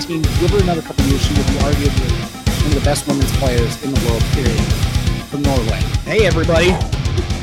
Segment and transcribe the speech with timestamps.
[0.00, 0.22] team.
[0.40, 1.22] Give her another couple years.
[1.22, 2.10] She will be arguably
[2.62, 4.22] one of the best women's players in the world.
[4.32, 4.60] Period.
[5.30, 5.78] From Norway.
[6.04, 6.70] Hey everybody,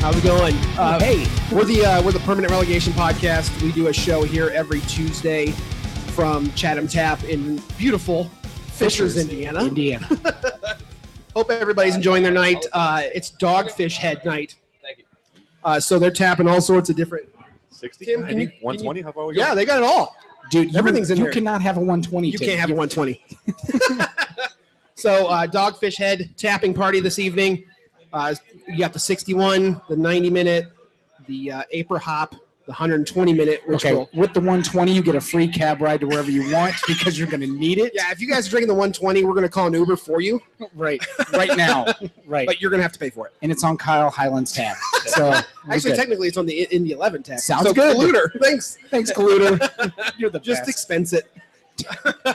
[0.00, 0.54] how's it going?
[0.78, 3.62] Uh, hey, we're the uh, we're the Permanent Relegation Podcast.
[3.62, 5.52] We do a show here every Tuesday
[6.14, 8.24] from Chatham Tap in beautiful
[8.72, 9.64] Fishers, Indiana.
[9.64, 10.06] Indiana.
[11.34, 12.66] Hope everybody's enjoying their night.
[12.72, 14.56] Uh, it's Dogfish Head night.
[14.82, 15.04] Thank you.
[15.64, 17.28] Uh, so they're tapping all sorts of different.
[17.70, 19.00] 60, Tim, can 90, you- can 120?
[19.02, 19.40] How far we go?
[19.40, 20.14] Yeah, they got it all.
[20.50, 21.32] Dude, you, Everything's in you there.
[21.32, 22.28] cannot have a 120.
[22.28, 23.22] You can't have a 120.
[24.94, 27.64] so uh, Dogfish Head tapping party this evening.
[28.12, 28.34] Uh,
[28.66, 30.66] you got the 61, the 90 minute,
[31.26, 33.62] the uh, Aprihop, the 120 minute.
[33.66, 36.52] Which Okay, will, with the 120, you get a free cab ride to wherever you
[36.52, 37.92] want because you're going to need it.
[37.94, 40.20] yeah, if you guys are drinking the 120, we're going to call an Uber for
[40.20, 40.40] you,
[40.74, 41.86] Right, right now.
[42.26, 42.46] Right.
[42.46, 43.32] but you're going to have to pay for it.
[43.40, 44.76] and it's on Kyle Hyland's tab.
[45.06, 45.32] So
[45.70, 45.96] Actually, good.
[45.96, 47.38] technically, it's on the in the 11 tab.
[47.40, 47.96] Sounds so good.
[47.96, 48.76] Polluter, thanks.
[48.90, 49.58] thanks, Colluder.
[50.18, 50.68] You're the Just best.
[50.68, 51.30] expense it.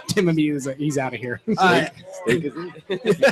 [0.07, 1.39] Tim Amus, he's out of here.
[1.57, 1.85] Uh,
[2.23, 2.53] Steak is
[3.05, 3.23] easy.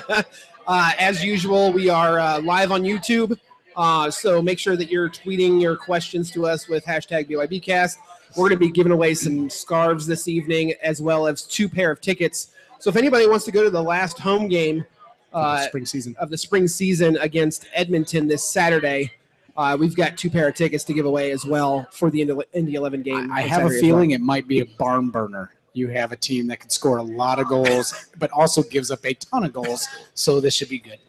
[0.68, 3.38] uh, as usual, we are uh, live on YouTube.
[3.76, 7.98] Uh, so make sure that you're tweeting your questions to us with hashtag BYBcast.
[8.36, 11.92] We're going to be giving away some scarves this evening, as well as two pair
[11.92, 12.52] of tickets.
[12.80, 14.86] So if anybody wants to go to the last home game
[15.34, 16.16] uh, spring season.
[16.20, 19.12] of the spring season against Edmonton this Saturday,
[19.58, 22.36] uh, we've got two pair of tickets to give away as well for the Indy,
[22.54, 23.32] Indy 11 game.
[23.32, 25.52] I on have a Saturday as feeling it might be a barn burner.
[25.74, 29.06] You have a team that can score a lot of goals, but also gives up
[29.06, 29.88] a ton of goals.
[30.14, 31.00] So this should be good.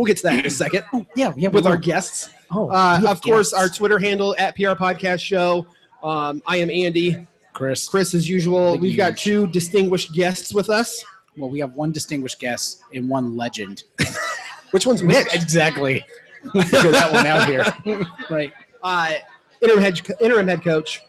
[0.00, 0.06] Well.
[0.06, 1.48] Get to that in a second Oh yeah, yeah.
[1.48, 2.30] with our guests.
[2.50, 5.66] oh, Uh, of course, our Twitter handle at PR Podcast Show.
[6.02, 7.26] Um, I am Andy.
[7.52, 7.88] Chris.
[7.88, 11.04] Chris, as usual, Big we've got two distinguished guests with us.
[11.36, 13.84] Well, we have one distinguished guest and one legend.
[14.70, 15.26] Which one's which?
[15.34, 16.04] exactly.
[16.52, 18.06] Figure that one out here.
[18.30, 18.52] right.
[18.82, 19.14] Uh,
[19.60, 21.02] interim head interim head coach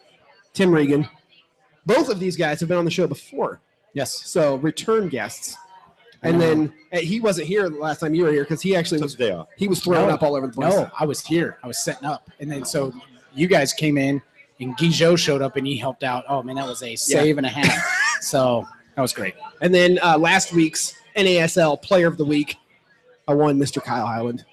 [0.54, 1.08] Tim Regan.
[1.86, 3.62] Both of these guys have been on the show before,
[3.94, 4.14] Yes.
[4.26, 5.56] so return guests.
[6.24, 9.00] And then uh, he wasn't here the last time you were here because he actually
[9.00, 9.48] Took was the day off.
[9.58, 10.14] he was thrown No.
[10.14, 10.74] up all over the place.
[10.76, 11.58] No, I was here.
[11.64, 12.94] I was setting up, and then so
[13.34, 14.22] you guys came in,
[14.60, 16.24] and Guizot showed up, and he helped out.
[16.30, 18.22] Oh man, that was a save and a half.
[18.22, 19.34] so that was great.
[19.62, 22.56] And then uh, last week's NASL Player of the Week,
[23.28, 23.84] I won Mr.
[23.84, 24.46] Kyle Hyland.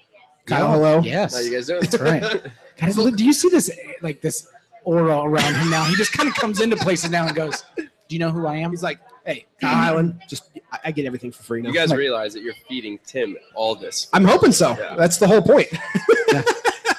[0.47, 0.71] Kyle, Yeah.
[0.73, 0.99] hello.
[1.01, 1.33] Yes.
[1.35, 1.81] How you guys doing?
[1.81, 2.41] That's right.
[2.79, 3.69] Guys, look, do you see this
[4.01, 4.47] like this
[4.85, 5.83] aura around him now?
[5.83, 8.55] He just kind of comes into places now and goes, "Do you know who I
[8.55, 8.99] am?" He's like,
[9.29, 11.69] hey, Kyle Hyland, just I, I get everything for free now.
[11.69, 14.07] You guys realize that you're feeding Tim all this.
[14.13, 14.75] I'm hoping so.
[14.79, 14.95] Yeah.
[14.95, 15.67] That's the whole point.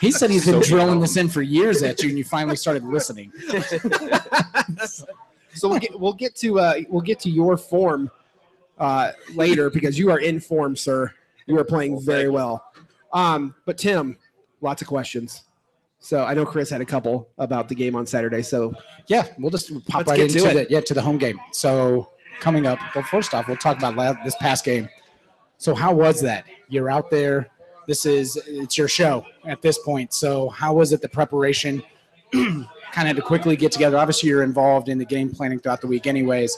[0.01, 1.01] He said he's been So drilling dumb.
[1.01, 3.33] this in for years at you, and you finally started listening.
[5.53, 8.09] So we'll get we'll get to uh, we'll get to your form
[8.79, 11.13] uh, later because you are in form, sir.
[11.47, 12.65] You are playing very well.
[13.13, 14.17] Um, but Tim,
[14.61, 15.43] lots of questions.
[15.99, 18.43] So I know Chris had a couple about the game on Saturday.
[18.43, 18.73] So
[19.09, 20.69] Yeah, we'll just pop Let's right get to into it.
[20.69, 21.39] the yeah to the home game.
[21.53, 24.89] So coming up, But first off, we'll talk about this past game.
[25.59, 26.45] So how was that?
[26.69, 27.49] You're out there.
[27.87, 30.15] This is it's your show at this point.
[30.15, 31.83] So how was it the preparation?
[32.33, 33.97] kind of to quickly get together.
[33.97, 36.57] Obviously, you're involved in the game planning throughout the week, anyways.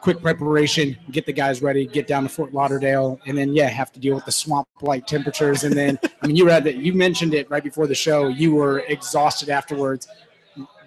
[0.00, 3.92] Quick preparation, get the guys ready, get down to Fort Lauderdale, and then yeah, have
[3.92, 5.64] to deal with the swamp-like temperatures.
[5.64, 8.28] And then I mean, you read that you mentioned it right before the show.
[8.28, 10.06] You were exhausted afterwards.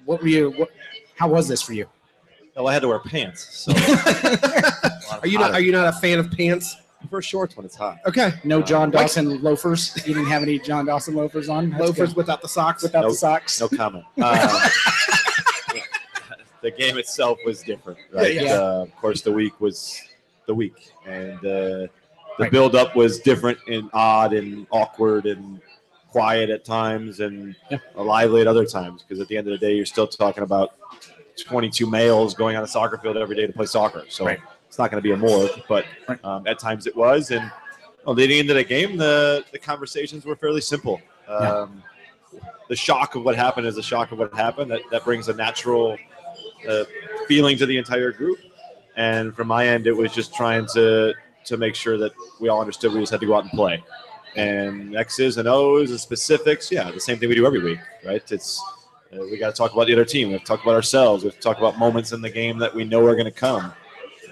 [0.06, 0.52] What were you?
[0.52, 0.70] What,
[1.18, 1.88] how was this for you?
[2.56, 3.48] Well, I had to wear pants.
[3.66, 3.72] So
[5.22, 6.76] are you not are you not a fan of pants?
[7.10, 7.98] for shorts when it's hot?
[8.06, 9.04] Okay, No John What?
[9.04, 9.96] Dawson loafers.
[10.06, 11.70] You didn't have any John Dawson loafers on.
[11.70, 12.18] That's loafers good.
[12.18, 12.84] without the socks.
[12.84, 13.62] without the socks.
[13.62, 14.04] No comment.
[14.22, 14.70] Uh,
[16.62, 18.34] the game itself was different, right?
[18.36, 18.54] Yeah, yeah.
[18.56, 19.98] Uh, of course, the week was
[20.46, 21.90] the week, and uh, the
[22.38, 22.52] Right.
[22.52, 25.62] build-up was different and odd and awkward and
[26.10, 27.78] quiet at times and Yeah.
[27.96, 29.04] lively at other times.
[29.04, 30.74] Because at the end of the day, you're still talking about
[31.44, 34.04] 22 males going on a soccer field every day to play soccer.
[34.10, 34.40] So Right.
[34.68, 35.86] it's not going to be a morgue, but
[36.24, 37.32] um, at times it was.
[37.32, 37.52] And
[38.06, 41.02] well, leading into the game, the the conversations were fairly simple.
[41.28, 41.36] Yeah.
[41.36, 41.84] Um,
[42.70, 44.72] the shock of what happened is a shock of what happened.
[44.72, 45.98] That that brings a natural
[46.68, 46.84] uh,
[47.28, 48.40] feeling to the entire group.
[48.96, 51.14] And from my end, it was just trying to
[51.46, 53.84] to make sure that we all understood we just had to go out and play.
[54.36, 58.24] And X's and O's and specifics, yeah, the same thing we do every week, right?
[58.32, 58.62] It's
[59.14, 60.28] uh, we got to talk about the other team.
[60.28, 61.24] We have to talk about ourselves.
[61.24, 63.32] We have to talk about moments in the game that we know are going to
[63.32, 63.74] come.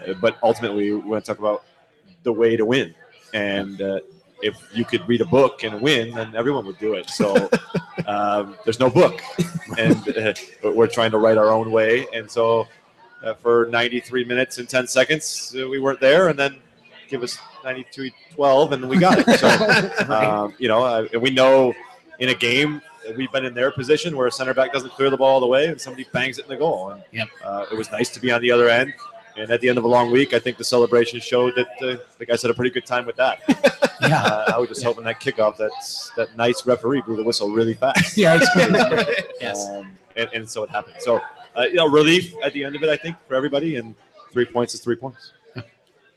[0.08, 1.64] Uh, but ultimately, we want to talk about
[2.24, 2.94] the way to win.
[3.34, 4.00] And uh,
[4.42, 7.10] if you could read a book and win, then everyone would do it.
[7.10, 7.50] So
[8.08, 9.22] um, there's no book,
[9.78, 12.06] and uh, but we're trying to write our own way.
[12.14, 12.68] And so
[13.24, 16.58] uh, for 93 minutes and 10 seconds, uh, we weren't there, and then
[17.10, 19.40] give us 92 12, and we got it.
[19.40, 21.74] So um, you know, uh, and we know
[22.20, 25.10] in a game that we've been in their position where a center back doesn't clear
[25.10, 26.90] the ball all the way, and somebody bangs it in the goal.
[26.92, 27.28] And Yep.
[27.44, 28.94] uh, it was nice to be on the other end
[29.38, 31.98] And at the end of a long week, I think the celebration showed that uh,
[32.18, 33.40] the guys had a pretty good time with that.
[34.00, 34.22] Yeah.
[34.22, 35.72] Uh, I was just hoping that kickoff, that
[36.18, 38.16] that nice referee blew the whistle really fast.
[38.16, 38.36] Yeah.
[38.36, 39.68] it's- yes.
[39.70, 40.98] Um, and, and so it happened.
[41.00, 41.20] So,
[41.58, 43.78] uh, you know, relief at the end of it, I think, for everybody.
[43.78, 43.96] And
[44.32, 45.34] three points is three points.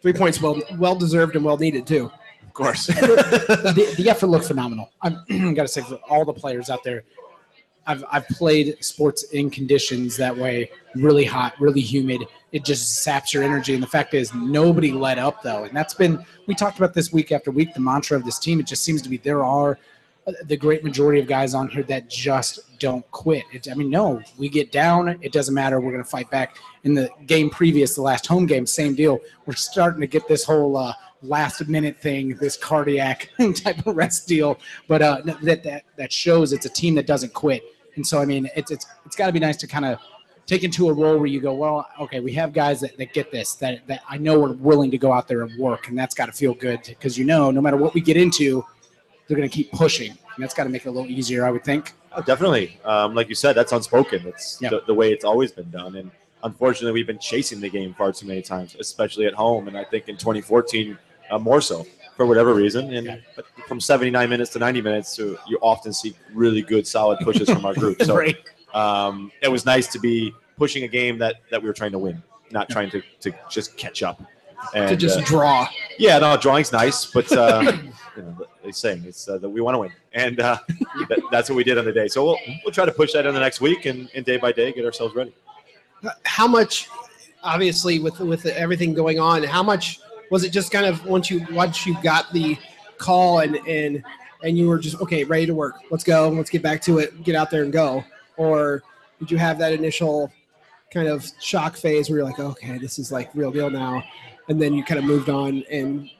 [0.02, 2.12] Three points, well, well deserved and well needed too.
[2.50, 2.86] Of course.
[2.88, 4.90] the, the effort looked phenomenal.
[5.02, 5.14] I've
[5.54, 7.04] got to say for all the players out there,
[7.86, 12.24] I've, I've played sports in conditions that way, really hot, really humid.
[12.50, 13.74] It just saps your energy.
[13.74, 17.12] And the fact is, nobody let up though, and that's been we talked about this
[17.12, 17.72] week after week.
[17.72, 19.78] The mantra of this team, it just seems to be there are
[20.26, 23.44] uh, the great majority of guys on here that just don't quit.
[23.52, 25.80] It, I mean, no, we get down, it doesn't matter.
[25.80, 26.56] We're going to fight back.
[26.82, 29.20] In the game previous, the last home game, same deal.
[29.46, 34.26] We're starting to get this whole uh, last minute thing, this cardiac type of rest
[34.28, 34.58] deal.
[34.88, 37.62] But uh, that that that shows it's a team that doesn't quit.
[37.96, 39.98] And so, I mean, it's it's it's got to be nice to kind of
[40.46, 43.30] take into a role where you go, well, okay, we have guys that, that get
[43.30, 46.14] this, that that I know are willing to go out there and work, and that's
[46.14, 48.64] got to feel good because you know, no matter what we get into,
[49.26, 51.50] they're going to keep pushing, and that's got to make it a little easier, I
[51.50, 51.92] would think.
[52.12, 52.80] Oh, definitely.
[52.84, 54.24] Um, like you said, that's unspoken.
[54.24, 54.70] That's Yeah.
[54.70, 55.94] the, the way it's always been done.
[55.94, 56.10] And
[56.42, 59.68] unfortunately, we've been chasing the game far too many times, especially at home.
[59.68, 60.98] And I think in 2014,
[61.30, 61.86] uh, more so
[62.16, 62.92] for whatever reason.
[62.92, 67.18] And but from 79 minutes to 90 minutes, so you often see really good, solid
[67.20, 67.98] pushes from our group.
[68.10, 68.36] So right.
[68.74, 71.98] um, it was nice to be pushing a game that, that we were trying to
[71.98, 74.20] win, not trying to, to just catch up.
[74.74, 75.66] And, to just uh, draw.
[75.98, 77.72] yeah, no, drawing's nice, but uh,
[78.16, 80.58] you know, they say it's uh, that we want to win, and uh,
[81.08, 82.08] that, that's what we did on the day.
[82.08, 84.52] So we'll we'll try to push that in the next week and, and day by
[84.52, 85.32] day get ourselves ready.
[86.26, 86.90] How much,
[87.42, 90.00] obviously, with with everything going on, how much
[90.30, 92.56] was it just kind of once you once you got the
[92.98, 94.02] call and and
[94.42, 95.76] and you were just okay, ready to work.
[95.90, 96.28] Let's go.
[96.28, 97.22] Let's get back to it.
[97.24, 98.04] Get out there and go.
[98.36, 98.82] Or
[99.18, 100.32] did you have that initial
[100.92, 104.02] kind of shock phase where you're like, okay, this is like real deal now,
[104.48, 106.10] and then you kind of moved on and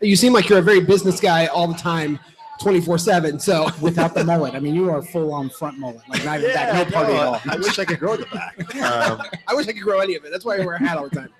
[0.00, 2.18] you seem like you're a very business guy all the time,
[2.60, 3.38] twenty four seven.
[3.38, 6.52] So Without the mullet, I mean, you are full on front mullet, like not even
[6.52, 7.40] back, no party at all.
[7.48, 8.56] I wish I could grow the back.
[8.76, 10.30] Um, I wish I could grow any of it.
[10.30, 11.30] That's why I wear a hat all the time.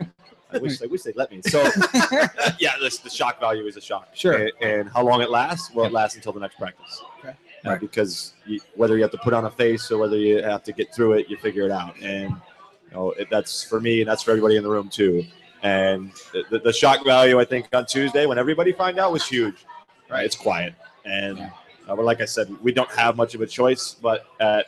[0.52, 1.40] I wish I wish they'd let me.
[1.42, 1.62] So
[2.60, 4.08] yeah, this, the shock value is a shock.
[4.14, 4.34] Sure.
[4.34, 5.72] And, and how long it lasts?
[5.74, 7.02] Well, it lasts until the next practice.
[7.18, 7.30] Okay.
[7.30, 7.32] Uh,
[7.70, 7.80] Right.
[7.80, 10.72] Because you, whether you have to put on a face or whether you have to
[10.72, 12.00] get through it, you figure it out.
[12.00, 15.24] And you know it, that's for me, and that's for everybody in the room too.
[15.64, 19.26] And the, the, the shock value, I think, on Tuesday when everybody find out was
[19.26, 19.64] huge.
[20.08, 20.24] Right.
[20.24, 21.50] It's quiet, and Yeah.
[21.88, 23.96] uh, but like I said, we don't have much of a choice.
[24.00, 24.66] But at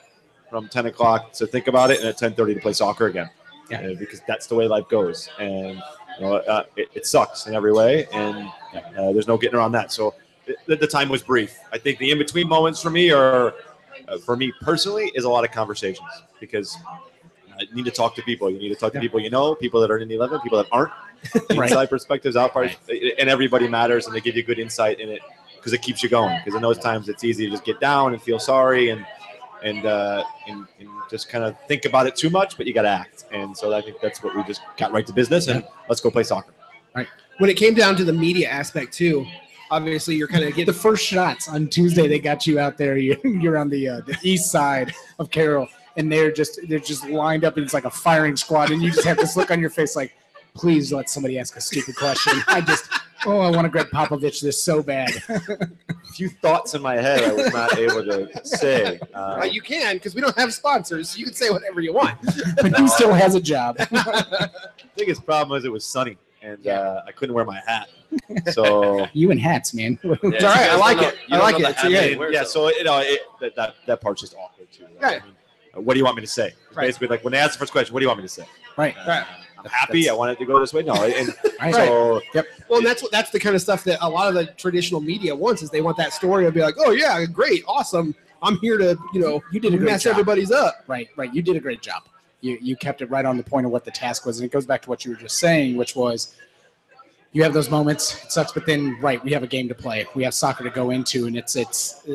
[0.51, 3.31] from 10 o'clock to think about it, and at 10:30 to play soccer again.
[3.71, 3.81] Yeah.
[3.83, 5.83] Uh, because that's the way life goes, and
[6.19, 8.49] you know, uh, it, it sucks in every way, and
[8.97, 9.93] uh, there's no getting around that.
[9.93, 10.15] So
[10.67, 11.59] the, the time was brief.
[11.73, 13.55] I think the in between moments for me are,
[14.09, 16.09] uh, for me personally, is a lot of conversations
[16.41, 16.77] because
[17.59, 18.51] I need to talk to people.
[18.51, 19.03] You need to talk to Yeah.
[19.03, 20.93] people you know, people that are in the 11, people that aren't.
[21.51, 21.69] Right.
[21.69, 25.21] Inside perspectives, out parts, and everybody matters, and they give you good insight in it
[25.57, 26.39] because it keeps you going.
[26.39, 29.05] Because in those times, it's easy to just get down and feel sorry and
[29.65, 32.83] and uh, and, and just kind of think about it too much, but you got
[32.83, 33.25] to act.
[33.33, 36.11] And so I think that's what we just got right to business, and let's go
[36.11, 36.53] play soccer.
[36.95, 37.09] Right.
[37.39, 39.27] When it came down to the media aspect too,
[39.71, 42.97] obviously you're kind of getting the first shots on Tuesday, they got you out there.
[43.09, 47.07] You're, you're on the uh, the east side of Carroll, and they're just they're just
[47.07, 49.61] lined up, and it's like a firing squad, and you just have this look on
[49.61, 50.15] your face, like,
[50.55, 52.41] please let somebody ask a stupid question.
[52.49, 52.91] I just,
[53.27, 55.11] oh, I want to Gregg Popovich this so bad.
[55.29, 58.99] A few thoughts in my head I was not able to say.
[59.15, 61.17] Uh, Uh, you can because we don't have sponsors.
[61.19, 62.19] You can say whatever you want.
[62.63, 63.77] but he still has a job.
[64.97, 66.81] biggest problem was it was sunny, and Yeah.
[66.81, 67.89] uh, I couldn't wear my hat.
[68.53, 69.99] So You and hats, man.
[70.03, 70.71] It's all right.
[70.71, 71.15] I like it.
[71.31, 71.69] I like it.
[71.69, 72.33] It's I okay.
[72.33, 74.85] yeah, so you know it, that, that that part's just awkward too.
[74.85, 75.03] right?
[75.03, 75.23] Right.
[75.23, 75.35] I mean,
[75.77, 76.55] uh, what do you want me to say?
[76.75, 76.87] Right.
[76.87, 78.45] Basically, like when they ask the first question, what do you want me to say?
[78.77, 78.95] right.
[79.07, 79.25] Right.
[79.59, 80.09] I'm happy.
[80.09, 80.83] I want it to go this way.
[80.83, 81.75] No, and Right.
[81.75, 82.47] so yep.
[82.69, 85.01] Well, and that's what that's the kind of stuff that a lot of the traditional
[85.01, 88.15] media wants is they want that story to be like, oh yeah, great, awesome.
[88.41, 90.13] I'm here to you know You did a great mess job.
[90.13, 90.85] everybody's up.
[90.87, 91.33] Right, right.
[91.35, 92.05] You did a great job.
[92.41, 94.53] You you kept it right on the point of what the task was, and it
[94.53, 96.37] goes back to what you were just saying, which was
[97.33, 98.25] you have those moments.
[98.25, 100.07] It sucks, but then right, we have a game to play.
[100.15, 102.07] We have soccer to go into, and it's it's.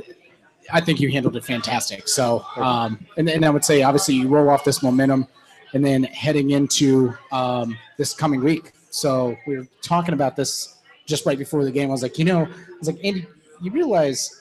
[0.72, 2.08] I think you handled it fantastic.
[2.08, 5.28] So, um, and and I would say obviously you roll off this momentum,
[5.74, 8.72] and then heading into um, this coming week.
[8.90, 11.90] So we were talking about this just right before the game.
[11.90, 13.26] I was like, you know, I was like, Andy,
[13.62, 14.40] you realize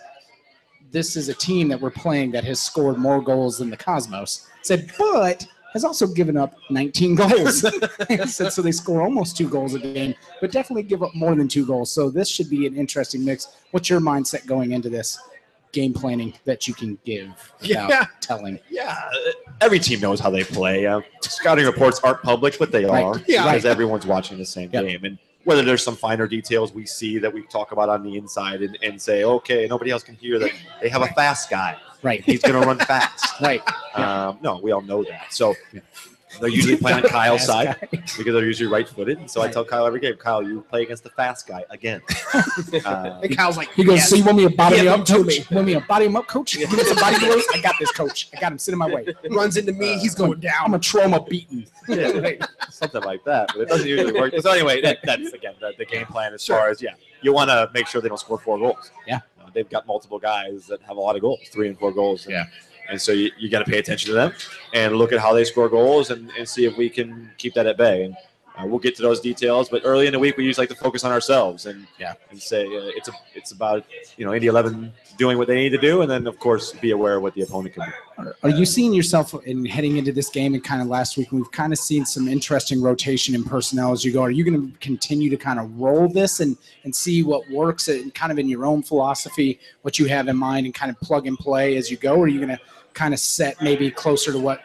[0.90, 4.46] this is a team that we're playing that has scored more goals than the Cosmos.
[4.52, 7.60] I said, but has also given up 19 goals.
[8.26, 11.48] Said, so they score almost two goals a game, but definitely give up more than
[11.48, 11.90] two goals.
[11.90, 13.56] So this should be an interesting mix.
[13.70, 15.18] What's your mindset going into this?
[15.72, 17.28] Game planning that you can give
[17.60, 18.04] without Yeah.
[18.20, 18.58] telling?
[18.70, 18.98] Yeah,
[19.60, 20.86] every team knows how they play.
[20.86, 23.02] Uh, scouting reports aren't public, but they Right.
[23.04, 23.44] are Yeah.
[23.44, 24.84] because everyone's watching the same Yep.
[24.84, 25.04] game.
[25.04, 28.62] And whether there's some finer details we see that we talk about on the inside
[28.62, 31.76] and, and say, okay, nobody else can hear that they have a fast guy.
[32.02, 32.22] Right.
[32.22, 33.40] He's going to run fast.
[33.40, 33.62] Right.
[33.94, 35.32] Um, no, we all know that.
[35.32, 35.54] So
[36.40, 39.18] they're usually playing on Kyle's side because they're usually right-footed.
[39.18, 42.00] And so I tell Kyle every game, Kyle, you play against the fast guy again.
[42.84, 44.10] Uh, And Kyle's like, He goes, yes.
[44.10, 45.38] so you want me to body Give him him up, to coach?
[45.38, 46.56] You want me to body him up, coach?
[46.58, 47.44] Give me some body blows?
[47.54, 48.28] I got this, coach.
[48.36, 49.06] I got him sitting in my way.
[49.30, 50.64] runs into me, he's going down.
[50.64, 51.66] I'm a trauma beaten.
[51.88, 52.32] yeah,
[52.70, 53.48] something like that.
[53.54, 54.32] But it doesn't usually work.
[54.40, 56.56] So anyway, that, that's again the, the game plan as Sure.
[56.56, 58.90] far as yeah, you want to make sure they don't score four goals.
[59.06, 59.20] Yeah.
[59.40, 62.24] Uh, they've got multiple guys that have a lot of goals, three and four goals.
[62.26, 62.44] And, Yeah.
[62.92, 64.32] And so you, you got to pay attention to them
[64.74, 67.66] and look at how they score goals and, and see if we can keep that
[67.66, 68.04] at bay.
[68.04, 68.14] And
[68.58, 69.70] uh, we'll get to those details.
[69.70, 72.12] But early in the week, we usually like to focus on ourselves and Yeah.
[72.30, 73.86] and say uh, it's a it's about
[74.18, 76.90] you know Indy Eleven doing what they need to do, and then of course be
[76.90, 77.92] aware of what the opponent can do.
[78.18, 81.32] Are, are you seeing yourself in heading into this game and kind of last week?
[81.32, 84.20] We've kind of seen some interesting rotation in personnel as you go.
[84.22, 87.88] Are you going to continue to kind of roll this and and see what works
[87.88, 91.00] and kind of in your own philosophy, what you have in mind, and kind of
[91.00, 92.16] plug and play as you go?
[92.16, 92.60] Or are you going to
[92.94, 94.60] kind of set maybe closer to what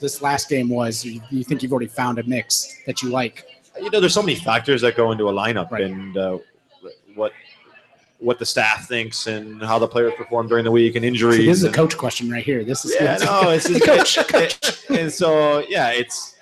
[0.00, 1.04] this last game was?
[1.04, 3.44] You, you think you've already found a mix that you like?
[3.80, 5.82] you know, there's so many factors that go into a lineup Right.
[5.84, 6.38] and uh,
[7.14, 7.32] what
[8.18, 11.36] what the staff thinks and how the players perform during the week and injuries.
[11.36, 12.64] So this is a coach question right here.
[12.64, 16.34] This is Yeah, no, it's just, Coach, it- and so yeah, it's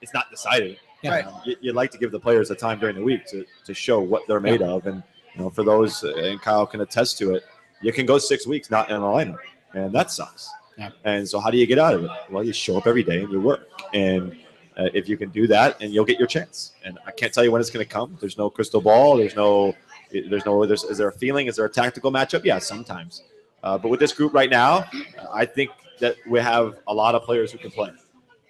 [0.00, 0.78] it's not decided.
[1.02, 1.16] Yeah.
[1.26, 3.74] Um, you, you'd like to give the players a time during the week to, to
[3.74, 5.02] show what they're made of, and
[5.34, 7.42] you know, for those, and Kyle can attest to it,
[7.82, 9.38] you can go six weeks not in a lineup,
[9.74, 10.48] and that sucks.
[10.76, 10.90] Yeah.
[11.04, 12.10] And so, how do you get out of it?
[12.30, 14.32] Well, you show up every day and you work, and
[14.76, 16.72] uh, if you can do that, and you'll get your chance.
[16.84, 18.16] And I can't tell you when it's going to come.
[18.20, 19.16] There's no crystal ball.
[19.16, 19.74] There's no.
[20.10, 20.66] There's no.
[20.66, 20.84] There's.
[20.84, 21.46] Is there a feeling?
[21.46, 22.44] Is there a tactical matchup?
[22.44, 23.22] Yeah, sometimes.
[23.62, 24.84] Uh, but with this group right now,
[25.32, 27.90] I think that we have a lot of players who can play.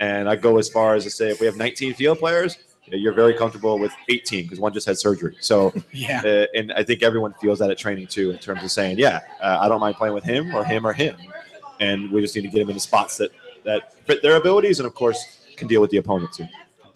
[0.00, 3.12] And I go as far as to say, if we have 19 field players, you're
[3.12, 5.36] very comfortable with 18 because one just had surgery.
[5.40, 6.20] So, yeah.
[6.24, 9.20] uh, and I think everyone feels that at training too, in terms of saying, yeah,
[9.40, 11.16] uh, I don't mind playing with him or him or him,
[11.80, 13.30] and we just need to get them in the spots that
[13.64, 16.46] that fit their abilities, and of course can deal with the opponent too.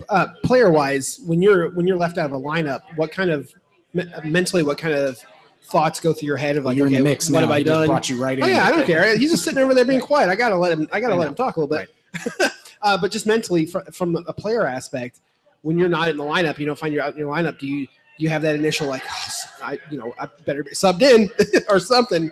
[0.09, 3.53] uh, player wise, when you're when you're left out of a lineup, what kind of
[3.95, 5.19] me- mentally, what kind of
[5.65, 7.29] thoughts go through your head of like, You're in the mix.
[7.31, 7.47] what now.
[7.47, 7.87] have I He done?
[7.87, 8.45] Brought you right in.
[8.45, 9.17] Oh yeah, I don't care.
[9.17, 10.29] He's just sitting over there being quiet.
[10.31, 10.89] I gotta let him.
[10.93, 12.53] I gotta I let him talk a little bit.
[12.83, 15.21] uh, but just mentally, fr- from a player aspect,
[15.63, 17.59] when you're not in the lineup, you don't find you're out in your lineup.
[17.59, 19.29] Do you do you have that initial like, oh,
[19.63, 21.31] I you know, I better be subbed in
[21.69, 22.31] or something?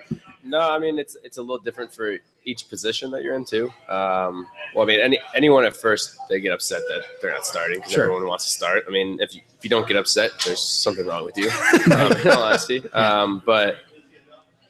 [0.49, 3.67] No, I mean it's it's a little different for each position that you're in too.
[3.89, 7.79] Um, well, I mean, any anyone at first they get upset that they're not starting
[7.79, 8.05] because Sure.
[8.05, 8.85] everyone wants to start.
[8.89, 11.51] I mean, if you, if you don't get upset, there's something wrong with you.
[11.95, 13.77] um, in all honesty, um, but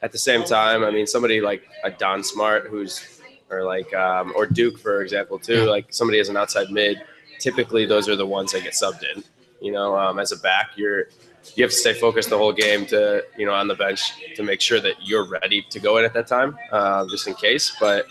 [0.01, 4.33] at the same time, I mean, somebody like a Don Smart who's or like um,
[4.35, 7.01] or Duke for example too, like somebody as an outside mid.
[7.39, 9.23] Typically, those are the ones that get subbed in.
[9.61, 11.07] You know, um, as a back, you're
[11.55, 14.01] you have to stay focused the whole game to you know on the bench
[14.35, 17.33] to make sure that you're ready to go in at that time uh, just in
[17.35, 18.05] case but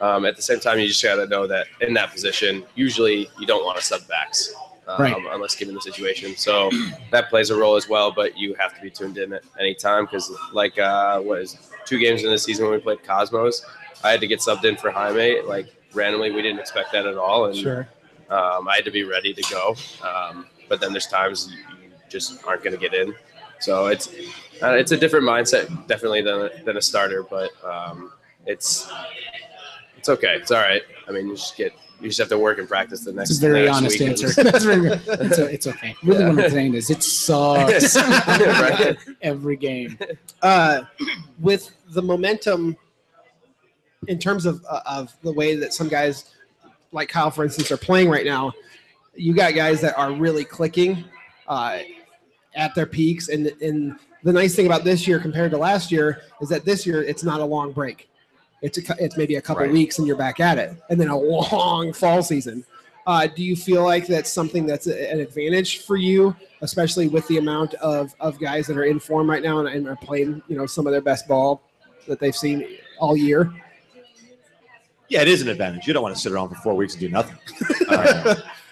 [0.00, 3.28] um, at the same time you just got to know that in that position usually
[3.38, 4.54] you don't want to sub backs
[4.88, 5.16] um, Right.
[5.30, 6.70] unless given the situation so
[7.10, 9.74] that plays a role as well but you have to be tuned in at any
[9.74, 13.64] time because like uh, what is two games in the season when we played cosmos
[14.04, 17.16] i had to get subbed in for jaime like randomly we didn't expect that at
[17.16, 17.86] all and Sure.
[18.30, 19.76] um, I had to be ready to go.
[20.02, 21.81] Um, but then there's times you
[22.12, 23.14] just aren't going to get in.
[23.58, 24.08] So it's
[24.62, 28.12] uh, it's a different mindset definitely than a, than a starter, but um,
[28.46, 28.90] it's
[29.96, 30.34] it's okay.
[30.34, 30.82] It's all right.
[31.08, 33.30] I mean, you just get you just have to work and practice the next.
[33.30, 34.08] It's a very next honest week.
[34.08, 34.42] answer.
[34.42, 35.94] That's very, it's, a, it's okay.
[36.02, 38.96] Really, what I'm saying is, it sucks Right.
[39.22, 39.96] every game.
[40.42, 40.82] uh,
[41.40, 42.76] with the momentum
[44.08, 46.34] in terms of uh, of the way that some guys
[46.90, 48.52] like Kyle, for instance, are playing right now.
[49.14, 51.04] You got guys that are really clicking
[51.46, 51.80] uh,
[52.54, 56.22] at their peaks, and and the nice thing about this year compared to last year
[56.40, 58.08] is that this year it's not a long break.
[58.62, 59.72] It's a, it's maybe a couple Right.
[59.72, 62.64] weeks and you're back at it, and then a long fall season.
[63.04, 67.26] Uh, do you feel like that's something that's a- an advantage for you, especially with
[67.26, 70.40] the amount of, of guys that are in form right now and, and are playing,
[70.46, 71.60] you know, some of their best ball
[72.06, 72.64] that they've seen
[73.00, 73.52] all year?
[75.08, 75.86] Yeah, it is an advantage.
[75.88, 77.36] You don't want to sit around for four weeks and do nothing.
[77.92, 78.22] Uh,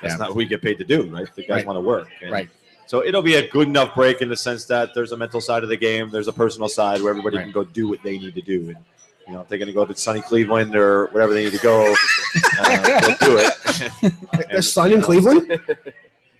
[0.00, 0.16] that's Yeah.
[0.16, 1.26] not what we get paid to do, right?
[1.34, 1.66] The guys Right.
[1.66, 2.08] want to work.
[2.22, 2.48] And Right.
[2.90, 5.62] So it'll be a good enough break in the sense that there's a mental side
[5.62, 7.44] of the game, there's a personal side where everybody Right.
[7.44, 8.70] can go do what they need to do.
[8.70, 8.78] And
[9.28, 11.60] you know, if they're going to go to sunny Cleveland or whatever they need to
[11.60, 11.94] go,
[12.58, 14.12] uh, they'll do it.
[14.50, 15.60] There's sun in Cleveland.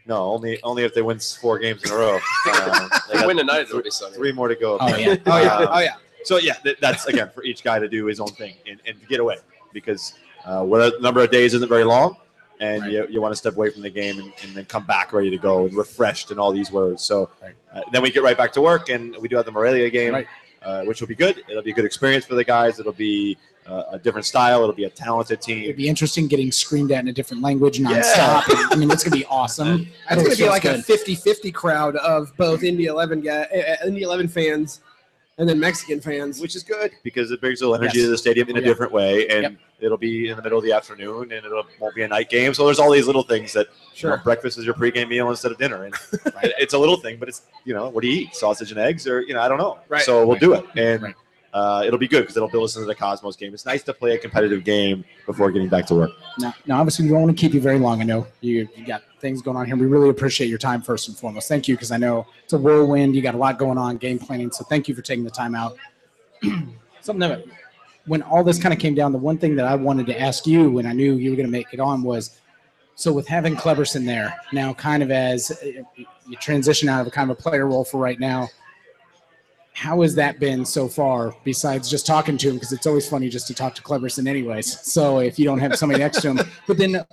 [0.06, 2.14] No, only only if they win four games in a row.
[2.16, 4.16] Um, they If we got win tonight, it'll be sunny.
[4.16, 4.76] three more to go.
[4.80, 5.14] Oh yeah.
[5.26, 5.94] Oh yeah, Uh, oh yeah.
[6.24, 8.98] so yeah, th- that's again for each guy to do his own thing and, and
[9.00, 9.36] to get away
[9.72, 10.14] because
[10.44, 12.16] uh, what a number of days isn't very long,
[12.60, 12.92] and Right.
[12.92, 15.30] you, you want to step away from the game and, and then come back ready
[15.30, 17.02] to go and refreshed and all these words.
[17.02, 17.54] So Right.
[17.74, 20.12] uh, then we get right back to work, and we do have the Morelia game,
[20.14, 20.26] Right.
[20.62, 21.42] uh, which will be good.
[21.48, 22.78] It'll be a good experience for the guys.
[22.78, 23.36] It'll be
[23.66, 24.62] uh, a different style.
[24.62, 25.64] It'll be a talented team.
[25.64, 28.42] It'd be interesting getting screamed at in a different language nonstop.
[28.48, 29.86] I mean, it's gonna be awesome.
[30.10, 30.84] It's going to be Feels like a good.
[30.84, 34.80] 50-50 crowd of both Indy 11 guy, uh, Indy 11 fans
[35.40, 36.38] and then Mexican fans.
[36.40, 38.06] which is good because it brings a little energy Yes.
[38.06, 38.68] to the stadium in a oh, Yeah.
[38.68, 39.52] different way, and Yep.
[39.80, 42.52] it'll be in the middle of the afternoon, and it won't be a night game.
[42.54, 43.66] So there's all these little things that
[43.96, 45.94] you know, breakfast is your pregame meal instead of dinner, and
[46.44, 48.34] it- it's a little thing, but it's you know what do you eat?
[48.36, 49.78] Sausage and eggs, or you know I don't know.
[49.88, 50.02] Right.
[50.02, 50.40] So we'll Right.
[50.40, 51.14] do it, and Right.
[51.52, 53.52] Uh, it'll be good because it'll build us into the Cosmos game.
[53.52, 56.10] It's nice to play a competitive game before getting back to work.
[56.38, 58.00] Now, now, obviously, we don't want to keep you very long.
[58.00, 59.76] I know you, you got things going on here.
[59.76, 61.48] We really appreciate your time, first and foremost.
[61.48, 63.16] Thank you, because I know it's a whirlwind.
[63.16, 64.52] You got a lot going on, game planning.
[64.52, 65.76] So, thank you for taking the time out.
[67.00, 67.44] Something that,
[68.06, 70.46] when all this kind of came down, the one thing that I wanted to ask
[70.46, 72.38] you when I knew you were going to make it on was
[73.00, 77.30] so, with having Kleberson there now, kind of as you transition out of a kind
[77.30, 78.48] of a player role for right now,
[79.72, 83.28] how has that been so far besides just talking to him because it's always funny
[83.28, 86.40] just to talk to Kleberson anyways so if you don't have somebody next to him
[86.66, 87.04] but then uh,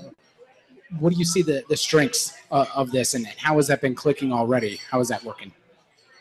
[1.00, 3.94] what do you see the, the strengths uh, of this and how has that been
[3.96, 5.52] clicking already how is that working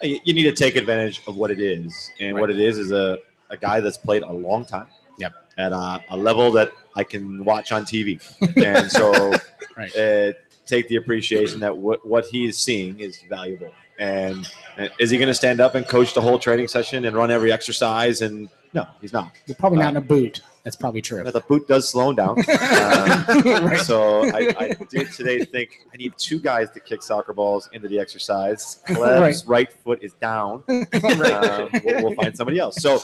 [0.02, 2.40] you you need to take advantage of what it is, and Right.
[2.40, 3.18] what it is is a,
[3.50, 4.86] a guy that's played a long time.
[5.18, 5.32] Yep.
[5.58, 8.20] At a, a level that I can watch on TV,
[8.62, 9.32] and so
[9.76, 9.96] Right.
[9.96, 10.32] uh,
[10.66, 13.72] take the appreciation that what what he is seeing is valuable.
[13.98, 14.46] And
[14.78, 17.30] uh, is he going to stand up and coach the whole training session and run
[17.30, 18.20] every exercise?
[18.22, 19.32] And no, he's not.
[19.46, 22.16] you're probably not in a boot that's probably true But the boot does slow him
[22.16, 22.36] down.
[22.48, 23.78] Um, Right.
[23.80, 27.86] So I, I did today think I need two guys to kick soccer balls into
[27.86, 28.80] the exercise.
[28.88, 29.68] Kleb's Right.
[29.68, 29.72] right.
[29.84, 30.64] foot is down.
[30.68, 32.82] Um, we'll, we'll find somebody else.
[32.82, 32.98] So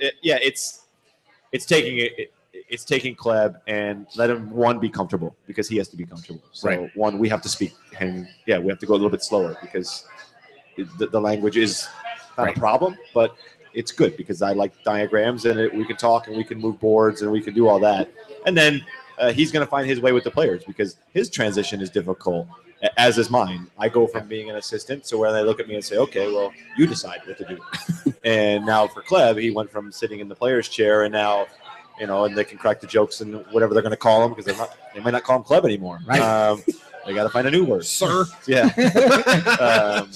[0.00, 0.86] it, yeah, it's
[1.52, 2.12] it's taking it.
[2.18, 2.32] it
[2.68, 6.42] it's taking Kleb and let him one be comfortable because he has to be comfortable.
[6.52, 6.96] So Right.
[6.96, 9.56] one, we have to speak and yeah, we have to go a little bit slower
[9.60, 10.06] because
[10.98, 11.88] the, the language is
[12.36, 12.56] not Right.
[12.56, 13.36] a problem, but
[13.74, 16.78] it's good because I like diagrams and it, we can talk and we can move
[16.80, 18.10] boards and we can do all that.
[18.46, 18.84] And then
[19.18, 22.48] uh, he's going to find his way with the players because his transition is difficult,
[22.96, 23.68] as is mine.
[23.78, 26.26] I go from being an assistant, so when they look at me and say, "Okay,
[26.32, 30.28] well, you decide what to do," and now for Kleb, he went from sitting in
[30.28, 31.46] the player's chair and now,
[32.00, 34.34] you know, and they can crack the jokes and whatever they're going to call him
[34.34, 34.44] because
[34.92, 36.00] they might not call him Kleb anymore.
[36.04, 36.20] Right.
[36.20, 36.62] Um,
[37.06, 37.84] they got to find a new word.
[37.84, 38.24] Sir.
[38.46, 38.64] Yeah.
[38.64, 40.10] um,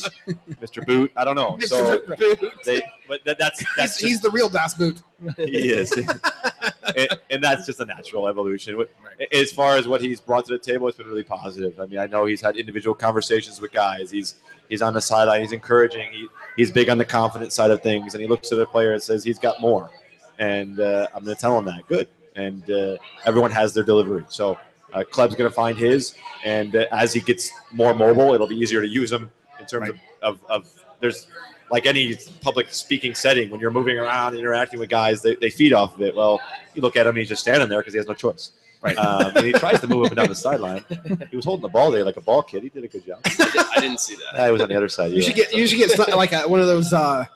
[0.61, 0.85] Mr.
[0.87, 1.11] Boot.
[1.17, 1.59] I don't know.
[1.61, 2.19] So Mr.
[2.41, 2.53] Boot.
[2.65, 5.03] they, but that, that's He's, that's he's the real Das Boot.
[5.37, 5.93] he is,
[6.97, 8.85] and, and that's just a natural evolution.
[9.33, 11.79] As far as what he's brought to the table, it's been really positive.
[11.81, 14.11] I mean, I know he's had individual conversations with guys.
[14.11, 14.37] He's
[14.69, 15.41] he's on the sideline.
[15.41, 16.13] He's encouraging.
[16.13, 18.93] He, he's big on the confidence side of things, and he looks at the player
[18.93, 19.91] and says he's got more.
[20.39, 21.87] And uh, I'm going to tell him that.
[21.89, 22.09] Good.
[22.37, 24.25] And uh, everyone has their delivery.
[24.29, 24.57] So
[24.93, 28.57] uh, Kleb's going to find his, and uh, as he gets more mobile, it'll be
[28.57, 30.01] easier to use him in terms Right.
[30.23, 30.69] of, of of
[31.01, 31.27] there's
[31.71, 35.73] like any public speaking setting when you're moving around interacting with guys they, they feed
[35.75, 36.41] off of it well
[36.75, 38.97] you look at him he's just standing there because he has no choice Right.
[38.97, 40.85] um, and he tries to move up and down the sideline
[41.31, 43.19] he was holding the ball there like a ball kid he did a good job
[43.27, 44.47] I, did, I didn't see that.
[44.47, 45.25] He was on the other side You yeah.
[45.27, 47.27] should get you should get like a, one of those uh,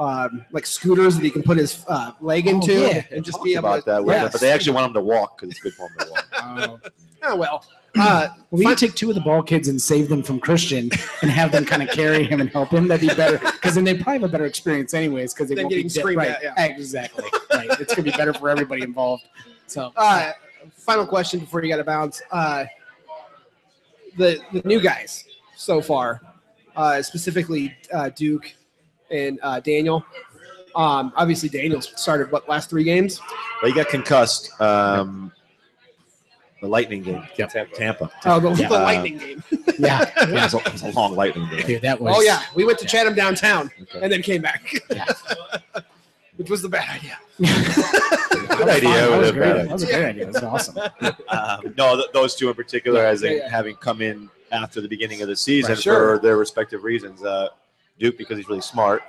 [0.00, 3.04] um, like scooters that he can put his uh, leg into yeah.
[3.10, 3.90] and just Talked be able about to.
[3.90, 5.98] that with him, but they actually want him to walk because it's good for him
[5.98, 6.80] to walk oh.
[7.22, 7.64] Oh well.
[7.98, 10.90] Uh, we could take two of the ball kids and save them from Kristian
[11.22, 12.88] and have them kind of carry him and help him.
[12.88, 15.64] That'd be better because then they probably have a better experience anyways because they Than
[15.64, 16.30] won't be getting di- screamed right.
[16.30, 16.64] at, yeah.
[16.64, 17.24] Exactly.
[17.52, 17.68] Right.
[17.78, 19.24] It's gonna be better for everybody involved.
[19.66, 20.32] So uh,
[20.72, 22.22] final question before you got to bounce.
[22.30, 22.64] Uh,
[24.16, 25.24] the the new guys
[25.56, 26.22] so far,
[26.76, 28.54] uh, specifically uh, Duke
[29.10, 30.04] and uh, Daniel.
[30.76, 33.20] Um, obviously, Daniel started what last three games.
[33.60, 35.32] but he got concussed um,
[36.62, 37.50] the lightning game Yep.
[37.50, 38.10] Tampa, Tampa.
[38.24, 38.68] Oh, the, Yeah.
[38.68, 39.42] the Lightning game.
[39.50, 42.14] yeah, Yeah, it was a, it was a long lightning game dude, that was.
[42.16, 44.00] Oh yeah, we went to Chatham downtown Okay.
[44.02, 45.06] and then came back, Yeah.
[46.36, 47.18] which was the bad idea.
[47.38, 49.52] Good idea That was a great.
[49.54, 50.26] bad That was a great idea.
[50.30, 50.78] That was awesome.
[51.28, 53.48] um, no, th- those two in particular, as in Yeah, yeah.
[53.50, 55.82] having come in after the beginning of the season Right.
[55.82, 56.16] Sure.
[56.16, 57.24] for their respective reasons.
[57.24, 57.48] Uh,
[58.00, 59.02] Duke because he's really smart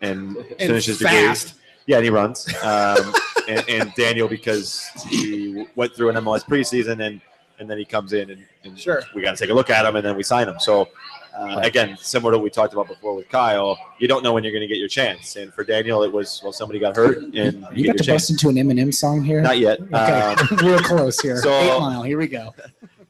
[0.00, 1.10] and, And finishes degree.
[1.10, 1.54] fast.
[1.86, 2.48] Yeah, and he runs.
[2.62, 3.14] Um,
[3.48, 7.20] and, and Daniel because he went through an MLS preseason and
[7.60, 9.02] and then he comes in and, and Sure.
[9.16, 10.58] we got to take a look at him and then we sign him.
[10.60, 10.88] So.
[11.36, 14.42] Uh, Again, similar to what we talked about before with Kyle, you don't know when
[14.42, 15.36] you're going to get your chance.
[15.36, 17.92] And for Daniel, it was well, somebody got hurt, and you, You get got your
[17.94, 18.06] to chance.
[18.28, 19.40] bust into an Eminem song here.
[19.40, 19.78] Not yet.
[19.80, 21.36] Okay, Um, real close here.
[21.36, 22.02] so- Eight mile.
[22.02, 22.52] Here we go.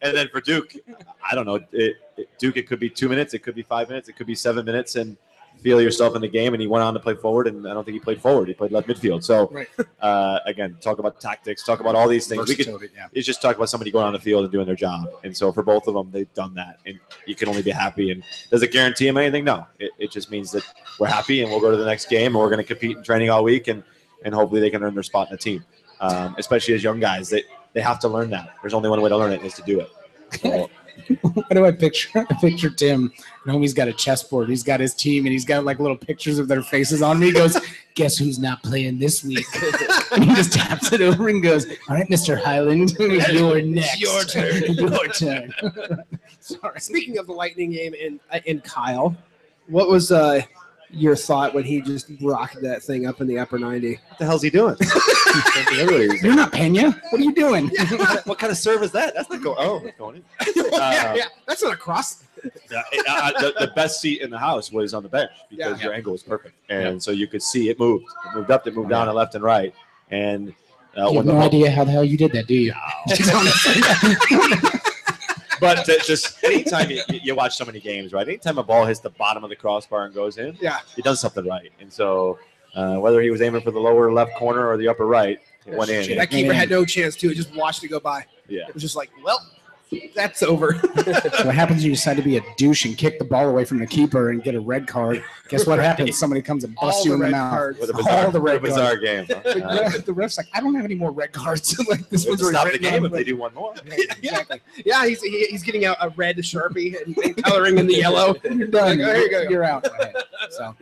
[0.02, 0.74] And then for Duke,
[1.28, 1.56] I don't know.
[1.72, 4.26] It, it, Duke, it could be two minutes, it could be five minutes, it could
[4.26, 5.16] be seven minutes, and
[5.60, 7.46] feel yourself in the game, and he went on to play forward.
[7.46, 9.24] And I don't think he played forward; he played left midfield.
[9.24, 9.68] So, Right.
[10.00, 12.48] uh, again, talk about tactics, talk about all these things.
[12.48, 13.08] We could yeah.
[13.12, 15.08] it's just talk about somebody going on the field and doing their job.
[15.24, 18.10] And so for both of them, they've done that, and you can only be happy.
[18.10, 19.44] And does it guarantee them anything?
[19.44, 19.66] No.
[19.78, 20.64] It, it just means that
[20.98, 23.02] we're happy, and we'll go to the next game, and we're going to compete in
[23.02, 23.82] training all week, and
[24.24, 25.64] and hopefully they can earn their spot in the team.
[26.00, 27.42] Um, especially as young guys, they
[27.78, 28.56] they have to learn that.
[28.60, 29.88] There's only one way to learn it is to do it.
[30.42, 30.68] So,
[31.22, 32.26] What do I picture?
[32.28, 33.12] I picture Tim.
[33.44, 34.48] And homie's got a chessboard.
[34.48, 37.26] He's got his team, and he's got like little pictures of their faces on me.
[37.26, 37.56] He goes,
[37.94, 39.46] "Guess who's not playing this week?"
[40.12, 44.00] and he just taps it over and goes, "All right, Mister Hyland, you're next.
[44.00, 45.54] your turn." your turn."
[46.40, 46.80] Sorry.
[46.80, 49.16] Speaking of the Lightning game and and Kyle,
[49.68, 50.42] what was uh,
[50.90, 53.98] your thought when he just rocked that thing up in the upper ninety?
[54.08, 54.76] what the hell's he doing?
[56.22, 56.90] You're not Pena.
[57.10, 57.68] What are you doing?
[58.24, 59.14] what kind of serve is that?
[59.14, 59.56] That's not going.
[59.58, 60.24] Oh, it's going in.
[60.72, 62.24] yeah, yeah, that's not a cross.
[62.70, 65.78] Yeah, it- uh, the, the best seat in the house was on the bench because
[65.78, 65.84] Yeah.
[65.86, 68.04] your angle was perfect, and so you could see it moved.
[68.26, 69.74] It moved up, it moved down, and left and right.
[70.10, 70.54] And
[70.96, 72.72] uh, You have no ball- idea how the hell you did that, do you?
[75.60, 78.26] but to, just anytime you, you watch so many games, right?
[78.26, 80.78] Anytime a ball hits the bottom of the crossbar and goes in, Yeah.
[80.96, 81.72] he does something right.
[81.80, 82.38] And so,
[82.74, 85.74] uh, whether he was aiming for the lower left corner or the upper right, it
[85.74, 86.16] went in.
[86.16, 87.30] That keeper had no chance to.
[87.30, 88.24] It just watched it go by.
[88.48, 88.66] yeah.
[88.68, 89.40] It was just like, well,
[90.14, 90.74] that's over.
[91.08, 93.64] So what happens when you decide to be a douche and kick the ball away
[93.64, 95.22] from the keeper and get a red card?
[95.48, 96.18] Guess what happens?
[96.18, 97.50] Somebody comes and busts All you the in the red mouth.
[97.52, 97.78] cards.
[97.80, 99.26] What a All bizarre, the what a red bizarre game.
[99.28, 99.40] huh?
[99.44, 101.78] The, Uh, the ref's like, I don't have any more red cards.
[101.88, 103.74] like this we'll one's stop the game on, if they do one more.
[104.22, 104.60] Exactly.
[104.84, 108.34] Yeah, he's he, he's getting out a red sharpie and, and coloring in the yellow.
[108.44, 108.98] You're done.
[108.98, 109.42] Like, oh, here you go.
[109.42, 109.86] You're out.
[109.86, 110.12] Okay.
[110.50, 110.74] So, all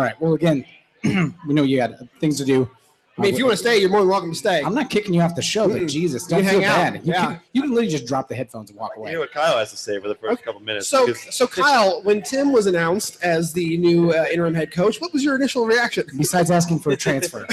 [0.00, 0.20] right.
[0.20, 0.64] Well, again,
[1.04, 2.70] we know you got things to do.
[3.18, 4.62] I mean, if you want to stay, you're more than welcome to stay.
[4.62, 5.88] I'm not kicking you off the show, but Mm-mm.
[5.88, 6.92] Jesus, You don't can feel hang out.
[6.94, 7.06] bad.
[7.06, 7.26] You, Yeah.
[7.26, 9.10] can, you can literally just drop the headphones and walk You away.
[9.12, 10.86] hear what Kyle has to say for the first couple minutes.
[10.88, 15.00] So, because so Kyle, when Tim was announced as the new uh, interim head coach,
[15.00, 16.04] what was your initial reaction?
[16.18, 17.46] Besides asking for a transfer.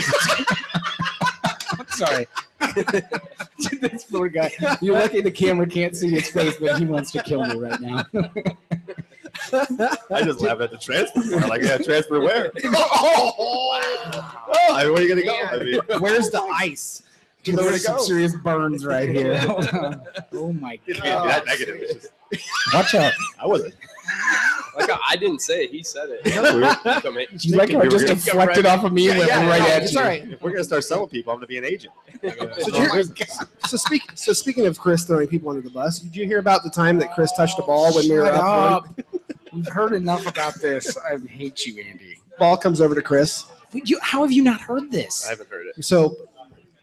[1.77, 2.27] I'm sorry.
[3.81, 4.51] this poor guy.
[4.81, 7.79] You're lucky the camera can't see his face, but he wants to kill me right
[7.79, 8.03] now.
[10.11, 11.21] I just laugh at the transfer.
[11.39, 11.49] part.
[11.49, 12.51] Like, yeah, transfer where?
[12.65, 15.35] oh, Oh, I mean, where are you going to go?
[15.35, 17.01] I mean, where's the ice?
[17.43, 18.03] Dude, Nowhere to there's some go.
[18.03, 19.37] serious burns right here.
[19.39, 20.01] Hold on.
[20.33, 21.27] Oh my it can't be god.
[21.29, 21.75] that negative.
[21.79, 22.13] It's just-
[22.73, 23.11] Watch out.
[23.39, 23.75] I wasn't.
[24.79, 26.21] Like I didn't say it, he said it.
[26.25, 27.27] Yeah, Come in.
[27.39, 29.67] You like how it just Yeah, deflected off of me and went Yeah, right yeah,
[29.75, 29.99] at it's you.
[29.99, 30.23] all right.
[30.23, 31.93] If we're going to start selling people, I'm going to be an agent.
[32.23, 34.01] So, did you- oh, so speak.
[34.15, 36.97] So speaking of Chris throwing people under the bus, did you hear about the time
[36.99, 38.87] that Chris touched the ball when we were Shut up?
[38.87, 38.95] one?
[39.53, 39.55] up.
[39.55, 40.97] We've heard enough about this.
[40.97, 42.17] I hate you, Andy.
[42.39, 43.45] Ball comes over to Chris.
[43.71, 45.25] You, how have you not heard this?
[45.25, 45.83] I haven't heard it.
[45.83, 46.15] So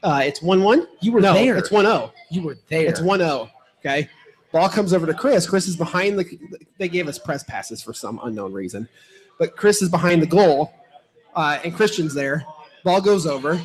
[0.02, 0.86] uh, it's one one.
[1.00, 1.56] You were No, there.
[1.56, 2.12] it's one zero.
[2.30, 2.86] You were there.
[2.88, 3.50] It's 1 0.
[3.80, 4.08] Okay.
[4.52, 5.48] Ball comes over to Chris.
[5.48, 6.38] Chris is behind the.
[6.78, 8.88] They gave us press passes for some unknown reason.
[9.38, 10.72] But Chris is behind the goal,
[11.34, 12.44] uh, and Kristian's there.
[12.84, 13.60] Ball goes over.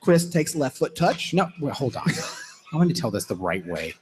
[0.00, 1.34] Chris takes left foot touch.
[1.34, 2.04] No, well, hold on.
[2.72, 3.94] I want to tell this the right way.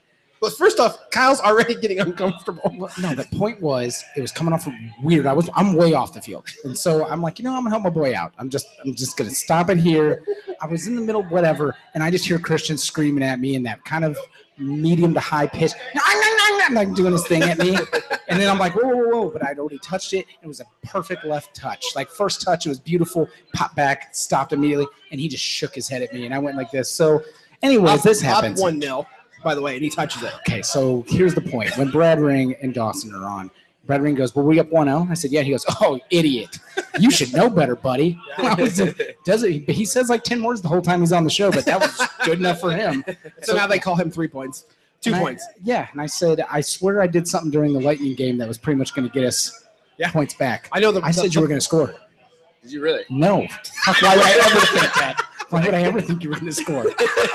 [0.42, 2.90] But first off, Kyle's already getting uncomfortable.
[3.00, 4.68] No, the point was it was coming off
[5.00, 5.24] weird.
[5.24, 7.70] I was I'm way off the field, and so I'm like, you know, I'm gonna
[7.70, 8.34] help my boy out.
[8.38, 10.24] I'm just I'm just gonna stop it here.
[10.60, 13.62] I was in the middle, whatever, and I just hear Kristian screaming at me in
[13.62, 14.18] that kind of
[14.58, 17.76] medium to high pitch, I'm like doing his thing at me.
[18.28, 19.30] And then I'm like, whoa, whoa, whoa!
[19.30, 20.26] But I'd already touched it.
[20.42, 22.66] It was a perfect left touch, like first touch.
[22.66, 23.28] It was beautiful.
[23.54, 26.56] Pop back, stopped immediately, and he just shook his head at me, and I went
[26.56, 26.90] like this.
[26.90, 27.22] So,
[27.62, 28.60] anyways, this happens.
[28.60, 29.06] Up 1 0,
[29.42, 30.32] by the way, and he touches it.
[30.48, 31.76] Okay, so here's the point.
[31.76, 33.50] When Brad Ring and Dawson are on,
[33.84, 35.06] Brad Ring goes, Well, we up 1 0.
[35.10, 35.42] I said, Yeah.
[35.42, 36.58] He goes, Oh, idiot.
[37.00, 38.18] You should know better, buddy.
[38.38, 38.58] Like,
[39.24, 39.68] Does it?
[39.68, 42.08] He says like 10 words the whole time he's on the show, but that was
[42.24, 43.04] good enough for him.
[43.42, 44.66] So now they call him three points.
[45.00, 45.46] Two And I- points.
[45.64, 45.88] yeah.
[45.90, 48.78] And I said, I swear I did something during the Lightning game that was pretty
[48.78, 49.64] much going to get us
[49.98, 50.12] Yeah.
[50.12, 50.68] points back.
[50.70, 51.02] I know the.
[51.02, 51.92] I said you were going to score.
[52.62, 53.02] Did you really?
[53.10, 53.38] No.
[53.84, 55.28] Why would I ever think that?
[55.52, 56.86] Why would I ever think you were going to score?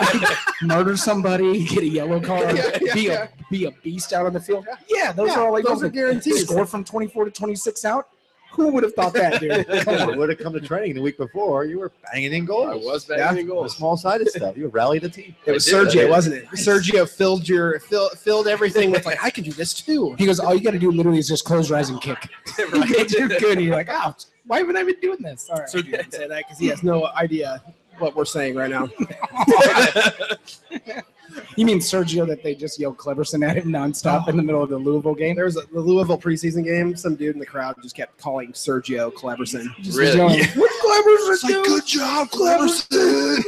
[0.63, 3.23] Murder somebody, get a yellow card, Yeah, yeah, be yeah.
[3.23, 4.65] a be a beast out on the field.
[4.89, 6.41] Yeah, those Yeah, are all like those are guarantees.
[6.47, 8.07] Score from 24 to 26 out.
[8.53, 9.67] Who would have thought that, dude?
[9.85, 10.17] Come on.
[10.17, 12.69] would have come to training the week before, you were banging in goals.
[12.69, 12.85] I goals.
[12.85, 13.17] was Yeah.
[13.17, 13.75] banging The goals.
[13.77, 14.57] small sided stuff.
[14.57, 15.35] You rallied the team.
[15.45, 16.09] It was I did, Sergio, did.
[16.09, 16.45] wasn't it?
[16.53, 20.15] Sergio filled your fill, filled everything with like I can do this too.
[20.17, 22.17] He goes, all you got to do literally is just close your eyes and kick.
[22.71, 23.11] Right.
[23.11, 23.57] You're good.
[23.59, 24.15] And you're like, oh,
[24.47, 25.49] why haven't I been doing this?
[25.51, 25.69] All right.
[25.69, 27.61] Sergio didn't say that because he has no idea
[27.99, 28.87] what we're saying right now.
[31.55, 34.69] You mean Sergio that they just yelled Kleberson at him nonstop in the middle of
[34.69, 35.35] the Louisville game?
[35.35, 36.95] There was a, the Louisville preseason game.
[36.95, 39.67] Some dude in the crowd just kept calling Sergio Kleberson.
[39.81, 40.17] Just Really?
[40.17, 41.63] yelling, What Kleberson It's like, do?
[41.65, 43.43] good job, Kleberson.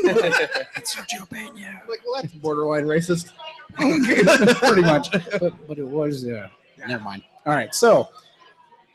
[0.75, 1.81] It's Sergio Pena.
[1.87, 3.31] like, well, that's borderline racist.
[3.75, 5.11] Pretty much.
[5.39, 6.47] But, but it was, uh,
[6.87, 7.23] never mind.
[7.45, 7.73] All right.
[7.73, 8.09] So,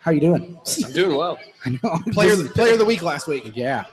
[0.01, 0.59] How you doing?
[0.85, 1.99] I'm doing well, I know.
[2.13, 3.53] Player player of the week last week.
[3.55, 3.85] Yeah.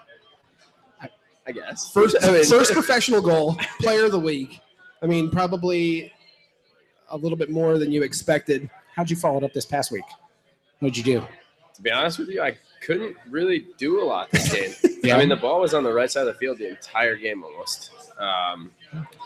[1.47, 1.91] I guess.
[1.91, 4.59] First, I mean- first professional goal, player of the week.
[5.01, 6.11] I mean, probably
[7.09, 8.69] a little bit more than you expected.
[8.95, 10.03] How'd you follow it up this past week?
[10.79, 11.25] What'd you do?
[11.75, 14.99] To be honest with you, I couldn't really do a lot this game.
[15.03, 15.15] Yeah.
[15.15, 17.43] I mean, the ball was on the right side of the field the entire game
[17.43, 17.91] almost.
[18.19, 18.71] Um,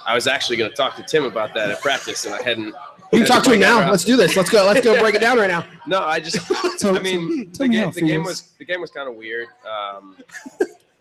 [0.06, 2.74] I was actually going to talk to Tim about that at practice, and I hadn't.
[3.12, 3.90] You can talk to him now.
[3.90, 4.36] Let's do this.
[4.38, 4.66] Let's go.
[4.66, 5.66] Let's go break it down right now.
[5.88, 6.40] No, I just.
[6.80, 9.48] So- I mean, the me game, the game was the game was kind of weird.
[9.70, 10.18] Um,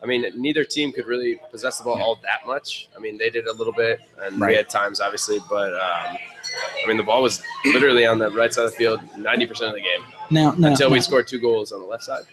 [0.04, 2.88] I mean, neither team could really possess the ball all that much.
[2.94, 4.50] I mean, they did a little bit, and Right.
[4.50, 5.80] we had times, obviously, but um,
[6.12, 9.70] I mean, the ball was literally on the right side of the field ninety percent
[9.70, 12.24] of the game Now, now, until we now, scored two goals on the left side.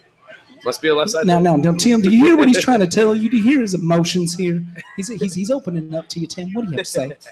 [0.64, 1.26] Must be a left side.
[1.26, 3.28] now, now, now, Tim, do you hear what he's trying to tell you?
[3.30, 4.62] Do you hear his emotions here?
[4.96, 6.52] He's, he's, he's opening up to you, Tim.
[6.52, 7.12] What do you have to say?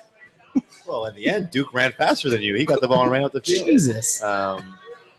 [0.87, 2.57] Well, in the end, Duke ran faster than you.
[2.57, 3.65] He got the ball and ran out the field.
[3.67, 4.21] Jesus.
[4.25, 4.77] Um,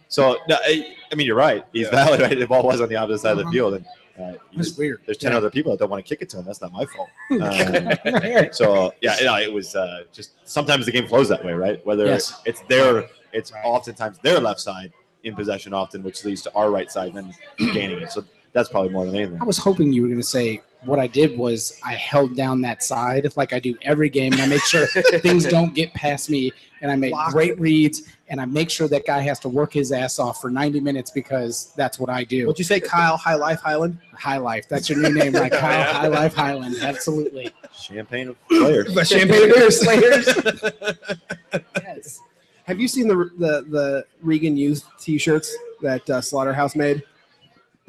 [0.10, 1.64] so no, I, I mean you're right.
[1.72, 1.92] He's Yeah.
[1.92, 2.20] valid.
[2.20, 3.86] Right, the ball was on the opposite side of the field, and
[4.20, 5.02] uh, just- weird.
[5.06, 5.38] there's ten Yeah.
[5.38, 6.46] other people that don't want to kick it to him.
[6.46, 7.10] That's not my fault.
[7.32, 11.86] Um, so yeah, know, it was uh, just sometimes the game flows that way, right?
[11.86, 12.42] Whether Yes.
[12.46, 14.92] it's their, it's oftentimes their left side
[15.24, 17.34] in possession often, which leads to our right side then
[17.74, 18.12] gaining it.
[18.12, 19.40] So that's probably more than anything.
[19.42, 22.62] I was hoping you were going to say what I did was I held down
[22.62, 24.86] that side like I do every game, and I make sure
[25.20, 27.32] things don't get past me, and I make Block.
[27.32, 30.50] great reads, and I make sure that guy has to work his ass off for
[30.50, 32.48] 90 minutes because that's what I do.
[32.48, 33.18] What'd you say, Kyle?
[33.18, 34.00] High Life Hyland.
[34.14, 35.52] High Life, that's your new name, right?
[35.52, 37.52] Kyle High Life Hyland, absolutely.
[37.74, 38.94] Champagne of players.
[38.94, 40.28] The Champagne Bears Slayers.
[41.84, 42.20] Yes.
[42.66, 47.04] Have you seen the the the Regan Youth T-shirts that uh, Slaughterhouse made?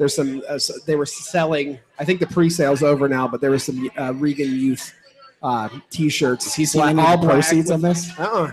[0.03, 0.43] There's some.
[0.51, 1.79] Uh, s- they were selling.
[2.01, 4.93] I think the pre-sale's over now, but there was some uh, Regan Youth
[5.45, 6.45] uh, T-shirts.
[6.49, 8.11] Is he seeing any all of the black proceeds on this?
[8.19, 8.51] Uh-uh.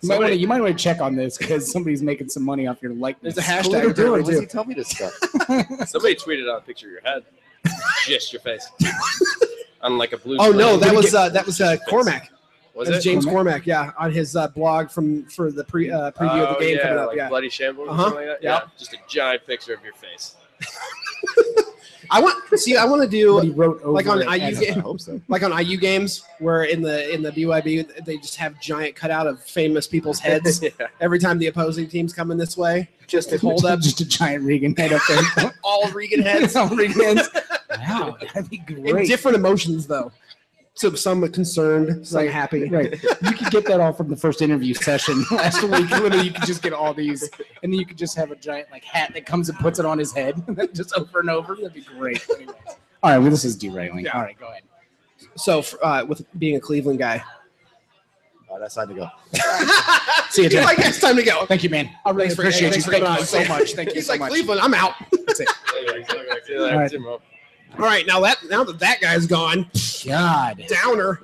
[0.00, 2.66] You might, wanna, you might want to check on this because somebody's making some money
[2.66, 3.34] off your likeness.
[3.34, 4.22] There's a hashtag are you doing?
[4.22, 5.12] doing does he tell me this stuff?
[5.86, 7.22] Somebody tweeted out a picture of your head,
[8.06, 8.66] just your face,
[9.82, 10.38] on like a blue.
[10.40, 12.30] Oh no, that was uh, that was uh, Cormac.
[12.74, 13.64] was that it James Cormac?
[13.64, 13.66] Cormac.
[13.66, 16.76] Yeah, on his uh, blog from for the pre uh, preview of Oh, the game
[16.78, 17.06] yeah, coming up.
[17.08, 18.42] like Yeah, bloody shambles Uh-huh, something like that.
[18.42, 18.60] yeah.
[18.62, 20.34] Yeah, just a giant picture of your face.
[22.10, 22.76] I want see.
[22.76, 24.76] I want to do he wrote over Like on IU as- game.
[24.78, 25.18] I hope so.
[25.28, 29.26] like on IU games where in the in the BYB they just have giant cutout
[29.26, 30.70] of famous people's heads yeah.
[31.00, 34.44] every time the opposing team's coming this way, just to hold up just a giant
[34.44, 35.54] Regan head up there.
[35.64, 37.28] all Regan heads All Regan heads.
[37.78, 39.06] Wow, that'd be in great.
[39.08, 40.12] different emotions though.
[40.74, 42.30] So some are concerned, some Right.
[42.30, 42.68] happy.
[42.68, 42.92] Right.
[43.02, 45.90] You could get that all from the first interview session last week.
[45.90, 47.22] Literally, you could just get all these,
[47.62, 49.84] and then you could just have a giant like hat that comes and puts it
[49.84, 50.42] on his head,
[50.74, 51.56] just over and over.
[51.56, 52.26] That'd be great.
[52.34, 52.54] Anyways.
[53.02, 54.06] All right, well, this is derailing.
[54.06, 54.12] Yeah.
[54.16, 54.62] All right, go ahead.
[55.36, 57.22] So uh, with being a Cleveland guy,
[58.54, 59.08] Oh, that's time to go.
[60.28, 61.46] See you, he's like it's time to go.
[61.46, 61.88] Thank you, man.
[62.04, 62.82] I really Thanks for- appreciate you.
[62.82, 63.72] thanks for Thank you so much.
[63.72, 64.30] Thank you He's so like much.
[64.30, 64.92] Cleveland, I'm out.
[65.26, 65.48] That's it.
[65.48, 67.22] See you later, All right.
[67.72, 67.84] Tim Rowe.
[67.84, 69.68] All right, now that now that that guy's gone,
[70.04, 70.62] God.
[70.68, 71.22] downer.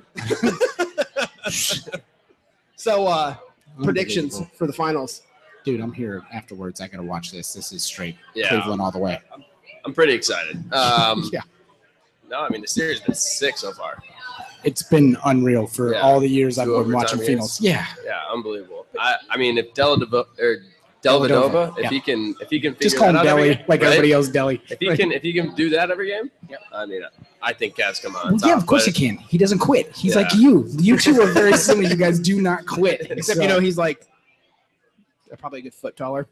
[2.75, 3.35] so uh
[3.83, 5.21] predictions for the finals.
[5.65, 6.81] Dude, I'm here afterwards.
[6.81, 7.53] I gotta watch this.
[7.53, 8.49] This is straight Yeah.
[8.49, 9.19] Cleveland all the way.
[9.85, 10.57] I'm pretty excited.
[10.73, 11.41] Um, Yeah.
[12.29, 14.01] No, I mean the series has been sick so far.
[14.63, 16.01] It's been unreal for Yeah.
[16.01, 17.27] all the years I've been watching years.
[17.29, 17.61] finals.
[17.61, 17.85] Yeah.
[18.05, 18.85] Yeah, unbelievable.
[18.99, 20.57] I, I mean, if Dellavedova or
[21.03, 21.89] Dellavedova, if yeah.
[21.89, 23.87] he can, if he can figure Just call him that out Delly, game, like right?
[23.87, 24.59] everybody else Delly.
[24.69, 26.57] If he can, if he can do that every game, yeah.
[26.73, 27.03] I mean,
[27.41, 29.15] I think Cavs come on Well, yeah, of course he can.
[29.17, 29.95] He doesn't quit.
[29.95, 30.23] He's Yeah.
[30.23, 30.67] like you.
[30.77, 31.87] You two are very similar.
[31.89, 33.01] You guys do not quit.
[33.11, 34.05] Except So- you know he's like
[35.37, 36.27] probably a good foot taller.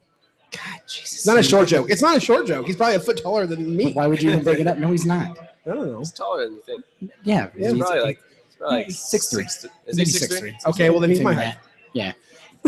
[0.52, 1.14] God, Jesus.
[1.20, 1.90] It's not a short joke.
[1.90, 2.66] It's not a short joke.
[2.66, 3.94] He's probably a foot taller than me.
[3.94, 4.78] Why would you even bring it up?
[4.78, 5.38] No, he's not.
[5.66, 6.00] I don't know.
[6.00, 6.84] He's taller than you think.
[7.24, 9.46] Yeah, He's he's- probably like, he's probably Yeah, like he's 6'3".
[9.46, 10.58] Is he maybe six three?
[10.66, 11.56] Okay, well then he's my height.
[11.94, 12.14] Yeah,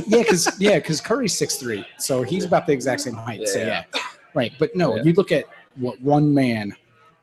[0.07, 3.47] yeah, because yeah, because Curry's six three, so he's about the exact same height.
[3.47, 3.83] so Yeah.
[3.93, 4.01] yeah,
[4.33, 4.51] right.
[4.59, 5.03] But no, Yeah.
[5.03, 6.75] you look at what one man,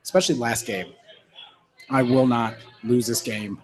[0.03, 0.93] especially last game.
[1.91, 3.61] I will not lose this game.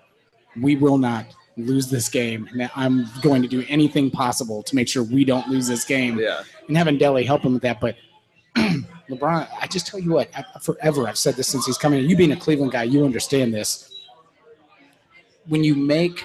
[0.61, 2.49] We will not lose this game.
[2.53, 6.19] And I'm going to do anything possible to make sure we don't lose this game.
[6.19, 7.81] Yeah, and having Delly help him with that.
[7.81, 7.97] But
[9.11, 12.09] LeBron, I just tell you what, I, forever I've said this since he's coming in.
[12.09, 13.89] You being a Cleveland guy, you understand this.
[15.49, 16.25] When you make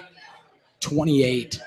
[0.81, 1.59] 28,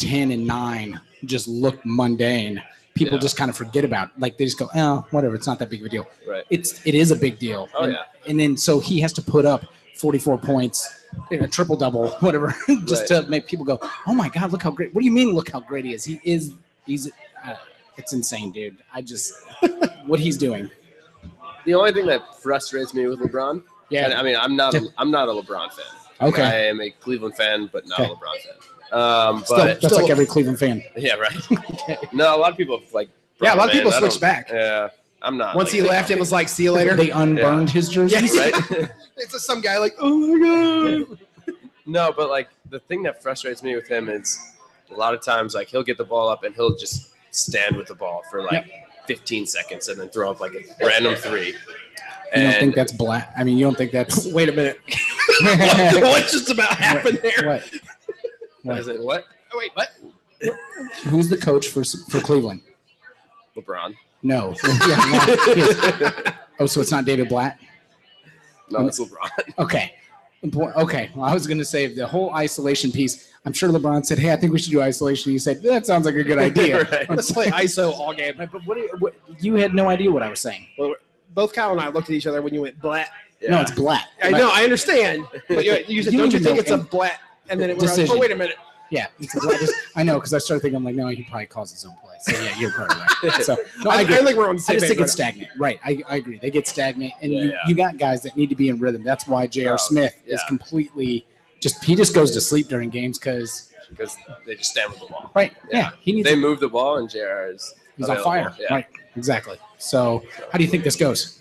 [0.00, 2.62] 10, and 9 just look mundane,
[2.94, 3.20] people Yeah.
[3.20, 4.14] just kind of forget about it.
[4.18, 6.06] Like they just go, oh, whatever, it's not that big of a deal.
[6.26, 6.44] right.
[6.50, 7.68] It's it is a big deal.
[7.74, 8.02] Oh, and, yeah.
[8.26, 9.64] And then so he has to put up
[9.96, 10.88] 44 points,
[11.30, 12.54] a triple double, whatever,
[12.86, 13.22] just Right.
[13.22, 14.94] to make people go, oh my God, look how great.
[14.94, 16.04] What do you mean, look how great he is?
[16.04, 16.52] He is,
[16.86, 17.10] he's,
[17.44, 17.54] uh,
[17.98, 18.78] it's insane, dude.
[18.94, 19.34] I just,
[20.06, 20.70] what he's doing.
[21.66, 24.14] The only thing that frustrates me with LeBron, Yeah.
[24.18, 25.84] I mean, I'm not, a, I'm not a LeBron fan.
[26.28, 28.10] Okay, I am a Cleveland fan, but not Okay.
[28.10, 28.54] a LeBron fan.
[28.92, 30.82] Um, Still, but that's like every Cleveland fan.
[30.96, 31.32] yeah, right.
[32.12, 33.08] No, a lot of people like
[33.40, 34.48] Yeah, a lot of people I switch back.
[34.50, 34.88] Yeah,
[35.22, 35.54] I'm not.
[35.54, 36.96] Once like he left, it was like, see you later.
[36.96, 38.16] They unburned his jersey.
[38.20, 38.36] Yes.
[38.70, 38.90] right.
[39.16, 41.18] It's just some guy like, oh my god.
[41.86, 44.38] no, but like the thing that frustrates me with him is
[44.90, 47.86] a lot of times like he'll get the ball up and he'll just stand with
[47.88, 48.66] the ball for like
[49.06, 51.48] 15 seconds and then throw up like a random three.
[51.48, 53.32] You don't And think that's black?
[53.36, 54.80] I mean, you don't think that's Wait a minute.
[55.42, 56.02] what?
[56.02, 57.46] what just about happened there?
[57.46, 57.70] what?
[58.68, 59.24] I was like, what?
[59.52, 59.88] Oh, wait, what?
[61.04, 62.62] Who's the coach for for Cleveland?
[63.56, 63.94] LeBron.
[64.22, 64.54] No.
[64.64, 66.34] Yeah, no, yes.
[66.58, 67.58] Oh, so it's not David Blatt?
[68.70, 69.30] No, it's LeBron.
[69.58, 69.94] Okay.
[70.54, 71.10] Okay.
[71.14, 73.28] Well, I was going to say the whole isolation piece.
[73.44, 76.06] I'm sure LeBron said, "Hey, I think we should do isolation." He said, "That sounds
[76.06, 77.08] like a good idea." Right.
[77.10, 78.34] Let's play ISO all game.
[78.38, 79.14] But what, do you- what?
[79.38, 80.66] You had no idea what I was saying.
[81.34, 83.10] Both Kyle and I looked at each other when you went black.
[83.48, 84.06] No, it's Blatt.
[84.22, 85.26] I know, I understand.
[85.48, 87.20] But you, you said, You don't you think know it's a any- black?
[87.50, 88.56] And then it was like, oh, wait a minute.
[88.90, 89.60] Yeah, a Blatt.
[89.94, 92.16] I know because I started thinking, I'm like, no, he probably calls his own play.
[92.22, 93.32] So yeah, you're probably right.
[93.44, 94.80] So no, I, I I think we're on the I same just page.
[94.88, 95.50] think right it's stagnant.
[95.58, 95.80] Right.
[95.84, 96.38] I, I agree.
[96.38, 97.56] They get stagnant, and Yeah, you, yeah.
[97.68, 99.04] you got guys that need to be in rhythm.
[99.04, 99.74] That's why J.R.
[99.74, 101.24] Oh, Smith is completely
[101.60, 105.06] just he just goes to sleep during games because because they just stand with the
[105.06, 105.30] ball.
[105.36, 105.52] right.
[105.70, 105.90] Yeah, Yeah.
[106.00, 106.28] he needs.
[106.28, 108.52] They move the ball and JR is he's on fire.
[108.58, 108.74] Yeah.
[108.74, 108.86] Right.
[109.14, 109.56] Exactly.
[109.78, 111.39] So how do you think this goes?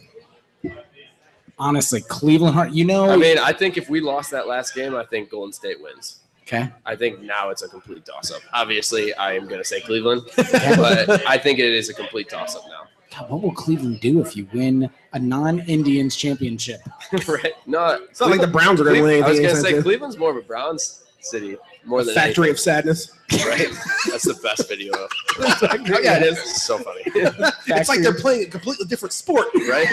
[1.59, 2.71] Honestly, Cleveland Heart.
[2.71, 3.09] You know.
[3.09, 6.19] I mean, I think if we lost that last game, I think Golden State wins.
[6.43, 6.69] okay.
[6.85, 8.41] I think now it's a complete toss up.
[8.53, 12.55] Obviously, I am going to say Cleveland, but I think it is a complete toss
[12.55, 12.87] up now.
[13.11, 16.81] God, what will Cleveland do if you win a non-Indians championship?
[17.27, 17.53] right?
[17.65, 19.81] No, It's not like the Browns are going to win I was going to say
[19.81, 23.11] Cleveland's more of a Browns city more than Factory of Sadness.
[23.45, 23.67] right?
[24.09, 24.91] That's the best video.
[25.39, 26.37] Of oh, yeah, it is.
[26.37, 29.47] It's so funny, It's like they're playing a completely different sport.
[29.69, 29.87] right?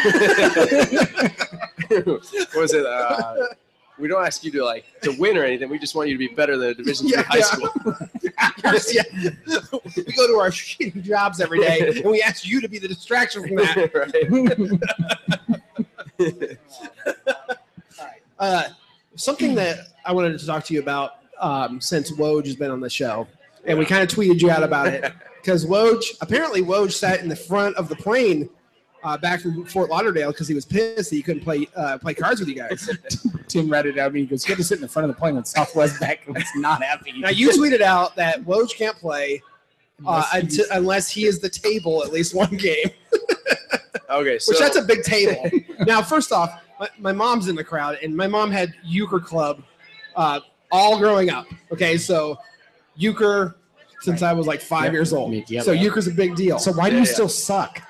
[2.04, 2.84] what was it?
[2.84, 3.46] Uh,
[3.98, 5.68] we don't ask you to like to win or anything.
[5.68, 7.44] We just want you to be better than a Division Yeah, three high yeah.
[7.44, 7.70] school.
[8.92, 9.60] yeah.
[9.94, 12.88] We go to our shitty jobs every day, and we ask you to be the
[12.88, 13.94] distraction from that.
[16.18, 16.58] right?
[18.38, 18.64] Uh,
[19.14, 22.80] something that I wanted to talk to you about um, since Woj has been on
[22.80, 23.26] the show,
[23.64, 27.28] and we kind of tweeted you out about it because Woj apparently Woj sat in
[27.28, 28.48] the front of the plane
[29.04, 32.14] uh, back from Fort Lauderdale because he was pissed that he couldn't play uh, play
[32.14, 32.88] cards with you guys.
[33.48, 34.14] Tim read it out.
[34.14, 36.26] He goes, "You had to sit in the front of the plane with Southwest back
[36.26, 39.42] was not happy." now you tweeted out that Woj can't play
[40.04, 42.90] uh, Unless until, unless he is the table at least one game,
[44.10, 45.50] Okay, so which that's a big table.
[45.86, 49.62] now, first off, my, my mom's in the crowd, and my mom had euchre club
[50.14, 50.40] uh,
[50.72, 51.46] all growing up.
[51.72, 52.38] Okay, so
[52.96, 53.56] euchre
[54.00, 54.92] since I was like five Yep.
[54.92, 55.32] years old.
[55.32, 55.64] Yep.
[55.64, 56.58] So euchre's a big deal.
[56.58, 57.12] so why do you yeah.
[57.12, 57.82] still suck?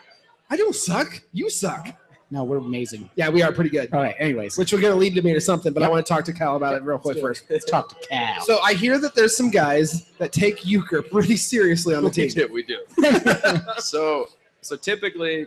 [0.48, 1.20] I don't suck.
[1.32, 1.88] You suck.
[2.30, 3.08] No, we're amazing.
[3.14, 3.92] Yeah, we are pretty good.
[3.92, 4.14] All right.
[4.18, 6.32] Anyways, Which we're gonna lead to me to something, but I want to talk to
[6.32, 7.44] Cal about it real quick first.
[7.50, 8.40] let's talk to Cal.
[8.44, 12.28] So I hear that there's some guys that take euchre pretty seriously on the we
[12.28, 12.28] team.
[12.30, 13.60] do, we do.
[13.78, 14.26] so,
[14.60, 15.46] so typically,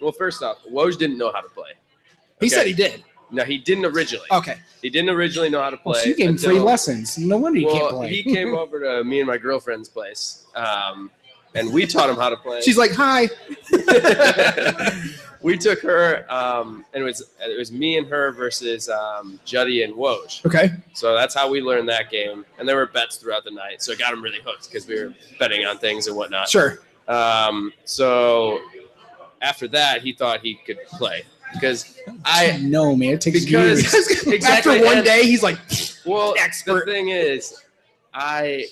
[0.00, 1.70] well, first off, Woj didn't know how to play.
[2.40, 3.02] He said he did.
[3.32, 4.26] No, he didn't originally.
[4.30, 4.56] Okay.
[4.82, 5.92] He didn't originally know how to play.
[5.92, 7.18] well, she gave him free until- lessons.
[7.18, 8.08] No wonder you can't Well, play.
[8.08, 11.10] he came over to me and my girlfriend's place, um,
[11.54, 12.60] and we taught him how to play.
[12.62, 13.28] She's like, "Hi."
[15.42, 19.82] we took her, um, and it was it was me and her versus um, Juddy
[19.82, 20.44] and Woj.
[20.46, 20.70] Okay.
[20.92, 22.44] So that's how we learned that game.
[22.58, 25.02] And there were bets throughout the night, so it got him really hooked because we
[25.02, 26.48] were betting on things and whatnot.
[26.48, 26.80] Sure.
[27.08, 28.60] Um, so
[29.42, 34.26] after that, he thought he could play because I no man, it takes because years.
[34.26, 35.58] exactly After one and- day, he's like,
[36.06, 36.86] Well, Expert.
[36.86, 37.62] the thing is,
[38.14, 38.66] I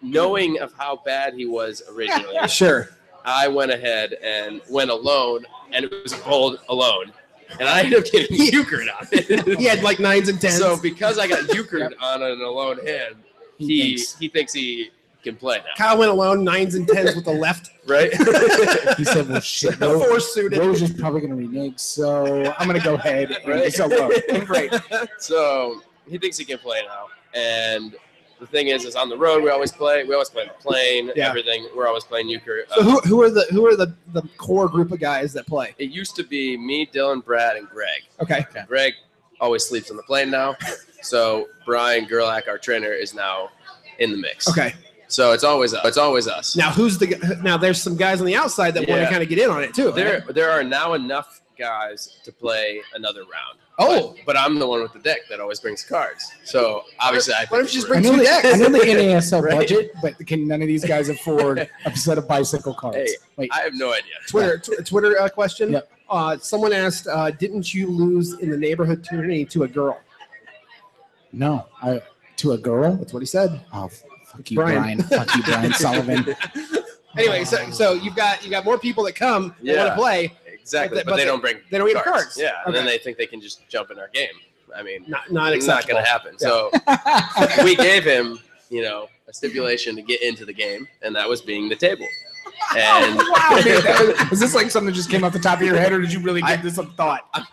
[0.00, 2.88] knowing of how bad he was originally, "Sure."
[3.24, 7.12] I went ahead and went alone, and it was a bold alone,
[7.60, 9.58] and I ended up getting euchred on it.
[9.58, 10.58] He had like nines and tens.
[10.58, 13.16] so because I got euchred on an alone hand,
[13.58, 14.90] He he thinks- he thinks he
[15.22, 18.10] can play now, Kyle went alone, nines and tens with the left, right?
[18.98, 20.58] He said, "Well, shit, Ro- four suited.
[20.58, 23.72] Rose is probably going to renege, so I'm going to go ahead and Right.
[23.72, 24.10] so low."
[24.44, 24.72] Great.
[25.18, 27.94] so he thinks he can play now, and
[28.40, 30.02] the thing is, is on the road we always play.
[30.04, 31.28] We always play the plane, Yeah.
[31.28, 31.68] everything.
[31.76, 32.64] We're always playing euchre.
[32.74, 35.46] So Uh, who, who are the who are the, the core group of guys that
[35.46, 35.74] play?
[35.78, 38.02] it used to be me, Dylan, Brad, and Greg.
[38.20, 38.44] Okay.
[38.66, 38.94] Greg
[39.40, 40.56] always sleeps on the plane now.
[41.02, 43.50] So Brian Gerlach, our trainer, is now
[43.98, 44.48] in the mix.
[44.48, 44.74] Okay.
[45.12, 46.56] So it's always it's always us.
[46.56, 47.58] Now who's the now?
[47.58, 49.74] There's some guys on the outside that want to kind of get in on it
[49.74, 49.92] too.
[49.92, 53.58] There there are now enough guys to play another round.
[53.78, 54.14] Oh.
[54.16, 56.30] But, but I'm the one with the deck that always brings cards.
[56.44, 58.54] So obviously I Why don't you just I bring know, two the, decks?
[58.54, 59.54] I know the NASL Right.
[59.54, 62.96] budget, but can none of these guys afford a set of bicycle cards?
[62.96, 64.14] Hey, Wait, I have no idea.
[64.26, 65.72] Twitter tw- Twitter uh, question.
[65.72, 65.90] Yep.
[66.08, 69.98] Uh, someone asked, uh, "Didn't you lose in the neighborhood tourney to a girl?"
[71.32, 72.02] no, I,
[72.36, 72.96] to a girl.
[72.96, 73.60] That's what he said.
[73.72, 73.88] Oh,
[74.36, 74.80] fuck you, Brian.
[74.82, 75.02] Brian.
[75.02, 76.34] fuck you, Brian Sullivan.
[77.16, 79.84] Anyway, so so you've got you got more people that come that want Yeah.
[79.90, 80.32] to play.
[80.46, 82.36] Exactly, But but, they- they don't bring they don't get cards.
[82.40, 82.96] Yeah, and then Okay.
[82.96, 84.28] they think they can just jump in our game.
[84.74, 85.94] I mean, Not not it's not acceptable.
[85.94, 86.38] going to happen.
[87.58, 88.38] So we gave him,
[88.70, 92.06] you know, a stipulation to get into the game, and that was being the table.
[92.76, 95.60] And wow, dude, that was, was this like something that just came off the top
[95.60, 97.28] of your head, or did you really give I- this some thought?
[97.34, 97.44] I'm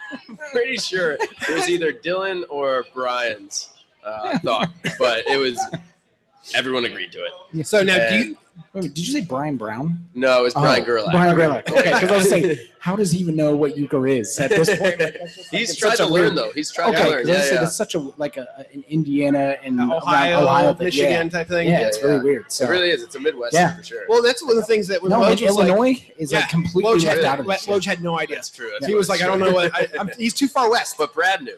[0.54, 3.70] pretty sure it was either Dylan or Brian's
[4.06, 5.60] uh, thought, but it was
[6.56, 7.20] everyone agreed to
[7.54, 7.66] it.
[7.68, 8.38] So now do you
[8.74, 9.98] Wait, did you say Brian Brown?
[10.14, 11.12] no, it was Brian Oh, Gerlach.
[11.12, 11.70] Brian Gerlach.
[11.72, 14.68] Okay, because I was saying, how does he even know what euchre is at this
[14.78, 15.00] point?
[15.52, 16.52] He's It's tried such to learn weird- though.
[16.54, 17.26] He's tried Okay, to learn.
[17.26, 17.64] 'cause I Yeah, said yeah.
[17.64, 20.86] it's such a like a an Indiana and Ohio, Ohio thing.
[20.86, 21.68] Michigan type thing?
[21.70, 22.06] Yeah, yeah, Yeah, it's yeah.
[22.08, 22.52] very weird.
[22.52, 23.02] So It really is.
[23.02, 23.78] It's a Midwest Yeah.
[23.78, 24.02] for sure.
[24.10, 26.32] Well, that's one of the things that when no, Woj and was like, Illinois is
[26.34, 27.86] Yeah, like completely Woj had, left out of Woj this.
[27.86, 28.36] had no idea.
[28.36, 28.72] that's true.
[28.86, 29.72] he was like, I don't know what.
[30.18, 30.98] He's too far west.
[30.98, 31.58] But Brad knew.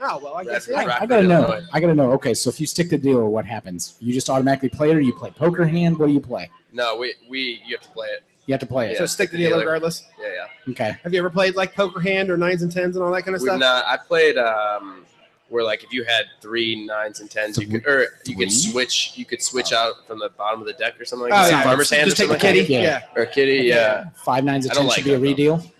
[0.00, 0.78] Oh well, I guess yeah.
[0.80, 1.44] I, I gotta know.
[1.44, 1.66] Illinois.
[1.72, 2.12] I gotta know.
[2.12, 3.96] Okay, so if you stick the deal, what happens?
[4.00, 5.98] You just automatically play it, or you play poker hand?
[5.98, 6.50] What do you play?
[6.72, 8.22] No, we we you have to play it.
[8.46, 8.98] You have to play it.
[8.98, 9.56] So stick the deal Yeah.
[9.56, 10.04] regardless.
[10.20, 10.28] Yeah,
[10.66, 10.72] yeah.
[10.72, 10.96] Okay.
[11.02, 13.34] Have you ever played like poker hand or nines and tens and all that kind
[13.34, 13.58] of We've stuff?
[13.60, 13.84] not.
[13.86, 15.04] I played um,
[15.48, 19.12] where like if you had three nines and tens, you could or you could switch.
[19.16, 21.56] You could switch out from the bottom of the deck or something Oh like that.
[21.58, 22.72] yeah, Farmer's hand or just take the something like kitty.
[22.72, 22.82] Yeah.
[22.82, 22.98] Yeah.
[23.00, 23.18] that.
[23.20, 23.66] or kitty.
[23.66, 25.70] Yeah, Five nines and I don't tens like should be a that, though.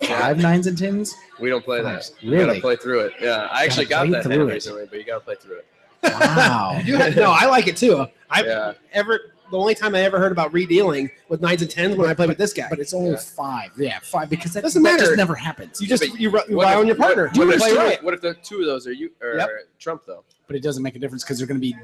[0.00, 0.16] Redeal.
[0.18, 1.14] Five nines and tens.
[1.40, 2.10] we don't play that.
[2.22, 2.38] Really?
[2.38, 3.12] You gotta play through it.
[3.20, 5.66] Yeah, I actually got that through recently, but you gotta play through it.
[6.02, 6.80] Wow.
[6.84, 8.06] You had- no, I like it too.
[8.30, 9.20] I Yeah, ever
[9.50, 12.28] the only time I ever heard about redealing with nines and tens when I played
[12.28, 12.68] with this guy.
[12.70, 13.16] But it's only Yeah.
[13.16, 13.70] five.
[13.76, 15.04] Yeah, five because that, Doesn't that matter.
[15.06, 15.80] just never happens.
[15.80, 17.26] you just but you, ru- you rely if- on your partner.
[17.26, 18.04] What, You what if, play two- right.
[18.04, 19.48] what if the two of those are you or Yep.
[19.80, 20.22] Trump though?
[20.46, 21.76] But it doesn't make a difference because they're going to be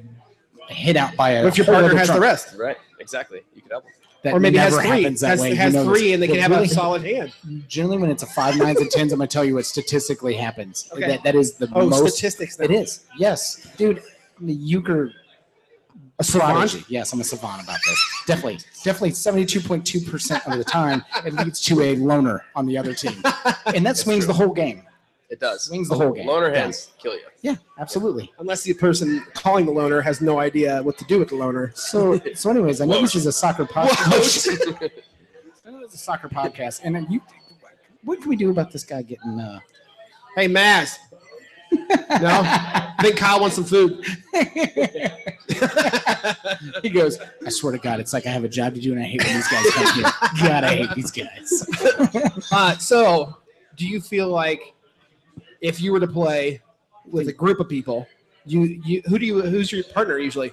[0.69, 1.43] hit out by a.
[1.43, 2.57] What if your partner other has the rest?
[2.57, 2.77] Right.
[3.01, 3.43] Exactly.
[3.55, 3.93] You could help them.
[4.23, 5.03] That or maybe has never three.
[5.03, 5.51] happens that Has, way.
[5.53, 6.15] You know three this.
[6.15, 7.33] and they can have really- a solid hand.
[7.69, 10.35] Generally, when it's a five nines and tens, I'm going to tell you what statistically
[10.35, 10.89] happens.
[10.93, 11.07] Okay.
[11.07, 12.17] That that is the Oh, most.
[12.17, 12.59] statistics.
[12.59, 12.65] Now.
[12.65, 13.05] It is.
[13.19, 14.03] Yes, dude.
[14.41, 15.13] The euchre
[16.19, 16.53] A savant?
[16.53, 16.85] prodigy.
[16.89, 17.99] Yes, I'm a savant about this.
[18.27, 22.67] Definitely, definitely, seventy-two point two percent of the time, it leads to a loner on
[22.67, 23.23] the other team,
[23.67, 24.83] and that swings the whole game.
[25.29, 25.65] It does.
[25.65, 26.27] Swings the whole game.
[26.27, 26.61] Loner Yeah.
[26.61, 27.21] hands kill you.
[27.43, 28.33] Yeah, absolutely.
[28.39, 31.73] Unless the person calling the loner has no idea what to do with the loner.
[31.75, 33.01] So, so, anyways, I know Whoa.
[33.03, 34.49] this is a soccer podcast.
[35.67, 37.21] I know it's a soccer podcast, and then you,
[38.05, 39.39] what can we do about this guy getting?
[39.41, 39.59] Uh,
[40.37, 40.97] Hey, Maz.
[42.21, 44.05] No, I think Kyle wants some food.
[46.83, 49.01] he goes, I swear to God, it's like I have a job to do, and
[49.03, 50.05] I hate when these guys come here.
[50.49, 52.45] God, I hate these guys.
[52.53, 53.37] Uh, so,
[53.77, 54.75] do you feel like
[55.61, 56.61] if you were to play
[57.05, 58.07] with a group of people,
[58.45, 60.53] you you who do you who's your partner usually?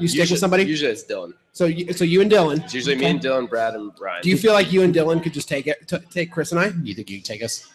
[0.00, 0.64] You stick Usually- with somebody.
[0.64, 1.32] Usually it's Dylan.
[1.52, 2.64] So you so you and Dylan.
[2.64, 4.22] It's usually me and Dylan, Brad, and Brian.
[4.22, 6.60] Do you feel like you and Dylan could just take it t- take Chris and
[6.60, 6.72] I?
[6.82, 7.70] You think you can take us?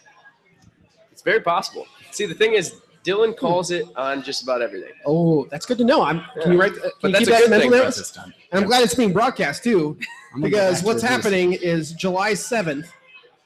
[1.12, 1.86] It's very possible.
[2.12, 2.76] See, the thing is,
[3.06, 4.92] Dylan calls it on just about everything.
[5.06, 6.02] Oh, that's good to know.
[6.04, 6.22] I'm.
[6.42, 6.74] Can you write?
[6.74, 7.98] uh, Can But you that's keep a that good mental thing notes?
[7.98, 8.34] This time.
[8.52, 9.98] And I'm glad it's being broadcast too,
[10.34, 12.88] I'm gonna go because what's happening is July 7th.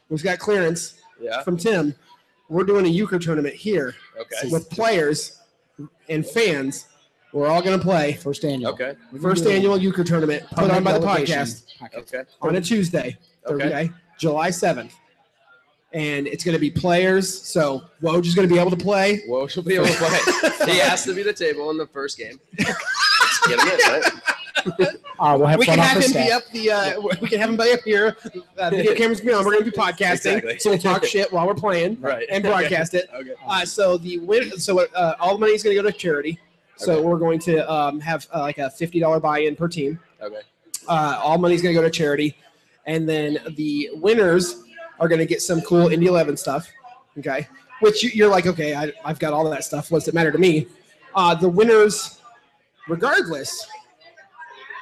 [0.09, 1.41] We've got clearance Yeah.
[1.43, 1.93] from Tim.
[2.53, 4.49] We're doing a euchre tournament here Okay.
[4.51, 5.39] with players
[6.07, 6.85] and fans.
[7.33, 8.73] We're all going to play First annual.
[8.73, 8.93] Okay.
[9.19, 11.95] First annual euchre tournament put on by the podcast podcast.
[11.97, 12.23] Okay.
[12.43, 13.17] on a Tuesday.
[13.47, 13.65] Okay.
[13.65, 14.91] Okay, July 7th.
[15.93, 17.41] And it's going to be players.
[17.41, 19.23] So Woj is going to be able to play.
[19.27, 20.19] Well, she'll be able to play.
[20.73, 22.39] he has to be the table in the first game.
[22.59, 24.11] Just get him in, right?
[25.19, 26.71] Uh, we'll have we fun can have the him be up the.
[26.71, 28.17] Uh, we can have him be up here.
[28.57, 29.43] Uh, video cameras be on.
[29.45, 30.59] We're going to be podcasting, Exactly.
[30.59, 32.25] so we'll talk shit while we're playing Right.
[32.29, 33.09] and broadcast it.
[33.15, 33.33] Okay.
[33.47, 34.57] Uh, so the win.
[34.59, 36.39] So uh, all the money is going to go to charity.
[36.75, 37.01] So Okay.
[37.05, 39.99] we're going to um, have uh, like a fifty dollar buy in per team.
[40.21, 40.39] Okay.
[40.87, 42.35] Uh, all money is going to go to charity,
[42.85, 44.63] and then the winners
[44.99, 46.67] are going to get some cool Indy Eleven stuff.
[47.17, 47.47] Okay,
[47.79, 49.91] which you, you're like, okay, I, I've got all that stuff.
[49.91, 50.67] What's it matter to me?
[51.15, 52.19] Uh, the winners,
[52.87, 53.67] regardless,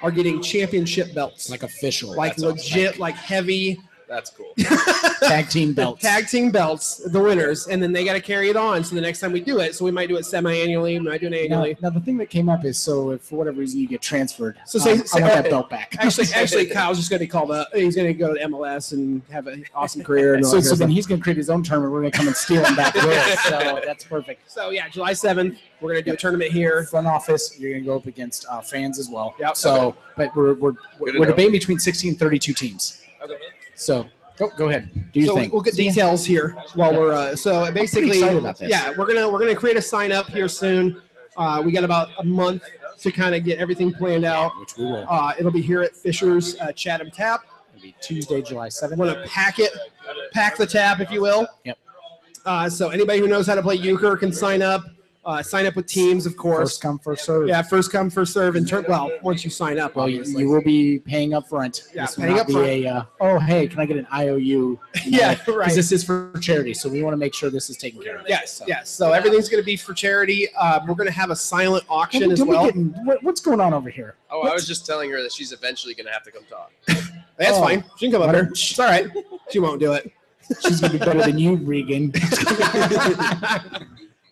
[0.02, 2.58] are getting championship belts, like official, like That's awesome.
[2.58, 3.80] legit, like heavy
[4.12, 4.51] That's cool.
[5.22, 6.01] tag team belts.
[6.01, 6.97] tag team belts.
[6.97, 8.84] The winners, and then they got to carry it on.
[8.84, 11.22] So the next time we do it, so we might do it semi-annually, we might
[11.22, 11.78] do it Now, annually.
[11.82, 14.57] now, the thing that came up is so if for whatever reason you get transferred,
[14.66, 15.95] So say- um, say- I want that belt back.
[15.97, 17.70] Actually, actually, Kyle's just going to be called up.
[17.74, 20.36] He's going to go to MLS and have an awesome career.
[20.36, 21.93] And so, that so then he's going to create his own tournament.
[21.93, 23.39] We're going to come and steal him back with.
[23.39, 24.51] So that's perfect.
[24.51, 26.84] So yeah, July seventh, we're gonna do a tournament here.
[26.84, 29.36] Front office, you're going to go up against uh, fans as well.
[29.39, 29.55] Yep.
[29.55, 33.01] So, but we're we're Good we're, we're debating between 16 and 32 teams.
[33.82, 34.08] So
[34.38, 34.90] go go ahead.
[35.12, 35.52] Do you so think?
[35.52, 38.70] we'll get details here while we're uh, so basically excited about this.
[38.70, 41.02] yeah we're gonna we're gonna create a sign up here soon.
[41.36, 42.64] Uh, we got about a month
[43.00, 44.52] to kind of get everything planned out.
[44.60, 45.06] Which we will.
[45.10, 47.42] Uh, it'll be here at Fishers uh, Chatham Tap.
[47.74, 48.98] It'll be Tuesday, July 7th.
[48.98, 49.72] Want to pack it,
[50.34, 51.48] pack the tap, if you will.
[51.64, 51.80] Yep.
[52.46, 54.84] Uh, so anybody who knows how to play euchre can sign up.
[55.24, 56.58] Uh, sign up with teams, of course.
[56.72, 57.48] First come, first serve.
[57.48, 58.56] Yeah, first come, first serve.
[58.56, 60.42] And turn, well, once you sign up, Well, you, obviously.
[60.42, 61.84] you will be paying up front.
[61.94, 62.68] Yeah, This will paying not up be front.
[62.68, 64.80] A, uh, oh, hey, can I get an IOU?
[65.06, 65.76] yeah, Because right.
[65.76, 68.26] this is for charity, so we want to make sure this is taken care of.
[68.28, 68.90] Yes, So- yes.
[68.90, 70.48] So everything's going to be for charity.
[70.60, 72.66] Uh, we're going to have a silent Don't auction be- as don't be well.
[72.66, 74.16] getting- what- what's going on over here?
[74.32, 76.72] Oh, I was just telling her that she's eventually going to have to come talk.
[77.38, 77.62] That's Oh.
[77.62, 77.84] fine.
[77.98, 78.46] She can come up Whatever.
[78.46, 78.52] here.
[78.54, 79.08] It's all right.
[79.52, 80.12] She won't do it.
[80.68, 82.12] She's gonna be better than you, Regan.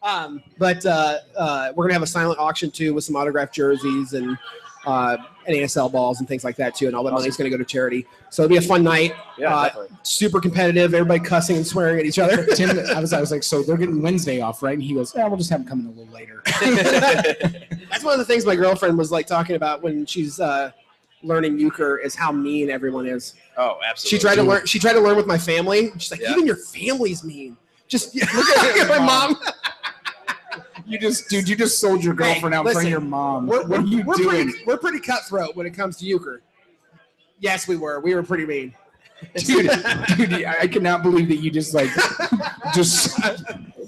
[0.04, 4.14] um, but uh, uh, we're gonna have a silent auction too with some autographed jerseys
[4.14, 4.38] and
[4.86, 7.66] uh, NASL balls and things like that too, and all that money's gonna go to
[7.66, 8.06] charity.
[8.30, 9.14] So it'll be a fun night.
[9.38, 9.98] Yeah, Uh, definitely.
[10.04, 10.94] Super competitive.
[10.94, 12.46] Everybody cussing and swearing at each other.
[12.56, 14.74] Tim, I was, I was like, so they're getting Wednesday off, right?
[14.76, 16.42] And he goes, yeah, we'll just have them come in a little later.
[17.90, 20.72] That's one of the things my girlfriend was like talking about when she's uh,
[21.24, 23.34] learning euchre is how mean everyone is.
[23.58, 24.18] Oh, absolutely.
[24.18, 24.66] She tried to learn.
[24.66, 25.92] She tried to learn with my family.
[25.98, 26.32] She's like, Yeah.
[26.32, 27.58] even your family's mean.
[27.88, 29.36] Just look at my mom.
[30.90, 33.46] You just, dude, you just sold your girlfriend out in front listen, of your mom.
[33.46, 34.50] We're, what are you we're doing?
[34.50, 36.42] Pretty, we're pretty cutthroat when it comes to euchre.
[37.40, 38.00] Yes, we were.
[38.00, 38.74] We were pretty mean.
[39.36, 39.70] Dude,
[40.18, 41.90] dude, I I cannot believe that you just like,
[42.74, 43.18] just.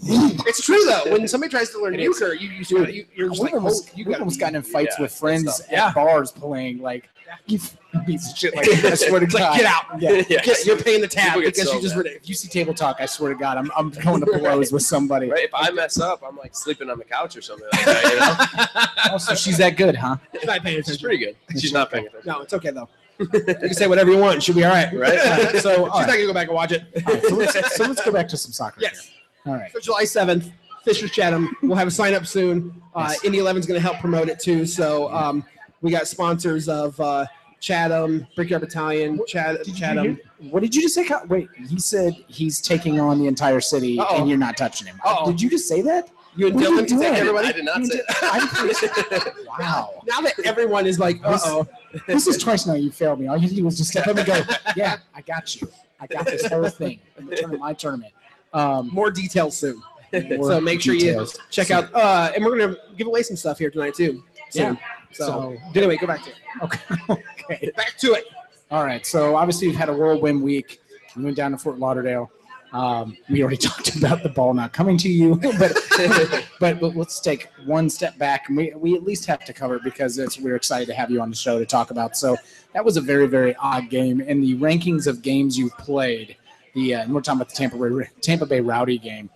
[0.04, 1.12] It's true though.
[1.12, 2.06] When somebody tries to learn It is.
[2.20, 4.40] euchre, you, you, Dude, you you're just We've like, almost, oh, you we've got almost
[4.40, 5.94] gotten in fights Yeah, with friends at Yeah.
[5.94, 7.08] bars playing like,
[7.46, 7.60] you
[8.08, 8.56] piece of shit.
[8.56, 9.58] Like, I swear to It's like, God.
[9.58, 10.02] get out.
[10.02, 10.24] Yeah.
[10.30, 10.42] Yeah.
[10.42, 12.06] Get- you're paying the tab People get because so you just mad.
[12.06, 14.72] read If you see table talk, I swear to God, I'm, I'm going to blows
[14.72, 15.30] with somebody.
[15.30, 15.44] Right?
[15.44, 18.04] If I mess up, I'm like sleeping on the couch or something like that.
[18.04, 18.88] You know?
[19.14, 20.16] Oh, so she's that good, huh?
[20.34, 21.06] She's not paying She's attention.
[21.08, 21.36] pretty good.
[21.60, 22.28] She's not paying attention.
[22.32, 22.88] No, it's okay though.
[23.34, 24.42] You can say whatever you want.
[24.44, 24.92] She'll be all right.
[24.98, 25.18] Right.
[25.20, 26.84] so she's all not gonna go back and watch it.
[27.06, 28.80] Right, so, let's, so let's go back to some soccer.
[28.82, 29.06] Yes.
[29.46, 29.54] Here.
[29.54, 29.72] All right.
[29.72, 30.50] So July seventh,
[30.84, 31.56] Fishers Chatham.
[31.62, 32.82] We'll have a sign up soon.
[32.96, 33.24] Uh, Yes.
[33.24, 34.66] Indy 11's going to help promote it too.
[34.66, 35.44] So um,
[35.82, 37.26] we got sponsors of uh,
[37.60, 40.20] Chatham, Brickyard Battalion, Chad, Did Chatham.
[40.50, 41.08] what did you just say?
[41.30, 44.18] Wait, he said he's taking on the entire city Uh-oh.
[44.20, 45.00] and you're not touching him.
[45.06, 45.32] Uh-oh.
[45.32, 46.10] Did you just say that?
[46.36, 47.48] You and What are Dylan you can take everybody.
[47.48, 49.24] I did not You say did- that.
[49.28, 50.02] I'm- wow.
[50.08, 51.68] Now that everyone is like, uh oh,
[52.08, 53.28] This is twice now you failed me.
[53.28, 54.42] All you did was just step up and go,
[54.76, 55.68] yeah, I got you.
[56.00, 58.14] I got this whole thing in the tournament, my tournament.
[58.54, 59.82] Um, more details soon.
[60.14, 61.38] more So make sure you details.
[61.50, 61.94] check out.
[61.94, 64.24] Uh, and we're going to give away some stuff here tonight too.
[64.52, 64.78] Soon.
[65.12, 66.36] So, So- anyway, go back to it.
[66.64, 66.80] Okay.
[67.50, 67.72] okay.
[67.76, 68.24] Back to it.
[68.72, 69.06] All right.
[69.06, 70.80] So obviously we've had a whirlwind week.
[71.18, 72.32] We went down to Fort Lauderdale.
[72.74, 75.78] Um, we already talked about the ball not coming to you, but
[76.60, 79.76] but, but let's take one step back and we, we at least have to cover
[79.76, 82.16] it because it's, we're excited to have you on the show to talk about.
[82.16, 82.38] So
[82.74, 84.22] that was a very, very odd game.
[84.22, 86.38] In the rankings of games you've played,
[86.74, 89.30] the uh, and we're talking about the Tampa Bay, Tampa Bay Rowdy game.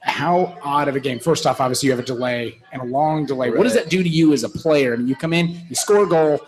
[0.00, 1.18] How odd of a game.
[1.18, 3.50] First off, obviously you have a delay and a long delay.
[3.50, 4.94] What does that do to you as a player?
[4.94, 6.40] I mean, you come in, you score a goal,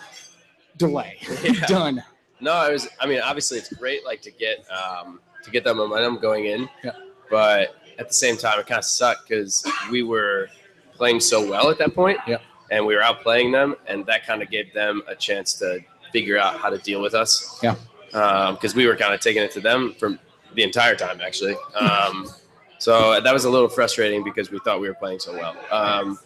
[0.77, 1.67] delay, Yeah.
[1.67, 2.03] done.
[2.41, 2.89] No, it was.
[3.01, 6.69] I mean, obviously, it's great, like to get um, to get that momentum going in.
[6.83, 6.93] Yeah.
[7.31, 10.49] But at the same time, it kind of sucked because we were
[10.95, 12.19] playing so well at that point.
[12.27, 12.39] Yeah.
[12.71, 15.81] And we were outplaying them, and that kind of gave them a chance to
[16.13, 17.59] figure out how to deal with us.
[17.63, 17.75] Yeah.
[18.53, 20.19] Because we were kind of taking it to them from
[20.55, 21.57] the entire time, actually.
[21.81, 22.29] Um,
[22.79, 25.55] so that was a little frustrating because we thought we were playing so well.
[25.71, 26.19] Um,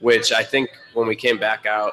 [0.00, 1.92] which I think when we came back out,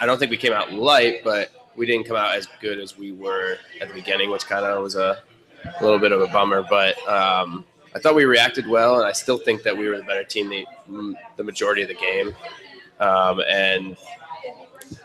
[0.00, 2.96] I don't think we came out light, but we didn't come out as good as
[2.96, 5.22] we were at the beginning, which kind of was a,
[5.64, 6.64] a little bit of a bummer.
[6.68, 10.04] But um, I thought we reacted well, and I still think that we were the
[10.04, 10.66] better team the,
[11.36, 12.34] the majority of the game.
[13.00, 13.96] Um, and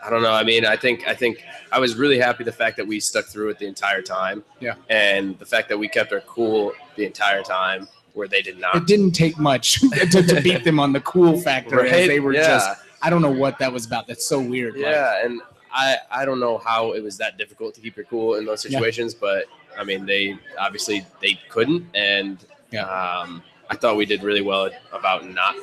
[0.04, 0.32] I don't know.
[0.32, 3.26] I mean, I think I think I was really happy the fact that we stuck
[3.26, 4.44] through it the entire time.
[4.60, 4.74] Yeah.
[4.88, 8.76] And the fact that we kept our cool the entire time, where they did not.
[8.76, 9.80] It didn't take much
[10.10, 11.76] to, to beat them on the cool factor.
[11.76, 12.06] Right?
[12.06, 12.46] They were yeah.
[12.46, 14.06] just, I don't know what that was about.
[14.06, 14.74] That's so weird.
[14.74, 15.40] Like, Yeah, and
[15.72, 18.64] I I don't know how it was that difficult to keep your cool in those
[18.64, 18.70] Yeah.
[18.78, 19.46] situations, but
[19.78, 22.38] I mean they obviously they couldn't, and
[22.70, 22.82] Yeah.
[22.84, 25.54] um, I thought we did really well about not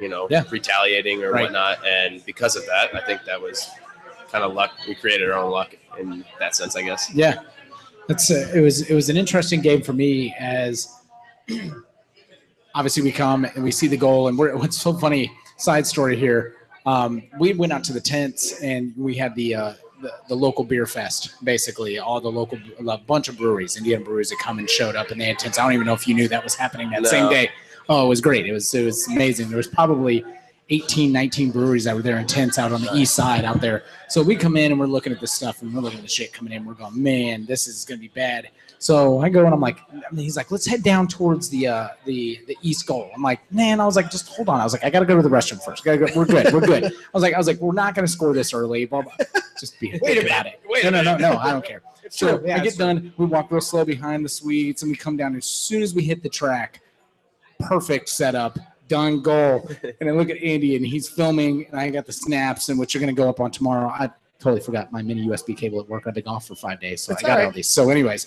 [0.00, 0.44] you know Yeah.
[0.50, 1.42] retaliating or Right.
[1.44, 3.68] whatnot, and because of that, I think that was
[4.30, 4.70] kind of luck.
[4.88, 7.10] We created our own luck in that sense, I guess.
[7.12, 7.42] Yeah,
[8.08, 10.88] that's a, it was it was an interesting game for me as
[12.74, 16.16] obviously we come and we see the goal and we're what's so funny side story
[16.16, 16.54] here.
[16.86, 20.64] Um, we went out to the tents and we had the, uh, the the local
[20.64, 24.68] beer fest basically all the local a bunch of breweries Indiana breweries that come and
[24.68, 25.58] showed up and they had tents.
[25.58, 27.50] I don't even know if you knew that was happening that same day.
[27.88, 28.46] Oh, it was great.
[28.46, 29.48] It was it was amazing.
[29.48, 30.24] There was probably
[30.70, 33.82] 18, 19 breweries that were there in tents out on the east side out there.
[34.08, 36.10] So we come in and we're looking at this stuff and we're looking at the
[36.10, 36.64] shit coming in.
[36.64, 38.48] We're going, man, this is gonna be bad.
[38.82, 41.66] So I go and I'm like, I mean, he's like, let's head down towards the
[41.66, 43.10] uh, the the east goal.
[43.14, 44.58] I'm like, man, I was like, just hold on.
[44.58, 45.84] I was like, I gotta go to the restroom first.
[45.84, 46.06] Gotta go.
[46.16, 46.50] We're good.
[46.50, 46.84] We're good.
[46.86, 48.86] I was like, I was like, we're not gonna score this early.
[48.86, 49.12] Blah, blah.
[49.60, 50.60] Just be Wait a about minute.
[50.64, 50.70] it.
[50.70, 51.36] Wait no, no, no, no.
[51.36, 51.82] I don't care.
[52.02, 52.48] It's So true.
[52.48, 53.12] Yeah, I get done.
[53.18, 55.36] We walk real slow behind the suites, and we come down.
[55.36, 56.80] As soon as we hit the track,
[57.58, 58.58] perfect setup,
[58.88, 59.70] done goal.
[60.00, 62.96] And I look at Andy and he's filming and I got the snaps and which
[62.96, 63.88] are going to go up on tomorrow.
[63.88, 64.10] I
[64.40, 66.04] totally forgot my mini USB cable at work.
[66.06, 67.02] I've been off for five days.
[67.02, 67.54] So That's I got all all right.
[67.54, 67.68] these.
[67.68, 68.26] So anyways,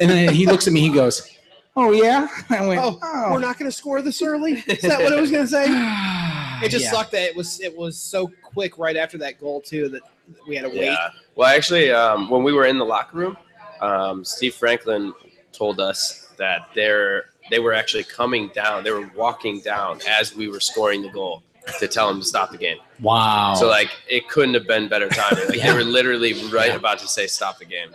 [0.00, 1.28] and then he looks at me, he goes,
[1.76, 2.28] oh yeah.
[2.50, 4.52] I went, Oh, oh, we're not going to score this early.
[4.66, 5.66] Is that what I was going to say?
[6.60, 6.90] It just Yeah.
[6.90, 10.02] sucked that it was it was so quick right after that goal too that
[10.48, 10.86] we had to wait.
[10.86, 11.10] Yeah.
[11.36, 13.36] Well, actually, um, when we were in the locker room,
[13.80, 15.14] um, Steve Franklin
[15.52, 18.82] told us that they're they were actually coming down.
[18.82, 21.44] They were walking down as we were scoring the goal
[21.80, 22.78] to tell him to stop the game.
[23.00, 23.54] Wow.
[23.54, 25.46] So like it couldn't have been better timing.
[25.48, 25.72] Like Yeah.
[25.72, 26.76] they were literally right Yeah.
[26.76, 27.90] about to say stop the game.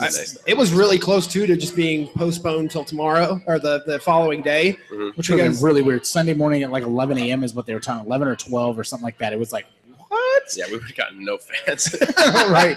[0.00, 0.10] I-
[0.46, 4.42] It was really close too to just being postponed till tomorrow or the, the following
[4.42, 4.78] day.
[4.92, 5.16] Mhm.
[5.16, 6.06] which you would have guys- been really weird.
[6.06, 7.42] Sunday morning at like 11 a.m.
[7.42, 9.32] is what they were talking, 11 or 12 or something like that.
[9.32, 9.66] It was like,
[10.08, 10.42] what?
[10.56, 11.94] Yeah, we would have gotten no fans.
[12.48, 12.76] right.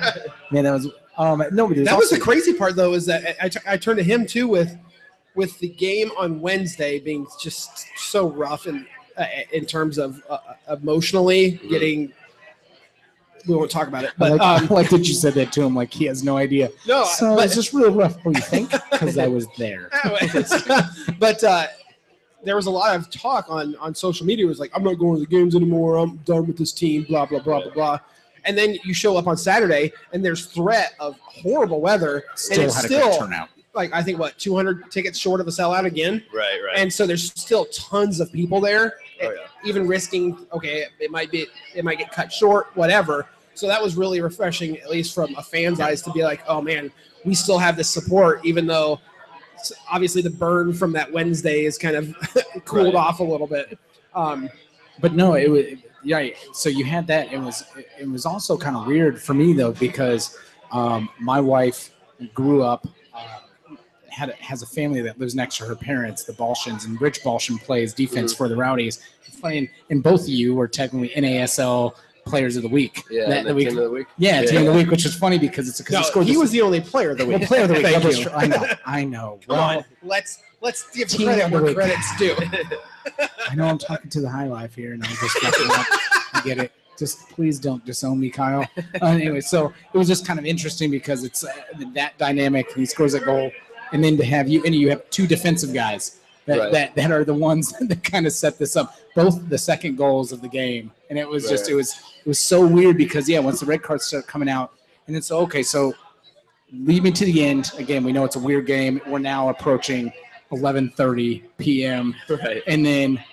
[0.52, 0.88] Man, that was,
[1.18, 1.84] um, nobody.
[1.84, 4.48] That was the crazy part though is that I, I, I turned to him too
[4.48, 4.76] with
[5.36, 8.86] with the game on Wednesday being just so rough and
[9.22, 10.38] uh, in terms of uh,
[10.72, 11.70] emotionally Mhm.
[11.70, 12.14] getting.
[13.48, 15.52] We won't talk about it, I but like, um, I like that you said that
[15.54, 16.70] to him, like he has no idea.
[16.88, 18.16] no, So but, it's just real rough.
[18.24, 18.72] Oh, you think?
[18.92, 19.90] Because I was there.
[21.20, 21.66] but uh,
[22.44, 24.46] there was a lot of talk on on social media.
[24.46, 25.98] It was like, I'm not going to the games anymore.
[25.98, 27.04] I'm done with this team.
[27.10, 28.00] Blah blah blah blah blah.
[28.46, 32.64] And then you show up on Saturday, and there's threat of horrible weather, Still and
[32.68, 33.50] it's had a still turnout.
[33.74, 36.24] like I think what 200 tickets short of a sellout again.
[36.34, 36.76] right, right.
[36.78, 39.38] and so there's still tons of people there Oh, yeah.
[39.70, 43.96] even risking okay it might be it might get cut short whatever so that was
[43.96, 46.92] really refreshing at least from a fan's eyes to be like oh man
[47.26, 49.00] we still have this support even though
[49.92, 52.16] obviously the burn from that wednesday is kind of
[52.66, 52.96] cooled Right.
[52.96, 53.78] off a little bit
[54.16, 54.50] um
[55.00, 55.66] But no, it was
[56.04, 56.30] yeah.
[56.54, 57.32] So you had that.
[57.32, 57.64] It was
[58.00, 60.38] it was also kind of weird for me though because
[60.72, 61.92] um, my wife
[62.34, 62.88] grew up.
[64.12, 67.24] Had a, has a family that lives next to her parents, the Balchans, and Rich
[67.24, 69.02] Balchan plays defense for the Rowdies.
[69.26, 71.96] It's funny, and, and both of you were technically NASL
[72.26, 73.04] players of the week.
[73.10, 73.70] yeah, that, and the week.
[73.70, 74.08] team of the week.
[74.18, 74.48] yeah, Yeah.
[74.52, 76.26] team of the week, which is funny because it's because no, he scored.
[76.28, 77.84] he this- was the only player of the well, week player of the week.
[77.84, 78.24] Thank that was you.
[78.26, 78.34] true.
[78.34, 79.40] I know, I know.
[79.48, 81.76] come Well, on let's let's give Team credit where week.
[81.76, 82.36] credit's due
[83.50, 85.86] I know I'm talking to the high life here, and I'm just fucking up.
[86.34, 86.72] I get it.
[87.00, 88.68] Just please don't disown me, Kyle.
[89.02, 91.50] Uh, anyway, so it was just kind of interesting because it's uh,
[91.96, 92.72] that dynamic.
[92.74, 93.50] He scores a goal,
[93.92, 96.72] and then to have you and you have two defensive guys that, Right.
[96.72, 98.96] that, that are the ones that kind of set this up.
[99.16, 102.40] Both the second goals of the game, and it was just it was it was
[102.40, 104.72] so weird because yeah, once the red cards start coming out,
[105.08, 105.94] and then so okay, so
[106.74, 107.72] lead me to the end.
[107.78, 109.02] Again, we know it's a weird game.
[109.08, 110.12] We're now approaching
[110.52, 112.62] 11:30 p.m Right.
[112.68, 113.24] and then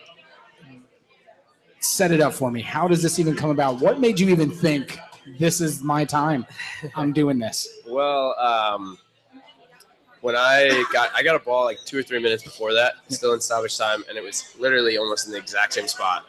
[1.81, 2.61] set it up for me.
[2.61, 3.81] How does this even come about?
[3.81, 4.99] What made you even think
[5.39, 6.45] this is my time?
[6.97, 7.69] I'm doing this.
[7.89, 8.99] Well, um,
[10.29, 13.33] when I got I got a ball like two or three minutes before that, still
[13.33, 16.27] in salvage time, and it was literally almost in the exact same spot.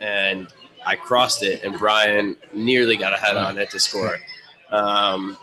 [0.00, 0.46] And
[0.86, 4.20] I crossed it, and Brian nearly got a head on it to score.
[4.70, 5.36] Um,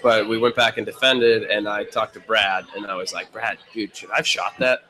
[0.00, 3.32] but we went back and defended, and I talked to Brad, and I was like,
[3.32, 4.84] Brad, dude, should I have shot that?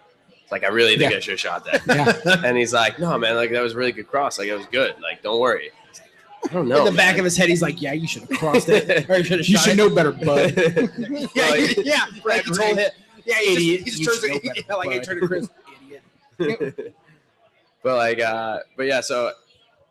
[0.51, 1.17] Like, I really think Yeah.
[1.17, 1.81] I should have shot that.
[1.87, 2.43] Yeah.
[2.47, 4.39] And he's like, No, man, like that was a really good cross.
[4.39, 4.97] Like it was good.
[5.01, 5.71] Like, don't worry.
[6.43, 6.79] I was like, I don't know.
[6.79, 9.19] in the back of his head he's like yeah you should have crossed it or
[9.19, 9.77] you should have You should it.
[9.77, 10.55] know better, bud.
[11.35, 12.91] yeah, Like- yeah, like he told him.
[13.27, 15.27] Yeah, he Idiot, Just, he just should turns to, better, yeah, like he turned to
[15.29, 15.49] Chris.
[16.39, 16.95] Idiot.
[17.83, 19.33] but like uh but yeah so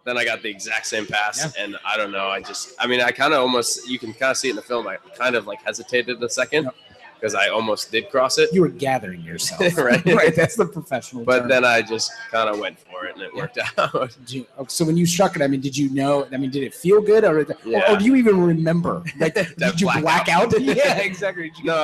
[0.06, 3.02] then i got the exact same pass and i don't know i just i mean
[3.02, 5.36] i kind of almost you can kind of see it in the film i kind
[5.36, 6.76] of like hesitated a second Yep.
[7.20, 9.60] Because i almost did cross it You were gathering yourself.
[9.78, 10.06] Right.
[10.22, 10.36] right.
[10.36, 11.24] That's the professional.
[11.26, 11.48] but term.
[11.50, 14.86] then i just kind of went for it and it worked out you- oh, so
[14.86, 16.28] when you struck it, I mean, did you know?
[16.32, 17.92] I mean, did it feel good, or, or, Yeah.
[17.94, 19.04] or do you even remember?
[19.20, 20.54] Like, did you black, out?
[20.60, 21.52] yeah, exactly.
[21.64, 21.76] No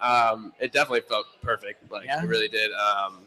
[0.00, 2.22] no um it definitely felt perfect like Yeah?
[2.22, 3.20] it really did um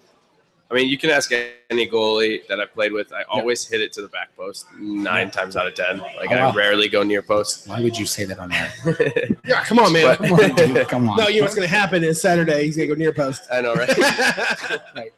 [0.71, 1.29] I mean, you can ask
[1.69, 3.11] any goalie that I've played with.
[3.11, 5.97] I always hit it to the back post nine times out of ten.
[5.97, 6.49] Like Oh, wow.
[6.51, 7.67] I rarely go near post.
[7.67, 9.37] Why would you say that on that?
[9.45, 10.15] Yeah, come on, man.
[10.17, 11.17] But- Come on, dude, come on.
[11.17, 13.41] no, you know what's going to happen is Saturday he's going to go near post.
[13.51, 13.73] I know,
[14.95, 15.11] right?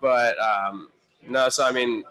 [0.00, 0.88] but um,
[1.28, 2.02] no, so I mean,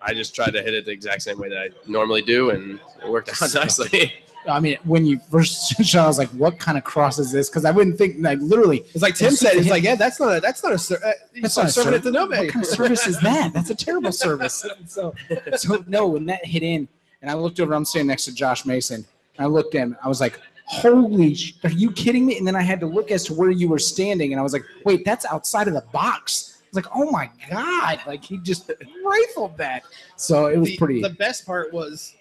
[0.00, 2.78] I just tried to hit it the exact same way that I normally do, and
[3.02, 4.12] it worked out nicely.
[4.52, 7.48] I mean, when you first shot, I was like, "What kind of cross is this?"
[7.48, 9.54] Because I wouldn't think, like, literally, It's like Tim said.
[9.54, 11.92] He's like, yeah, that's not a that's not a ser- uh, That's not a serving
[11.92, 12.46] ser- it to nobody.
[12.46, 13.52] What kind of service is that?
[13.52, 14.64] That's a terrible service.
[14.86, 15.14] So,
[15.56, 16.88] so no, when that hit in,
[17.22, 19.04] and I looked over, I'm standing next to Josh Mason.
[19.36, 19.96] And I looked at him.
[20.02, 23.10] I was like, "Holy, sh- are you kidding me?" And then I had to look
[23.10, 25.84] as to where you were standing, and I was like, "Wait, that's outside of the
[25.92, 28.70] box." I was like, "Oh my god!" Like he just
[29.04, 29.82] rifled that.
[30.16, 31.00] So it was the, pretty.
[31.02, 32.14] The best part was,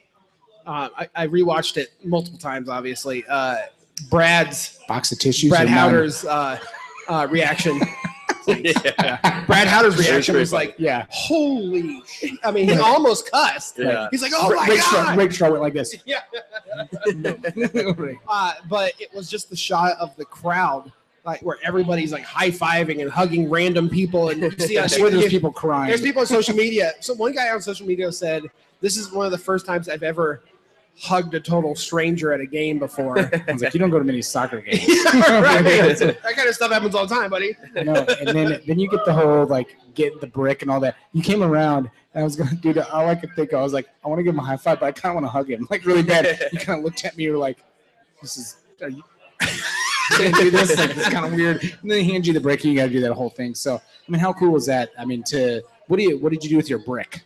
[0.69, 2.69] uh, I, I rewatched it multiple times.
[2.69, 3.57] Obviously, uh,
[4.09, 5.49] Brad's box of tissues.
[5.49, 5.69] Brad or?
[5.71, 6.59] Howder's uh,
[7.07, 7.79] uh, reaction.
[8.47, 9.43] Yeah.
[9.45, 10.67] Brad Howder's was reaction pretty was funny.
[10.67, 11.05] like, Yeah.
[11.09, 12.01] "Holy!"
[12.43, 13.77] I mean, he almost cussed.
[13.77, 14.07] Yeah.
[14.09, 15.95] He's like, "Oh my Rick god!" Rick Straw went like this.
[16.05, 16.21] Yeah.
[18.27, 20.91] Uh, but it was just the shot of the crowd,
[21.25, 25.09] like where everybody's like high fiving and hugging random people, and you see I swear
[25.11, 25.89] there's there's, people crying.
[25.89, 26.93] there's people on social media.
[27.01, 28.43] So one guy on social media said,
[28.81, 30.41] "This is one of the first times I've ever
[31.01, 34.05] hugged a total stranger at a game before." I was like, you don't go to
[34.05, 34.87] many soccer games.
[35.13, 35.97] right.
[35.99, 37.55] That kind of stuff happens all the time, buddy.
[37.75, 40.95] no, and then then you get the whole like get the brick and all that.
[41.13, 43.63] You came around and I was gonna do the all I could think of, I
[43.63, 45.25] was like, I want to give him a high five, but I kind of want
[45.25, 46.49] to hug him like really bad.
[46.51, 47.57] You kind of looked at me, you were like,
[48.21, 48.57] this is.
[48.81, 49.03] Are you,
[50.17, 50.77] can't do this.
[50.77, 51.61] Like, it's kind of weird.
[51.81, 53.55] And then he hands you the brick, and you got to do that whole thing.
[53.55, 54.91] So, I mean, how cool was that?
[54.97, 57.21] I mean, to what do you what did you do with your brick?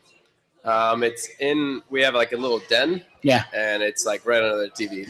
[0.64, 1.82] Um, it's in.
[1.89, 3.03] We have like a little den.
[3.22, 3.43] Yeah.
[3.53, 5.07] And it's like right under the TV.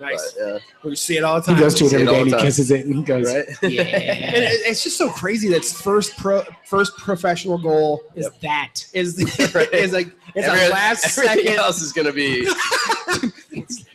[0.00, 0.34] Nice.
[0.38, 1.54] But, We see it all the time.
[1.54, 3.02] He goes to it See it every all day and he kisses it and he
[3.02, 3.38] goes, yeah.
[3.38, 3.48] Right.
[3.62, 3.82] And yeah.
[3.84, 5.48] it- it's just so crazy.
[5.48, 9.16] That's first pro, first professional goal is that is
[9.54, 9.72] Right.
[9.72, 11.58] is like it's Every- a last everything second.
[11.60, 12.42] else is gonna be.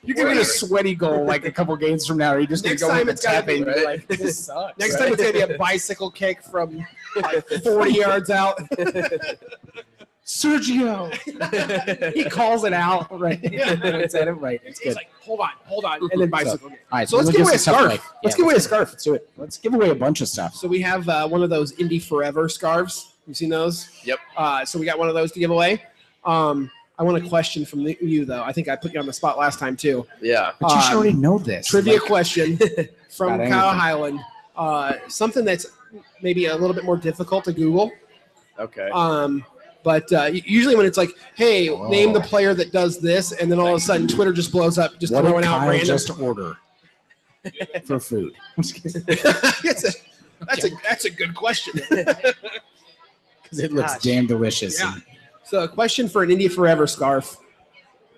[0.04, 2.34] you're gonna get a sweaty goal like a couple games from now.
[2.34, 3.64] Or you just gonna Next go time it's the gotta tapping.
[3.66, 4.80] be- You're like, this sucks.
[4.80, 5.00] Next right?
[5.04, 6.86] time it's gonna be a bicycle kick from
[7.18, 8.58] like 40 yards out.
[10.30, 11.12] Sergio.
[12.14, 13.08] he calls it out.
[13.20, 13.40] Right.
[13.42, 13.74] Yeah.
[13.84, 14.62] it's at it right.
[14.64, 14.98] It's He's good.
[14.98, 16.86] like, hold on, hold on, and then bicycle kick.
[16.92, 17.10] All right.
[17.10, 18.14] So let's give away a some stuff scarf.
[18.24, 18.90] Let's give away a scarf.
[18.92, 19.28] Let's do it.
[19.38, 20.54] Let's give away a bunch of stuff.
[20.54, 23.14] So we have uh, one of those Indy Forever scarves.
[23.26, 23.90] You seen those?
[24.04, 24.20] Yep.
[24.38, 25.82] Uh, so we got one of those to give away.
[26.24, 26.70] Um,
[27.00, 28.44] I want a question from the, you though.
[28.44, 30.06] I think I put you on the spot last time too.
[30.22, 30.52] Yeah.
[30.62, 31.66] But you should Um, already know this.
[31.68, 32.58] Trivia Like, question
[33.10, 33.80] from Got Kyle anything.
[33.80, 34.20] Highland.
[34.56, 35.66] Uh, something that's
[36.22, 37.92] maybe a little bit more difficult to Google.
[38.60, 38.90] Okay.
[38.92, 39.44] Um,
[39.84, 43.60] but uh, usually when it's like, "Hey, name the player that does this," and then
[43.60, 45.88] all of a sudden Twitter just blows up, just what throwing out Kyle random.
[45.88, 46.58] just order
[47.86, 48.34] for food?
[48.58, 49.04] I'm just kidding.
[49.08, 50.00] It's a-
[50.48, 51.74] that's a that's a good question.
[53.44, 54.04] Because it looks Gosh.
[54.04, 54.80] damn delicious.
[54.80, 54.94] Yeah.
[55.44, 57.38] So, a question for an Indie Forever scarf.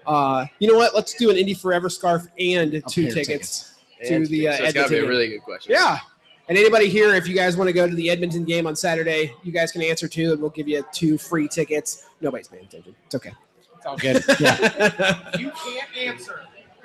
[0.05, 0.93] Uh, you know what?
[0.93, 3.75] Let's do an Indie Forever scarf and A two pair of tickets.
[4.03, 5.71] to And- the, uh, so it's gotta be a really good question.
[5.71, 5.99] Yeah.
[6.51, 9.33] And anybody here, if you guys want to go to the Edmonton game on Saturday,
[9.41, 12.07] you guys can answer too, and we'll give you two free tickets.
[12.19, 12.93] Nobody's paying attention.
[13.05, 13.31] It's okay.
[13.77, 14.21] It's all good.
[14.41, 15.37] Yeah.
[15.39, 16.41] you can't answer.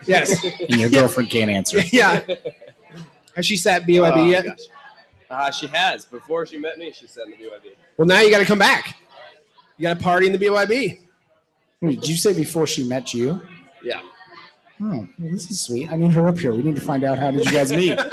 [0.06, 0.44] Yes.
[0.60, 1.80] And your girlfriend can't answer.
[1.92, 2.20] yeah.
[3.34, 4.44] Has she sat BYB Oh, yet?
[4.44, 4.58] gosh.
[5.28, 6.04] Uh, she has.
[6.04, 7.74] Before she met me, she said in the BYB.
[7.96, 8.94] Well, now you got to come back.
[9.78, 11.00] You got to party in the BYB.
[11.80, 13.42] Wait, Did you say before she met you?
[13.82, 14.00] Yeah.
[14.80, 15.90] Oh, well, this is sweet.
[15.90, 16.54] I need her up here.
[16.54, 17.98] We need to find out how did you guys meet.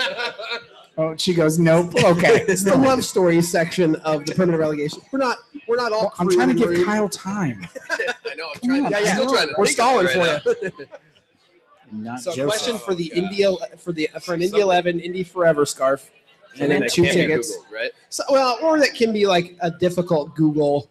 [0.97, 1.95] Oh, she goes, nope.
[2.03, 2.45] Okay.
[2.47, 5.01] It's the love story section of the permanent relegation.
[5.11, 5.37] We're not.
[5.67, 6.01] We're not all.
[6.03, 6.85] Well, I'm trying to give crew.
[6.85, 7.65] Kyle time.
[7.89, 8.49] I know.
[8.53, 8.85] I'm trying.
[8.85, 9.13] on, Yeah, I'm yeah.
[9.15, 10.87] still trying to We're think of it stalling right for you.
[11.91, 12.47] Not So, a Joseph.
[12.49, 13.21] question for the Okay.
[13.21, 16.09] India for the for an Indy Eleven Indy Forever scarf,
[16.59, 17.55] and then that two tickets.
[17.55, 17.91] Googled, right?
[18.09, 20.89] So, well, or that can be like a difficult Google.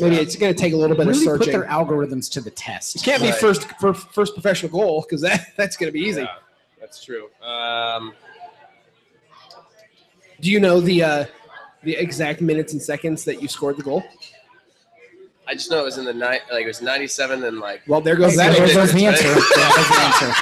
[0.00, 2.50] Maybe it's going to take a little bit really of put their algorithms to the
[2.50, 2.96] test.
[2.96, 6.22] It can't be first for first professional goal because that that's going to be easy.
[6.22, 6.34] Yeah,
[6.80, 7.28] that's true.
[7.42, 8.12] Um,
[10.40, 11.24] Do you know the uh,
[11.82, 14.04] the exact minutes and seconds that you scored the goal?
[15.46, 16.42] I just know it was in the night.
[16.52, 17.82] Like it was 97 and like.
[17.86, 18.54] Well, there goes that.
[18.56, 19.24] there goes the answer.
[19.26, 19.48] Yeah, there's
[19.88, 20.32] the answer.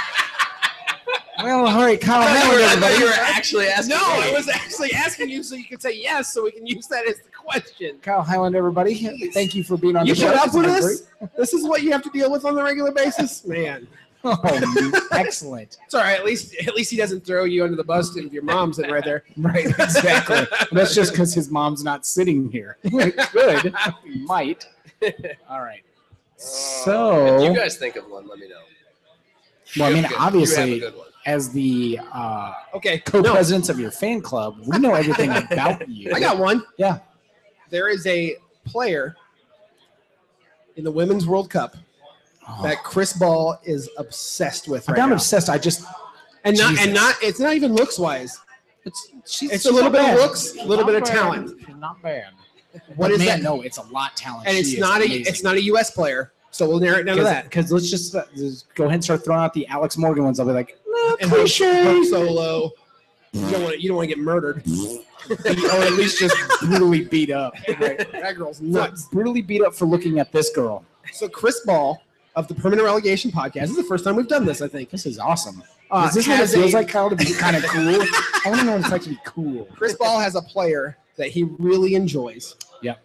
[1.42, 2.22] Well, all right, Kyle.
[2.22, 2.98] I thought you Howard, were- I thought everybody.
[2.98, 3.90] you were actually asking.
[3.96, 4.22] No, me.
[4.30, 7.06] I was actually asking you so you could say yes, so we can use that
[7.06, 7.98] as the question.
[8.02, 8.94] Kyle Hyland, everybody.
[9.30, 10.32] Thank you for being on You the show.
[10.32, 11.00] put up with This this?
[11.00, 13.86] is This is what you have to deal with on the regular basis, man.
[14.34, 14.62] Great.
[14.64, 15.78] Oh, excellent.
[15.84, 16.18] It's all right.
[16.18, 18.90] At least, at least he doesn't throw you under the bus if your mom's sitting
[18.92, 19.24] right there.
[19.36, 20.46] Right, exactly.
[20.72, 22.78] That's just because his mom's not sitting here.
[22.90, 23.74] Good.
[24.24, 24.66] Might.
[25.48, 25.82] All right.
[25.84, 28.56] Uh, So, if you guys think of one, let me know.
[29.78, 30.82] well, I mean, good- you have a obviously,
[31.26, 36.12] as the uh, Okay, co-presidents of your fan club, we know everything about you.
[36.14, 36.62] I got one.
[36.78, 36.98] Yeah.
[37.70, 39.16] There is a player
[40.76, 41.76] in the Women's World Cup
[42.48, 45.14] Oh, that Chris Ball is obsessed with I'm not now.
[45.16, 45.48] obsessed.
[45.48, 45.84] I just
[46.44, 46.84] and not Jesus.
[46.86, 48.38] and not it's not even looks wise.
[48.84, 51.04] it's she's, It's she's a little not bit of looks, a little Not bit of
[51.04, 51.12] bad.
[51.12, 51.60] talent.
[51.66, 52.28] She's not bad.
[52.94, 53.42] What But is man, that?
[53.42, 54.46] No, it's a lot talent.
[54.46, 56.32] And She it's is not a it's not a US player.
[56.52, 57.44] So we'll narrow it down to that.
[57.44, 60.40] Because let's just, uh, just go ahead and start throwing out the Alex Morgan ones.
[60.40, 62.02] I'll be like, no, And Hope, cliche.
[62.04, 62.70] Solo.
[63.32, 64.62] You don't want to, you don't want to get murdered.
[65.30, 65.36] or
[65.82, 67.54] at least just brutally beat up.
[67.78, 68.10] Right?
[68.12, 69.06] That girl's For- nuts.
[69.12, 70.82] brutally beat up for looking at this girl.
[71.12, 72.00] So Chris Ball
[72.36, 73.62] of the Permanent Relegation Podcast.
[73.62, 74.90] This is the first time we've done this, I think.
[74.90, 75.62] This is awesome.
[75.90, 77.88] Uh, is this what it feels a- like, Kyle, to be kind of cool?
[78.02, 79.64] I want to know what it's like to be cool.
[79.74, 82.54] Chris Ball has a player that he really enjoys.
[82.82, 82.98] Yep.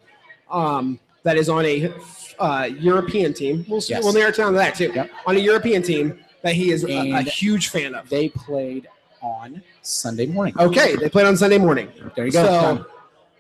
[0.50, 1.94] Um, that is on a
[2.40, 3.66] uh, European team.
[3.70, 4.04] We'll Yes.
[4.04, 4.92] we'll narrow it down to that too.
[4.94, 5.10] Yep.
[5.28, 8.10] On a European team that he is a, a huge fan of.
[8.10, 8.88] They played
[9.22, 10.56] on Sunday morning.
[10.60, 11.90] Okay, they played on Sunday morning.
[12.16, 12.44] There you go.
[12.44, 12.86] So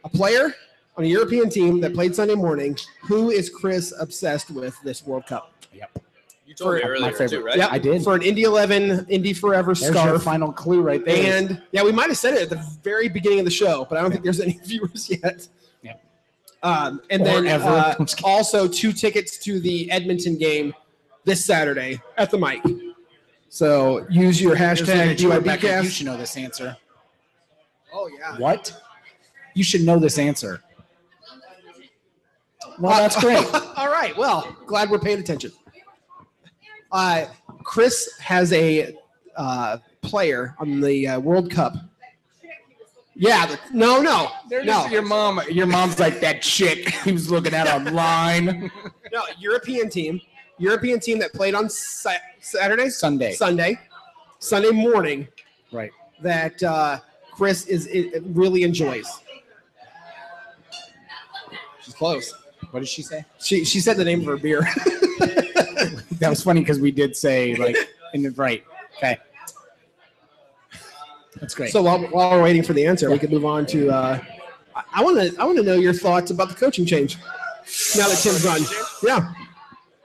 [0.05, 0.53] a player
[0.95, 2.77] on a European team that played Sunday morning.
[3.07, 5.50] Who is Chris obsessed with this World Cup?
[5.73, 7.29] You told me My earlier favorite.
[7.29, 7.55] too, right?
[7.57, 8.03] Yeah, I did.
[8.03, 11.37] for an Indy 11 Indy Forever There's your final clue right there.
[11.39, 13.97] And yeah, we might have said it at the very beginning of the show, but
[13.97, 15.47] I don't think there's any viewers yet.
[15.81, 15.93] Yeah.
[16.61, 17.63] Um, and Or then ever.
[17.69, 18.29] uh, I'm just kidding.
[18.31, 20.73] also two tickets to the Edmonton game
[21.23, 22.61] this Saturday at the mic.
[23.47, 26.75] So use your hashtag either two or Becca, You should know this answer.
[27.93, 28.37] Oh yeah.
[28.37, 28.77] What?
[29.55, 30.61] You should know this answer.
[32.79, 33.45] Well, that's great.
[33.77, 34.15] All right.
[34.17, 35.51] Well, glad we're paying attention.
[36.91, 37.25] Uh,
[37.63, 38.95] Chris has a
[39.37, 41.75] uh, player on the uh, World Cup.
[43.15, 43.45] Yeah.
[43.45, 44.31] The, no, no,
[44.63, 48.71] no, Your mom, your mom's like that chick he was looking at online.
[49.13, 49.23] no.
[49.39, 50.19] European team.
[50.57, 53.33] European team that played on Sa- Saturday, Sunday.
[53.33, 53.79] Sunday,
[54.39, 55.27] Sunday morning.
[55.71, 55.91] Right.
[56.21, 56.99] That uh,
[57.31, 59.07] Chris is it, really enjoys.
[61.81, 62.33] She's close.
[62.69, 63.25] What did she say?
[63.39, 64.61] She she said the name of her beer.
[66.21, 67.75] That was funny because we did say like
[68.13, 68.63] in the right.
[68.97, 69.17] Okay.
[71.39, 71.71] That's great.
[71.71, 73.89] So while, while we're waiting for the answer, we could move on to.
[73.89, 74.19] Uh,
[74.93, 75.41] I want to.
[75.41, 77.17] I want to know your thoughts about the coaching change.
[77.97, 78.61] Now that Tim's gone,
[79.03, 79.33] yeah.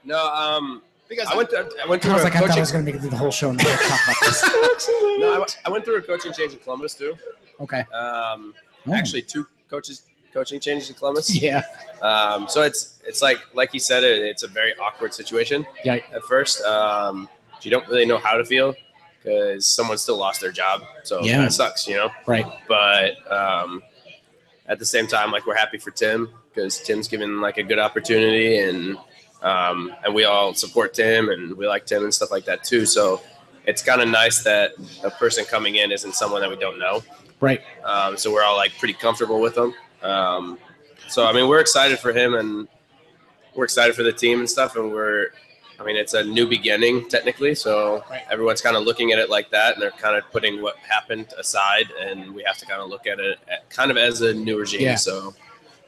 [0.03, 2.51] No, um, because I went to, I went I through was a like, I thought
[2.51, 4.89] I was going to make it through the whole show and not talk about this.
[5.19, 7.15] no, I, went- I went through a coaching change in Columbus too.
[7.59, 7.81] Okay.
[7.93, 8.53] Um,
[8.89, 8.93] Oh.
[8.93, 10.03] actually, two coaches
[10.33, 11.33] coaching changes in Columbus.
[11.41, 11.63] Yeah.
[12.01, 14.21] Um, so it's it's like like he said it.
[14.23, 15.65] It's a very awkward situation.
[15.83, 15.95] Yeah.
[16.13, 17.27] At first, um,
[17.61, 18.75] you don't really know how to feel
[19.23, 20.83] because someone still lost their job.
[21.03, 21.45] So Yeah.
[21.45, 22.09] it sucks, you know.
[22.27, 22.45] Right.
[22.67, 23.81] But um,
[24.67, 27.79] at the same time, like we're happy for Tim because Tim's given like a good
[27.79, 28.97] opportunity, and
[29.41, 32.85] um, and we all support Tim and we like Tim and stuff like that too.
[32.85, 33.21] So
[33.65, 34.71] it's kind of nice that
[35.03, 37.03] a person coming in isn't someone that we don't know.
[37.39, 37.61] Right.
[37.83, 39.73] Um, so we're all like pretty comfortable with him.
[40.03, 40.57] Um,
[41.07, 42.67] so I mean, we're excited for him and
[43.55, 44.75] we're excited for the team and stuff.
[44.75, 45.27] And we're,
[45.79, 47.55] I mean, it's a new beginning technically.
[47.55, 48.23] So Right.
[48.29, 51.27] everyone's kind of looking at it like that, and they're kind of putting what happened
[51.37, 54.33] aside, and we have to kind of look at it at, kind of as a
[54.33, 54.81] new regime.
[54.81, 54.95] Yeah.
[54.95, 55.33] So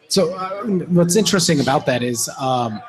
[0.07, 2.81] So uh, what's interesting about that is, um,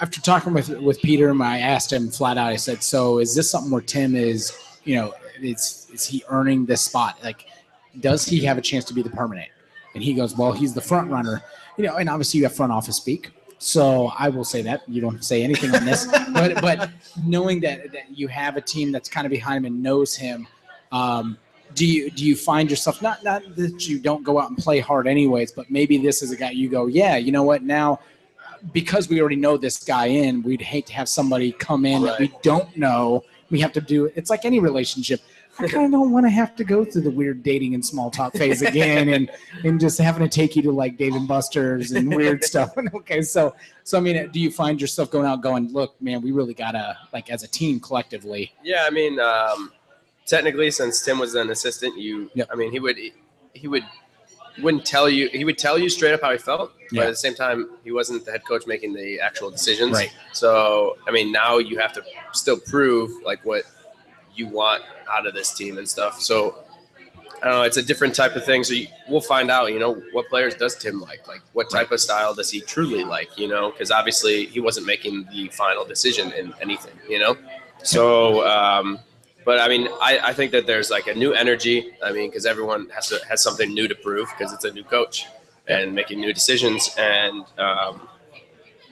[0.00, 2.52] after talking with with Peter, I asked him flat out.
[2.52, 6.66] I said, "So is this something where Tim is, you know, is is he earning
[6.66, 7.18] this spot?
[7.24, 7.46] Like,
[8.00, 9.48] does he have a chance to be the permanent?"
[9.98, 11.42] And he goes, "Well, he's the front runner,
[11.76, 15.00] you know, and obviously you have front office speak." So I will say that you
[15.00, 16.90] don't say anything on this, but but
[17.24, 20.46] knowing that that you have a team that's kind of behind him and knows him,
[20.92, 21.36] um,
[21.74, 24.78] do you do you find yourself not not that you don't go out and play
[24.78, 27.98] hard anyways, but maybe this is a guy you go, yeah, you know what now.
[28.72, 32.20] Because we already know this guy in, we'd hate to have somebody come in that
[32.20, 33.24] we don't know.
[33.50, 35.20] We have to do it's like any relationship.
[35.60, 38.10] I kind of don't want to have to go through the weird dating and small
[38.10, 39.30] talk phase again, and
[39.64, 42.76] and just having to take you to like Dave and Buster's and weird stuff.
[42.94, 43.54] okay, so
[43.84, 46.96] so I mean, do you find yourself going out going, look, man, we really gotta
[47.12, 49.72] like as a team collectively, yeah, I mean, um,
[50.26, 52.48] technically, since Tim was an assistant, you, Yep.
[52.52, 52.98] I mean, he would
[53.54, 53.84] he would
[54.60, 57.00] wouldn't tell you he would tell you straight up how he felt, Yeah.
[57.00, 59.92] but at the same time, he wasn't the head coach making the actual decisions.
[59.92, 60.12] Right.
[60.32, 62.02] So, I mean, now you have to
[62.32, 63.64] still prove like what
[64.34, 66.20] you want out of this team and stuff.
[66.20, 66.58] So,
[67.42, 67.62] I don't know.
[67.62, 68.64] It's a different type of thing.
[68.64, 69.72] So you, we'll find out.
[69.72, 71.26] You know, what players does Tim like?
[71.28, 73.38] Like, what type of style does he truly like?
[73.38, 76.94] You know, because obviously he wasn't making the final decision in anything.
[77.08, 77.36] You know,
[77.82, 78.46] so.
[78.46, 79.00] um
[79.48, 81.92] but I mean, I, I think that there's like a new energy.
[82.04, 84.84] I mean, because everyone has to has something new to prove because it's a new
[84.84, 85.24] coach
[85.68, 88.06] and making new decisions, and um,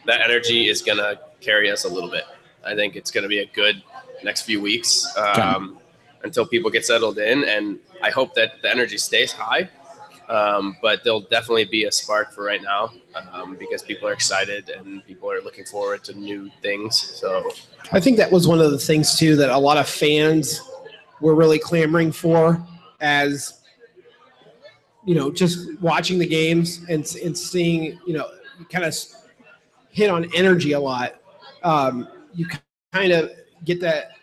[0.07, 2.25] that energy is gonna carry us a little bit.
[2.64, 3.83] I think it's gonna be a good
[4.25, 5.79] next few weeks um,
[6.25, 9.69] until people get settled in, and I hope that the energy stays high.
[10.29, 12.91] Um, but there'll definitely be a spark for right now
[13.33, 16.99] um, because people are excited and people are looking forward to new things.
[16.99, 17.49] So
[17.93, 20.61] I think that was one of the things too that a lot of fans
[21.21, 22.61] were really clamoring for
[23.01, 23.61] as
[25.05, 28.29] you know just watching the games and and seeing you know
[28.71, 28.95] kind of
[29.91, 31.21] hit on energy a lot
[31.62, 32.47] um, you
[32.93, 33.31] kind of
[33.64, 34.16] get that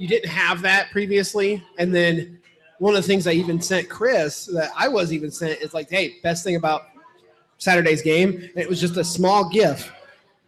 [0.00, 2.38] you didn't have that previously and then
[2.78, 5.90] one of the things i even sent chris that i was even sent is like
[5.90, 6.86] hey best thing about
[7.58, 9.92] saturday's game and it was just a small gif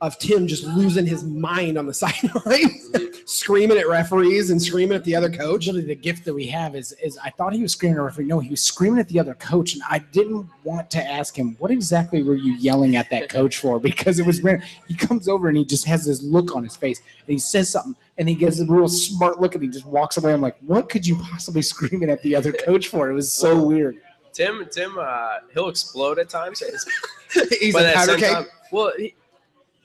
[0.03, 5.05] of Tim just losing his mind on the sideline, screaming at referees and screaming at
[5.05, 5.67] the other coach.
[5.67, 8.25] Literally, the gift that we have is is I thought he was screaming at referee.
[8.25, 11.55] No, he was screaming at the other coach, and I didn't want to ask him
[11.61, 14.65] what exactly were you yelling at that coach for because it was weird.
[14.89, 17.71] He comes over and he just has this look on his face, and he says
[17.71, 20.33] something, and he gives a real smart look, and he just walks away.
[20.33, 23.11] I'm like, what could you possibly screaming at the other coach for?
[23.11, 23.99] It was so weird.
[24.33, 26.63] Tim, Tim, uh, he'll explode at times.
[27.61, 29.15] He's but a at the powder same time, well, he,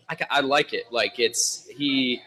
[0.09, 0.86] I, I like it.
[0.91, 2.21] Like it's he,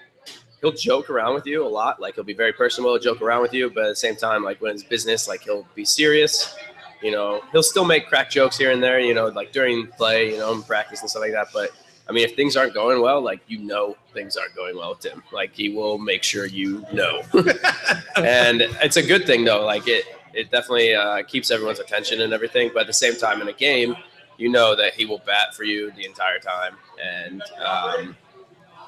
[0.60, 2.00] he'll joke around with you a lot.
[2.00, 4.60] Like he'll be very personal, joke around with you, but at the same time, like
[4.60, 6.54] when it's business, like he'll be serious.
[7.02, 9.00] You know, he'll still make crack jokes here and there.
[9.00, 11.48] You know, like during play, you know, in practice and stuff like that.
[11.52, 11.70] But
[12.10, 14.98] I mean, if things aren't going well, like you know, things aren't going well with
[14.98, 15.22] Tim.
[15.30, 17.22] Like he will make sure you know,
[18.16, 19.64] and it's a good thing though.
[19.64, 20.04] Like it,
[20.34, 22.72] it definitely uh, keeps everyone's attention and everything.
[22.74, 23.94] But at the same time, in a game,
[24.38, 28.16] you know that he will bat for you the entire time, and um,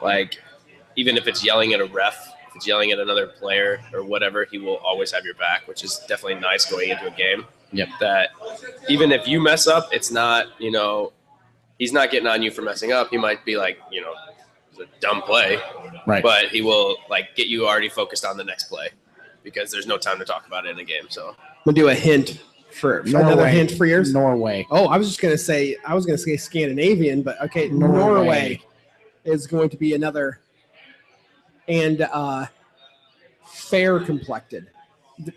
[0.02, 0.42] like
[0.96, 4.48] even if it's yelling at a ref, if it's yelling at another player or whatever,
[4.50, 7.44] he will always have your back, which is definitely nice going into a game.
[7.70, 7.88] Yep.
[8.00, 8.30] That
[8.88, 11.12] even if you mess up, it's not you know
[11.82, 13.08] he's not getting on you for messing up.
[13.10, 14.14] He might be like you know
[14.70, 15.58] it's a dumb play,
[16.06, 16.22] Right.
[16.22, 18.88] but he will like get you already focused on the next play
[19.42, 21.06] because there's no time to talk about it in a game.
[21.08, 24.12] So I'm gonna do a hint for, for another hint for yours.
[24.14, 24.64] Norway.
[24.70, 27.98] Oh, I was just gonna say I was gonna say Scandinavian, but okay, Norway.
[27.98, 28.62] Norway,
[29.24, 30.38] is going to be another
[31.68, 32.46] and uh
[33.44, 34.68] fair complected.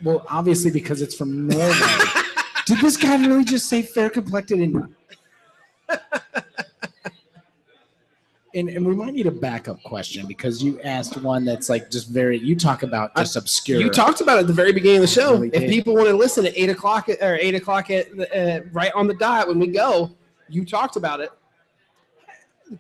[0.04, 1.80] Well, obviously because it's from Norway.
[2.68, 4.96] Did this guy really just say fair complected and
[8.56, 12.10] and, and we might need a backup question because you asked one that's like just
[12.10, 15.02] very you talk about just obscure You talked about it at the very beginning of
[15.02, 15.34] the show.
[15.34, 18.92] Really if people want to listen at eight o'clock or eight o'clock at uh, right
[18.96, 20.12] on the dot when we go,
[20.48, 21.32] you talked about it.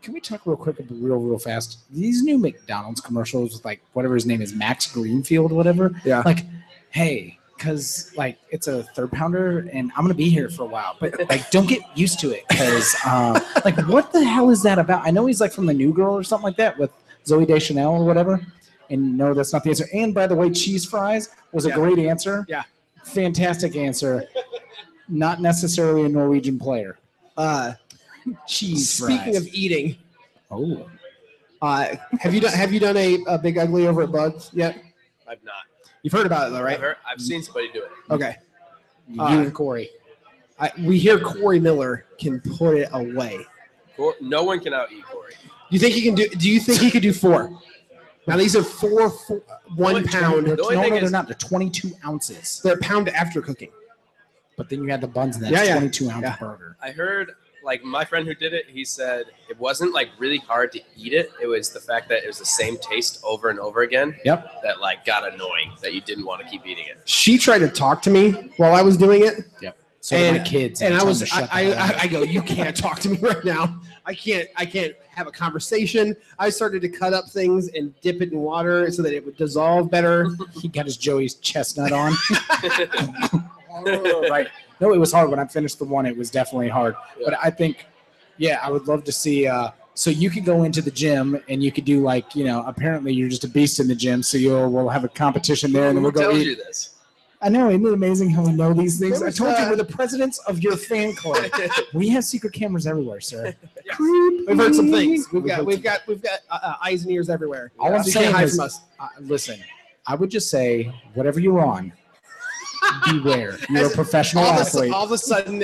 [0.01, 1.79] Can we talk real quick, real, real fast?
[1.91, 5.93] These new McDonald's commercials with like whatever his name is, Max Greenfield, whatever.
[6.03, 6.23] Yeah.
[6.25, 6.39] Like,
[6.89, 10.95] hey, because like it's a third pounder and I'm gonna be here for a while,
[10.99, 14.77] but like don't get used to it because uh, like what the hell is that
[14.77, 15.05] about?
[15.05, 16.91] I know he's like from the New Girl or something like that with
[17.25, 18.39] Zooey Deschanel or whatever.
[18.91, 19.87] And no, that's not the answer.
[19.95, 21.75] And by the way, cheese fries was a Yeah.
[21.75, 22.45] great answer.
[22.47, 22.63] Yeah.
[23.03, 24.27] Fantastic answer.
[25.09, 26.99] Not necessarily a Norwegian player.
[27.35, 27.73] Uh,
[28.47, 29.09] Cheese fries.
[29.09, 29.47] speaking fries.
[29.47, 29.97] of eating,
[30.51, 30.87] oh.
[31.63, 34.77] uh, have you done have you done a, a big ugly over at Bugs yet?
[35.27, 35.55] I've not.
[36.05, 36.79] You've heard about it though, I've, right?
[36.79, 37.89] heard, I've seen somebody do it.
[38.11, 38.35] Okay.
[39.09, 39.89] You Uh, and Corey.
[40.59, 43.39] I, we hear Corey Miller can put it away.
[43.97, 45.33] Cor- No one can out eat Corey.
[45.71, 46.29] You think he can do?
[46.29, 47.59] Do you think he could do four?
[48.27, 49.41] Now these are four, four
[49.77, 50.45] one Only pound.
[50.45, 51.25] They're, The only no, thing no, they're is- not.
[51.27, 52.61] They're 22 ounces.
[52.63, 53.71] They're a pound after cooking.
[54.57, 55.73] But then you had the buns, and that's Yeah, yeah.
[55.79, 56.37] 22 ounce Yeah.
[56.39, 56.77] burger.
[56.83, 57.31] I heard
[57.65, 58.65] like my friend who did it.
[58.69, 61.31] He said it wasn't like really hard to eat it.
[61.41, 64.15] It was the fact that it was the same taste over and over again.
[64.23, 64.61] Yep.
[64.63, 65.71] That like got annoying.
[65.81, 66.99] That you didn't want to keep eating it.
[67.05, 69.43] She tried to talk to me while I was doing it,
[69.99, 70.81] So did my And- kids.
[70.83, 71.99] and I was them I, shut I, I.
[72.03, 73.81] I go, you can't talk to me right now.
[74.05, 76.15] I can't I can't have a conversation.
[76.37, 79.37] I started to cut up things and dip it in water so that it would
[79.37, 80.29] dissolve better.
[80.53, 82.13] he got his Joey's chestnut on.
[84.29, 84.47] right.
[84.79, 86.05] No, it was hard when I finished the one.
[86.05, 86.95] It was definitely hard.
[87.23, 87.85] But I think,
[88.37, 89.47] yeah, I would love to see.
[89.47, 92.63] Uh, so you could go into the gym and you could do like, you know,
[92.67, 94.21] apparently you're just a beast in the gym.
[94.21, 96.47] So you'll we'll have a competition there, and then we'll go tells eat.
[96.47, 96.91] you this?
[97.41, 99.19] I know, isn't it amazing how we know these things?
[99.19, 101.45] There I was, told you uh, we're the presidents of your fan club.
[101.93, 103.53] we have secret cameras everywhere, sir.
[103.85, 103.97] Yes.
[104.47, 105.27] We've heard some things.
[105.31, 107.71] We've got we've got we've got uh, uh, eyes and ears everywhere.
[107.77, 109.59] All I'm saying is- Uh, listen,
[110.07, 111.93] I would just say, whatever you're on,
[113.11, 113.57] beware.
[113.69, 114.93] You're a professional all, of athlete.
[114.93, 115.63] all of a sudden,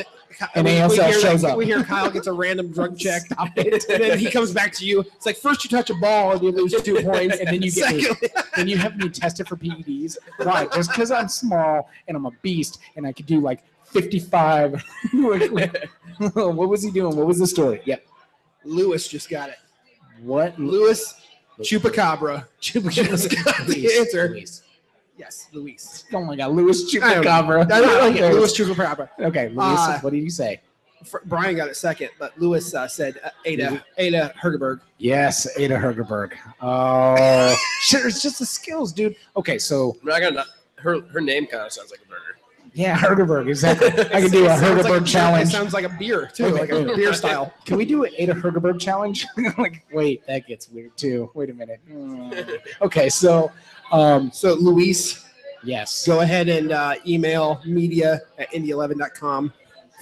[0.55, 1.57] An we, we ASL hear, shows like, up.
[1.57, 3.23] we hear Kyle gets a random drug check,
[3.57, 5.01] and then he comes back to you.
[5.01, 7.71] It's like first you touch a ball and you lose two points, And then you
[7.71, 10.17] get Secondly, and you have me tested for PEDs.
[10.39, 10.71] Right.
[10.71, 14.83] Just because I'm small and I'm a beast and I could do like 55.
[15.13, 17.15] what was he doing?
[17.15, 17.81] What was the story?
[17.85, 18.05] Yep.
[18.63, 19.57] Lewis just got it.
[20.21, 20.57] What?
[20.59, 21.19] Lewis
[21.59, 22.45] Chupacabra.
[22.61, 24.37] Chupacabra got the answer.
[25.21, 26.05] Yes, Luis.
[26.13, 26.51] Oh my God.
[26.53, 27.23] Luis I don't.
[27.23, 27.71] Chupacabra.
[27.71, 28.23] I don't like it.
[28.23, 28.33] Okay.
[28.33, 29.09] Louis Chupacabra.
[29.19, 29.49] Okay.
[29.49, 30.59] Luis, Uh, what did you say?
[31.05, 34.81] Fr- Brian got it second, but Lewis uh, said uh, Ada Ada Hegerberg.
[34.97, 36.33] Yes, Ada Hegerberg.
[36.59, 38.07] Oh, sure.
[38.07, 39.15] It's just the skills, dude.
[39.35, 39.59] Okay.
[39.59, 40.45] So, I'm not gonna.
[40.77, 42.37] Her her name kind of sounds like a burger.
[42.73, 43.47] yeah, Hegerberg.
[43.47, 43.89] Exactly.
[44.15, 45.49] I can do a It sounds like Hegerberg It challenge.
[45.51, 46.95] sounds like a beer too, Okay, like a wait.
[46.95, 47.53] beer style.
[47.65, 49.27] Can we do an Ada Hegerberg challenge?
[49.59, 51.29] like, wait, that gets weird too.
[51.35, 51.79] Wait a minute.
[51.87, 52.31] Hmm.
[52.81, 53.51] Okay, so,
[53.91, 55.25] um, So Luis,
[55.63, 56.05] yes.
[56.05, 59.53] go ahead and uh, email media at indie11.com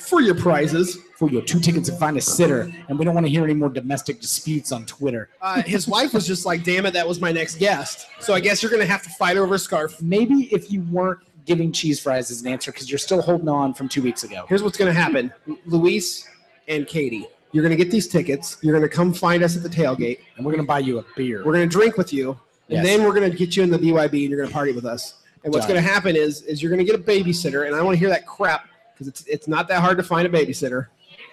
[0.07, 0.97] for your prizes.
[1.17, 3.53] For your two tickets and find a sitter, and we don't want to hear any
[3.53, 5.27] more domestic disputes on Twitter.
[5.41, 8.39] Uh, his wife was just like, "Damn it, that was my next guest." So I
[8.39, 10.01] guess you're gonna have to fight over a scarf.
[10.01, 13.73] Maybe if you weren't giving cheese fries as an answer because you're still holding on
[13.73, 14.45] from two weeks ago.
[14.47, 15.33] Here's what's gonna happen:
[15.65, 16.25] Luis
[16.69, 18.57] and Katie, you're gonna get these tickets.
[18.61, 20.19] You're gonna come find us at the tailgate.
[20.37, 21.43] And we're gonna buy you a beer.
[21.43, 22.39] We're gonna drink with you,
[22.69, 25.15] and then we're gonna get you in the BYB, and you're gonna party with us.
[25.43, 27.99] And what's gonna happen is, is you're gonna get a babysitter, and I want to
[27.99, 30.87] hear that crap because it's it's not that hard to find a babysitter.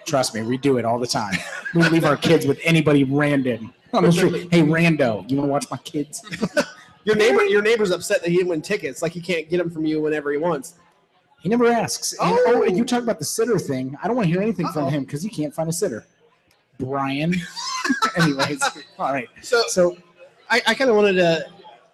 [0.05, 1.35] Trust me, we do it all the time.
[1.75, 4.47] We leave our kids with anybody random on the street.
[4.51, 6.23] Hey, rando, you want to watch my kids?
[7.03, 9.01] Your neighbor, your neighbor's upset that he didn't win tickets.
[9.01, 10.73] Like he can't get them from you whenever he wants.
[11.41, 12.11] He never asks.
[12.11, 12.43] And, Oh.
[12.47, 13.97] oh, and you talk about the sitter thing.
[14.03, 14.73] I don't want to hear anything Uh-oh.
[14.73, 16.05] from him because he can't find a sitter.
[16.79, 17.33] Brian.
[18.17, 18.61] Anyways,
[18.99, 19.29] all right.
[19.41, 19.97] So So
[20.49, 21.45] I, I kind of wanted to.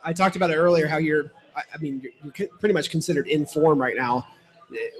[0.03, 0.87] I talked about it earlier.
[0.87, 1.31] How you're.
[1.55, 4.27] I, I mean, you're, you're pretty much considered in form right now.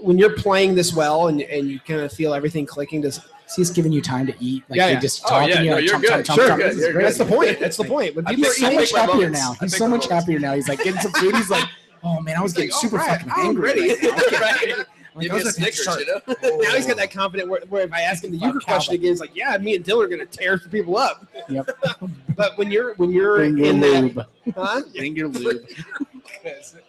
[0.02, 3.20] When you're playing this well and and you kind of feel everything clicking, does
[3.56, 4.64] he's giving you time to eat.
[4.70, 5.00] Like Yeah, yeah.
[5.00, 5.50] just Oh, talking.
[5.50, 6.12] yeah, no, like, you're chomp, good.
[6.12, 6.58] chomp, chomp, Sure, chomp.
[6.58, 6.78] good.
[6.94, 7.60] You're that's the point?
[7.60, 8.16] That's the point.
[8.16, 9.40] When people are so much happier moments.
[9.40, 9.54] now.
[9.60, 10.08] He's so much moments.
[10.10, 10.54] happier now.
[10.54, 11.36] He's like getting some food.
[11.36, 11.68] He's like,
[12.04, 13.64] oh man, I was getting like, oh, super "All right, fucking I'm angry.
[13.64, 14.10] ready." right now.
[14.40, 14.74] Right.
[14.78, 14.86] I'm
[15.16, 16.22] like, Give me a Snickers, you know?
[16.64, 18.96] now he's got that confident where, where if I ask him the Fuck Euchre question
[18.96, 21.70] again, it's like, "Yeah, me and Dylan are gonna tear some people up." Yep.
[22.36, 24.26] But when you're when you're Bring your in that, lube.
[24.56, 24.82] huh?
[24.96, 25.62] Bring your lube.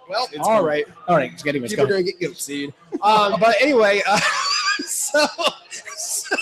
[0.09, 0.87] Well, it's All all right.
[1.07, 1.91] All right, just anyways, People go.
[1.91, 2.72] are gonna get goat seed.
[3.03, 4.18] Um, but anyway, uh,
[4.87, 5.27] so,
[5.70, 6.37] so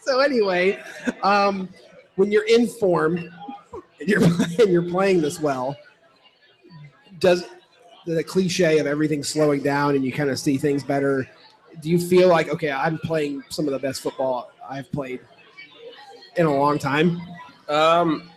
[0.00, 0.82] so anyway,
[1.22, 1.68] um,
[2.14, 5.76] when you're in form and you're and you're playing this well,
[7.18, 7.44] does
[8.06, 11.28] the cliche of everything slowing down and you kind of see things better?
[11.80, 15.20] Do you feel like okay, I'm playing some of the best football I've played
[16.36, 17.20] in a long time?
[17.68, 18.30] Um,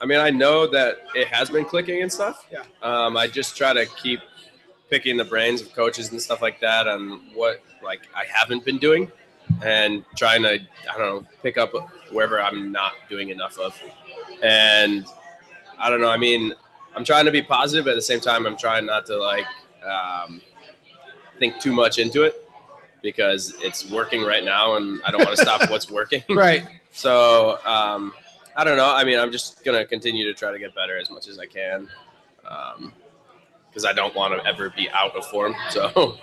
[0.00, 2.46] I mean, I know that it has been clicking and stuff.
[2.50, 2.62] Yeah.
[2.82, 4.20] Um, I just try to keep
[4.90, 8.78] picking the brains of coaches and stuff like that on what like I haven't been
[8.78, 9.10] doing,
[9.62, 10.60] and trying to
[10.92, 11.72] I don't know pick up
[12.12, 13.78] wherever I'm not doing enough of,
[14.42, 15.04] and
[15.78, 16.10] I don't know.
[16.10, 16.54] I mean,
[16.98, 18.44] I'm trying to be positive but at the same time.
[18.44, 19.44] I'm trying not to like
[19.88, 20.40] um,
[21.38, 22.34] think too much into it
[23.02, 26.24] because it's working right now, and I don't want to stop what's working.
[26.28, 26.66] Right.
[26.90, 28.12] So um,
[28.56, 28.92] I don't know.
[28.92, 31.46] I mean, I'm just gonna continue to try to get better as much as I
[31.46, 31.88] can,
[33.70, 35.54] because I don't want to ever be out of form.
[35.70, 36.18] So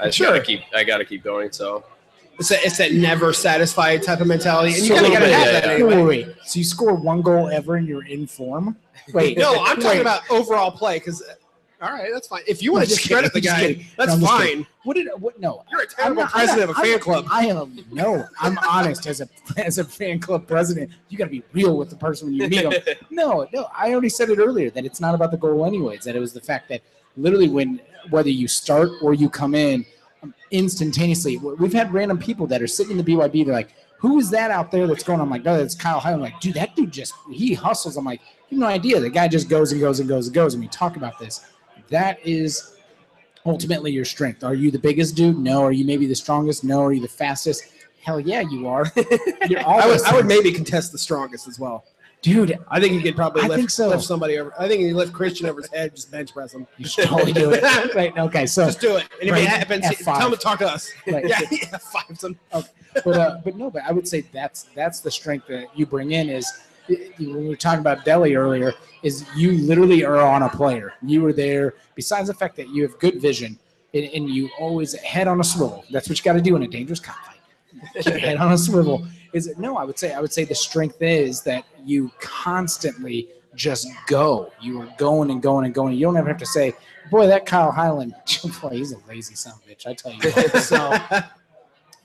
[0.00, 0.26] I Sure.
[0.32, 0.62] gotta keep.
[0.74, 1.52] I gotta keep going.
[1.52, 1.84] So
[2.40, 5.18] It's that it's that never satisfied type of mentality, and you So kind of got
[5.20, 6.02] to little have bit, that yeah, anyway.
[6.02, 6.36] wait, wait.
[6.44, 8.76] So you score one goal ever and you're in form?
[9.12, 9.38] Wait.
[9.38, 10.00] No, I'm talking wait.
[10.00, 11.22] about overall play because.
[11.82, 12.40] All right, that's fine.
[12.48, 13.86] If you want to discredit the guy, kidding.
[13.98, 14.66] that's No, fine.
[14.84, 15.38] What did what?
[15.38, 17.26] No, You're a I'm terrible not- president I'm of a not- fan club.
[17.30, 18.26] I am no.
[18.40, 19.28] I'm honest as a
[19.58, 20.90] as a fan club president.
[21.10, 22.72] You got to be real with the person when you meet them.
[23.10, 23.68] No, no.
[23.76, 26.04] I already said it earlier that it's not about the goal anyways.
[26.04, 26.80] That it was the fact that
[27.18, 29.84] literally when whether you start or you come in
[30.22, 31.36] um, instantaneously.
[31.36, 33.44] We've had random people that are sitting in the BYB.
[33.44, 36.14] They're like, "Who is that out there that's going?" I'm like, "No, that's Kyle Hyde."
[36.14, 39.00] I'm like, "Dude, that dude just he hustles." I'm like, "You have no idea.
[39.00, 41.46] The guy just goes and goes and goes and goes." And we talk about this.
[41.88, 42.76] That is
[43.44, 44.44] ultimately your strength.
[44.44, 45.38] Are you the biggest dude?
[45.38, 45.62] No.
[45.62, 46.64] Are you maybe the strongest?
[46.64, 46.82] No.
[46.82, 47.64] Are you the fastest?
[48.02, 48.84] Hell yeah, you are.
[48.96, 51.84] I would, I would maybe contest the strongest as well.
[52.26, 52.58] Dude.
[52.68, 53.86] I think you could probably I lift, think so.
[53.86, 54.52] lift somebody over.
[54.58, 56.66] I think you lift Kristian over his head, just bench press him.
[56.76, 57.62] You should totally do it.
[57.94, 58.16] Right.
[58.18, 58.46] Okay.
[58.46, 59.06] So, Just do it.
[59.20, 60.18] And if it happens, F5.
[60.18, 60.90] tell him to talk to us.
[61.06, 61.24] Right.
[61.28, 62.18] Yeah, yeah, five.
[62.18, 65.86] Some, but uh, but no, but I would say that's that's the strength that you
[65.86, 66.52] bring in is
[66.88, 68.74] when we were talking about Delly earlier
[69.04, 70.94] is you literally are on a player.
[71.00, 71.74] You were there.
[71.94, 73.56] Besides the fact that you have good vision
[73.94, 75.84] and, and you always head on a swivel.
[75.90, 77.00] That's what you got to do in a dangerous.
[77.00, 79.06] Keep your head on a swivel.
[79.36, 79.76] Is it no?
[79.76, 84.50] I would say I would say the strength is that you constantly just go.
[84.62, 85.92] You are going and going and going.
[85.94, 86.72] You don't ever have to say,
[87.10, 88.14] "Boy, that Kyle Hyland,
[88.62, 90.30] boy, he's a lazy son of a bitch." I tell you.
[90.30, 91.26] What.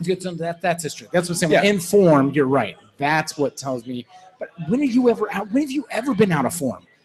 [0.02, 0.22] So good.
[0.22, 1.14] So that that's his strength.
[1.14, 1.52] That's what I'm saying.
[1.54, 1.64] Yeah.
[1.64, 2.36] Informed.
[2.36, 2.76] You're right.
[2.98, 4.06] That's what tells me.
[4.38, 5.50] But when are you ever out?
[5.52, 6.86] When have you ever been out of form?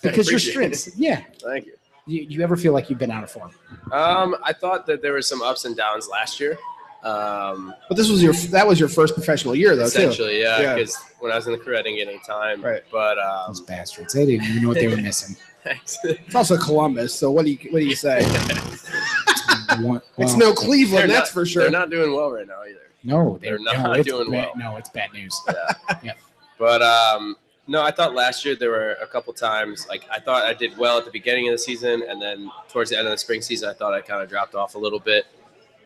[0.00, 0.96] Because your strengths.
[0.96, 1.24] Yeah.
[1.42, 1.72] thank you.
[2.06, 3.50] You, you ever feel like you've been out of form?
[3.90, 6.56] Um, I thought that there were some ups and downs last year.
[7.04, 9.86] Um, but this was your that was your first professional year though too.
[9.86, 10.74] essentially, yeah, Yeah.
[10.74, 12.60] because when I was in the crew, I didn't get any time.
[12.62, 12.82] Right.
[12.90, 14.12] But um, Those bastards.
[14.14, 15.36] They didn't even know what they were missing.
[15.64, 15.96] thanks.
[16.04, 18.22] It's also Columbus, so what do you what do you say?
[19.80, 21.62] One- It's no Cleveland, They're that's not- for sure.
[21.62, 22.80] They're not doing well right now either.
[23.04, 24.72] no, they're not it's doing bad- well.
[24.72, 25.40] No, it's bad news.
[26.02, 26.14] Yeah.
[26.58, 27.36] But um,
[27.68, 30.76] no, I thought last year there were a couple times like I thought I did
[30.76, 33.42] well at the beginning of the season, and then towards the end of the spring
[33.42, 35.26] season, I thought I kind of dropped off a little bit.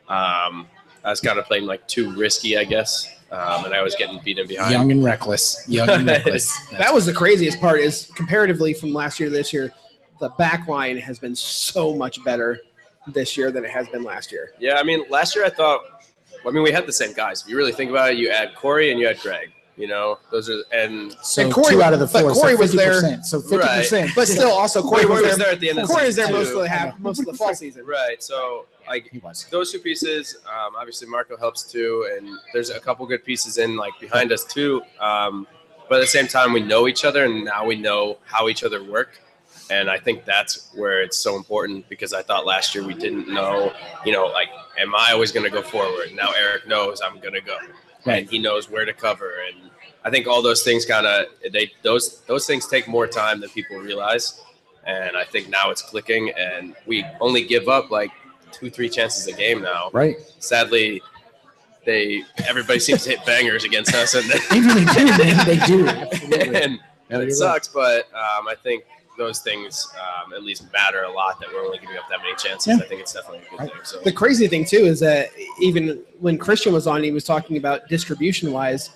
[0.08, 0.66] Um,
[1.04, 4.20] I was kind of playing like too risky, I guess, um, and I was getting
[4.24, 4.72] beaten behind.
[4.72, 5.64] Young and reckless.
[5.68, 6.56] Young and reckless.
[6.72, 9.72] that was the craziest part is comparatively from last year to this year,
[10.20, 12.60] the back line has been so much better
[13.08, 14.52] this year than it has been last year.
[14.60, 15.80] Yeah, I mean, last year I thought.
[16.46, 17.42] I mean, we had the same guys.
[17.42, 19.52] If you really think about it, you add Corey and you had Greg.
[19.76, 22.22] You know, those are and So And Corey- two out of the four.
[22.24, 22.34] but.
[22.34, 24.06] Corey so was there- So fifty percent.
[24.08, 24.14] Right.
[24.14, 26.30] But still, also Corey, Corey, was, there at the end of the Corey is there
[26.30, 27.86] most of the half, most of the fall season.
[27.86, 28.22] Right.
[28.22, 29.46] So like He was.
[29.50, 33.76] those two pieces, um, obviously Marco helps too, and there's a couple good pieces in
[33.76, 34.82] like behind us too.
[35.00, 35.46] Um,
[35.88, 38.64] but at the same time, we know each other, and now we know how each
[38.64, 39.20] other work,
[39.70, 43.28] And I think that's where it's so important because I thought last year we didn't
[43.28, 43.72] know,
[44.04, 44.48] you know, like,
[44.78, 46.08] am I always going to go forward?
[46.14, 47.56] Now Eric knows I'm going to go,
[48.04, 48.18] Right.
[48.22, 49.32] and he knows where to cover.
[49.48, 49.70] And
[50.04, 53.50] I think all those things kind of they those those things take more time than
[53.50, 54.40] people realize.
[54.84, 58.10] And I think now it's clicking, and we only give up like
[58.52, 59.90] two, three chances a game now.
[59.92, 60.16] Right.
[60.38, 61.00] Sadly,
[61.84, 65.04] they everybody seems to hit bangers against us, and They really do.
[65.24, 65.46] man.
[65.46, 65.86] They do.
[65.88, 66.62] Absolutely.
[66.62, 66.80] and,
[67.10, 67.68] and it sucks.
[67.68, 68.84] But um, I think
[69.18, 71.38] those things um, at least matter a lot.
[71.40, 72.68] That we're only giving up that many chances.
[72.68, 72.76] Yeah.
[72.84, 73.80] I think it's definitely a good thing.
[73.84, 75.30] So The crazy thing too is that
[75.60, 78.90] even when Kristian was on, he was talking about distribution wise,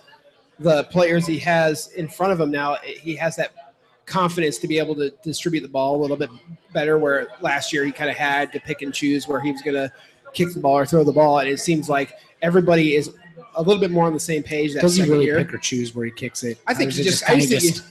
[0.58, 3.65] the players he has in front of him now, he has that
[4.06, 6.30] confidence to be able to distribute the ball a little bit
[6.72, 6.98] better.
[6.98, 9.74] Where last year he kind of had to pick and choose where he was going
[9.74, 9.92] to
[10.32, 12.12] kick the ball or throw the ball, and it seems like
[12.42, 13.10] everybody is
[13.56, 15.38] a little bit more on the same page that Does he really year.
[15.38, 16.58] pick or choose where he kicks it?
[16.66, 17.84] I think he it just, I to, just-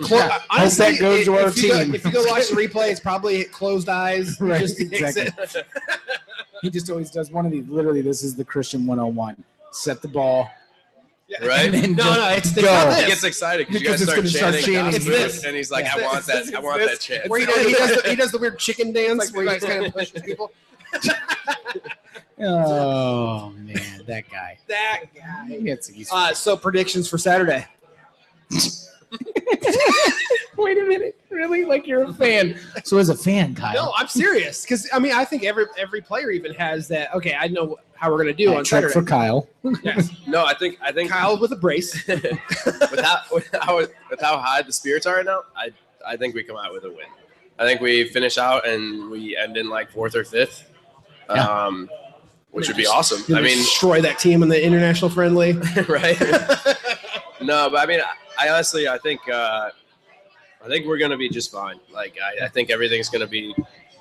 [0.00, 0.38] Clo- Yeah.
[0.48, 3.00] honestly, that goes to our if you go, if you go watch the replay, it's
[3.00, 4.36] probably closed eyes.
[4.40, 5.24] Right, just exactly.
[5.24, 5.66] it.
[6.62, 7.68] he just always does one of these.
[7.68, 9.44] Literally, this is the Kristian 101.
[9.72, 10.48] Set the ball.
[11.26, 11.44] Yeah.
[11.46, 11.64] Right?
[11.72, 12.66] And then No, just no, it's, it's go.
[12.72, 14.94] not he gets excited because you guys it's start gonna start chanting, chanting.
[14.96, 15.44] It's move, this.
[15.44, 15.96] and he's like, Yeah.
[15.96, 16.36] I want that.
[16.46, 16.90] It's I want this.
[16.90, 17.28] that chance.
[17.28, 19.58] Where he does, he, does the, he does the weird chicken dance like, where he
[19.60, 20.52] just kind of pushes people.
[22.40, 24.58] Oh man, that guy.
[24.68, 25.46] That guy.
[25.48, 27.66] He gets- Uh, so predictions for Saturday.
[30.56, 31.64] Wait a minute, really?
[31.64, 32.58] Like you're a fan?
[32.84, 36.00] So as a fan, Kyle, No, I'm serious because I mean I think every every
[36.00, 37.14] player even has that.
[37.14, 38.92] Okay, I know how we're gonna do I on check Saturday.
[38.94, 39.48] for Kyle.
[39.82, 40.10] Yes.
[40.26, 42.06] No, I think I think Kyle with a brace.
[42.08, 45.70] with how with how with how high the spirits are right now, I
[46.06, 47.06] I think we come out with a win.
[47.58, 50.68] I think we finish out and we end in like fourth or fifth,
[51.30, 51.46] Yeah.
[51.46, 51.88] um,
[52.50, 53.22] which would be awesome.
[53.34, 55.52] I mean, destroy that team in the international friendly.
[55.88, 56.20] right?
[57.40, 59.70] no, but I mean, I, I honestly, I think, uh,
[60.64, 61.78] I think we're gonna be just fine.
[61.92, 63.54] Like, I, I think everything's gonna be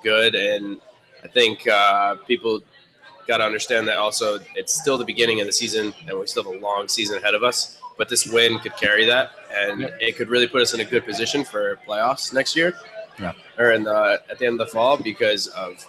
[0.03, 0.79] good, and
[1.23, 2.61] I think uh, people
[3.27, 6.43] got to understand that also it's still the beginning of the season, and we still
[6.43, 7.79] have a long season ahead of us.
[7.97, 11.05] But this win could carry that, and it could really put us in a good
[11.05, 12.73] position for playoffs next year,
[13.19, 13.33] Yeah.
[13.57, 15.85] or in the at the end of the fall because of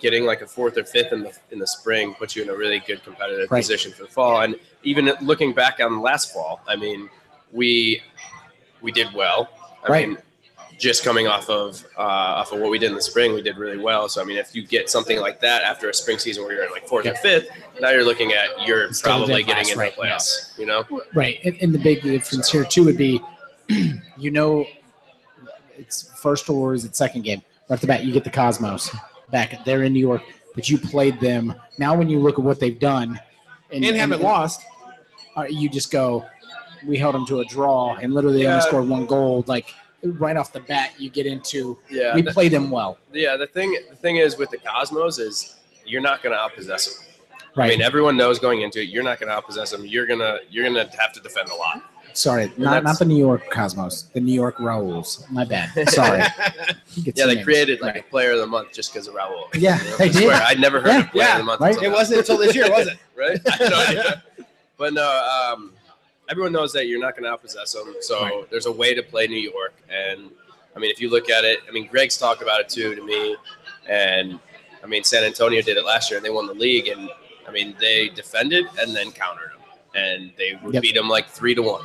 [0.00, 2.54] getting like a fourth or fifth in the in the spring puts you in a
[2.54, 3.60] really good competitive Right.
[3.60, 4.40] position for the fall.
[4.42, 7.10] And even looking back on last fall, I mean,
[7.52, 8.00] we
[8.80, 9.48] we did well.
[9.84, 10.08] I Right.
[10.08, 10.18] mean,
[10.78, 13.56] just coming off of uh, off of what we did in the spring, we did
[13.58, 14.08] really well.
[14.08, 16.64] So I mean, if you get something like that after a spring season where you're
[16.64, 17.48] in like fourth or fifth,
[17.80, 20.58] now you're looking at you're Instead of probably getting last, into right, the playoffs.
[20.58, 20.84] You know,
[21.14, 23.20] Right, and, and the big difference here too would be,
[24.16, 24.66] you know,
[25.76, 27.42] it's first or is it second game?
[27.68, 28.94] Right off the bat, you get the Cosmos
[29.30, 29.64] back.
[29.64, 30.22] They're in New York,
[30.54, 31.54] but you played them.
[31.78, 33.20] Now, when you look at what they've done,
[33.72, 34.62] and haven't lost.
[35.36, 36.24] uh, you just go,
[36.86, 38.54] we held them to a draw, and literally Yeah.
[38.56, 39.44] only scored one goal.
[39.46, 39.72] Like
[40.02, 42.98] right off the bat, you get into yeah, we the- play them well.
[43.12, 43.36] yeah.
[43.36, 45.56] The thing the thing is with the Cosmos is
[45.86, 47.04] you're not going to outpossess them.
[47.56, 47.66] Right.
[47.66, 49.84] I mean, everyone knows going into it, you're not going to outpossess them.
[49.86, 51.82] You're gonna you're gonna have to defend a lot.
[52.14, 55.24] Sorry, not not the New York Cosmos, the New York Raul's.
[55.30, 55.70] My bad.
[55.88, 56.22] Sorry.
[56.94, 57.44] Yeah, they names.
[57.44, 58.04] created like Right.
[58.04, 59.46] a player of the month just because of Raul.
[59.54, 60.22] Yeah, You know, they I did.
[60.22, 61.60] swear, I'd never heard Yeah, of player yeah, of the month.
[61.60, 61.82] right.
[61.82, 62.98] It wasn't until this year, was it?
[63.16, 63.38] right?
[63.46, 64.22] I had no idea.
[64.76, 65.06] But no,
[65.52, 65.72] um,
[66.28, 67.94] everyone knows that you're not going to outpossess them.
[68.00, 68.50] So Right.
[68.50, 69.74] there's a way to play New York.
[69.88, 70.30] And
[70.76, 73.02] I mean, if you look at it, I mean, Greg's talked about it too to
[73.04, 73.36] me.
[73.88, 74.38] And
[74.82, 76.88] I mean, San Antonio did it last year and they won the league.
[76.88, 77.08] And
[77.46, 79.60] I mean, they defended and then countered them.
[79.94, 80.82] And they would Yep.
[80.82, 81.84] beat them like three to one.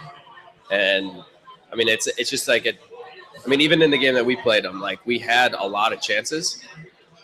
[0.71, 1.23] And
[1.71, 2.73] I mean, it's it's just like a,
[3.43, 5.91] I mean, even in the game that we played them, like we had a lot
[5.93, 6.63] of chances,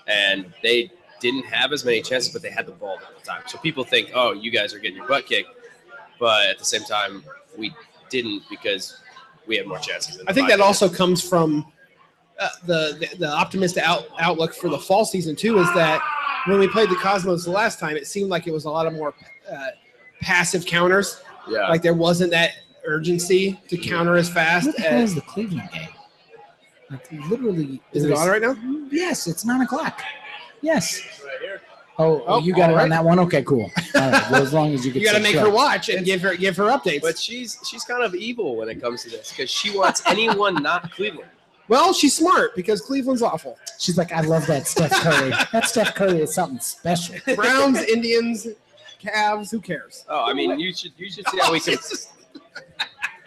[0.08, 0.91] and they
[1.22, 3.44] didn't have as many chances, but they had the ball all the time.
[3.46, 5.50] So people think, oh, you guys are getting your butt kicked,
[6.20, 7.24] but at the same time,
[7.58, 7.74] we
[8.10, 9.00] didn't because
[9.48, 10.18] we had more chances.
[10.18, 10.82] than I think that minutes.
[10.82, 11.66] also comes from
[12.40, 15.60] uh, the, the the optimistic out, outlook for the fall season too.
[15.60, 16.02] Is that
[16.48, 18.86] when we played the Cosmos the last time, it seemed like it was a lot
[18.86, 19.14] of more
[19.52, 19.68] uh,
[20.22, 21.22] passive counters.
[21.50, 21.68] yeah.
[21.68, 22.52] Like there wasn't that
[22.86, 24.68] urgency to counter as fast.
[24.68, 25.90] What the hell As, is the Cleveland game?
[26.90, 28.56] Like literally, is it on right now?
[28.91, 30.02] Yes, it's nine o'clock.
[30.62, 31.02] Yes.
[31.24, 31.62] right here.
[32.00, 32.84] Oh, oh, Oh, you got it all right.
[32.84, 33.20] on that one.
[33.20, 33.64] Okay, cool.
[33.96, 34.32] All right.
[34.32, 35.42] Well, as long as you get You got to make show.
[35.42, 37.02] her watch and give her give her updates.
[37.02, 40.56] But she's she's kind of evil when it comes to this because she wants anyone
[40.64, 41.30] not Cleveland.
[41.68, 43.58] well, she's smart because Cleveland's awful.
[43.78, 45.32] She's like, I love that Steph Curry.
[45.52, 47.16] that Steph Curry is something special.
[47.36, 48.48] Browns, Indians,
[49.04, 49.52] Cavs.
[49.52, 50.06] Who cares?
[50.08, 51.78] Oh, I mean, you should you should see how we can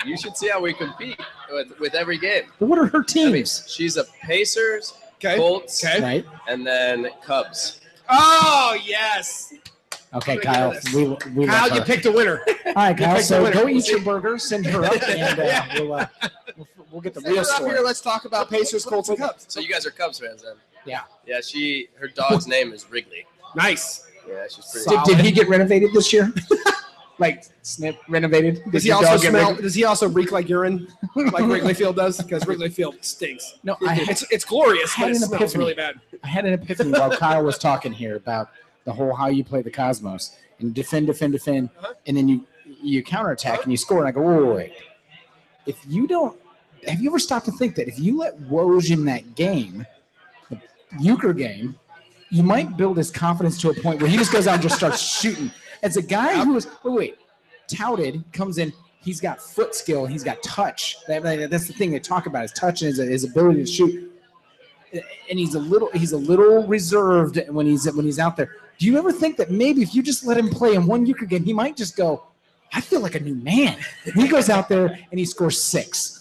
[0.07, 1.21] you should see how we compete
[1.53, 2.45] with, with every game.
[2.59, 3.65] But what are her I mean, teams?
[3.69, 5.37] she's a Pacers, Okay.
[5.37, 6.03] Colts, Okay.
[6.03, 6.27] Right.
[6.49, 7.79] and then Cubs.
[8.09, 9.53] Oh yes,
[10.15, 10.73] Okay, Kyle.
[10.73, 10.85] at.
[10.93, 11.05] We,
[11.35, 11.87] we Kyle, you her.
[11.87, 12.43] picked a winner.
[12.67, 13.15] All right, Kyle.
[13.17, 13.55] picked the So winner.
[13.63, 14.39] go eat your burger.
[14.39, 15.81] Send her up, and uh, Yeah.
[15.81, 16.07] we'll, uh,
[16.57, 17.71] we'll we'll get the Send real her up story.
[17.73, 17.81] here.
[17.83, 19.47] Let's talk about Pacers, Colts, and Cubs.
[19.49, 20.57] So you guys are Cubs fans then?
[20.85, 21.03] Yeah.
[21.27, 21.41] Yeah.
[21.41, 23.25] She her dog's name is Wrigley.
[23.57, 24.07] Nice.
[24.29, 24.91] Yeah, she's pretty.
[25.05, 26.33] Did, did he get renovated this year?
[27.19, 28.63] like snip renovated?
[28.73, 29.55] Does he also smell?
[29.55, 32.21] Does he also reek like urine, like Wrigley Field does?
[32.21, 33.59] Because Wrigley Field stinks.
[33.63, 35.59] No, I It's it's glorious, I had but it smells epiphany.
[35.65, 36.01] really bad.
[36.25, 38.49] I had an epiphany while Kyle was talking here about
[38.85, 41.95] the whole how you play the Cosmos and defend, defend, defend, Uh-huh.
[42.07, 42.47] and then you
[42.83, 43.99] you counterattack and you score.
[44.01, 44.73] And I go, wait, wait, wait.
[45.67, 46.37] If you don't,
[46.89, 49.87] have you ever stopped to think that if you let Woj in that game,
[50.51, 50.59] the
[50.99, 51.77] euchre game,
[52.31, 54.75] you might build his confidence to a point where he just goes out and just
[54.77, 55.51] starts shooting.
[55.83, 57.17] As a guy who is wait, wait,
[57.69, 58.73] touted comes in,
[59.03, 60.97] he's got foot skill, he's got touch.
[61.09, 63.71] That- that- that's the thing they talk about: his touch and his, his ability to
[63.71, 64.09] shoot.
[65.31, 68.51] And he's a little he's a little reserved when he's when he's out there.
[68.79, 71.25] Do you ever think that maybe if you just let him play in one euchre
[71.25, 72.27] game, he might just go,
[72.75, 73.79] I feel like a new man.
[74.15, 76.19] He goes out there and he scores six.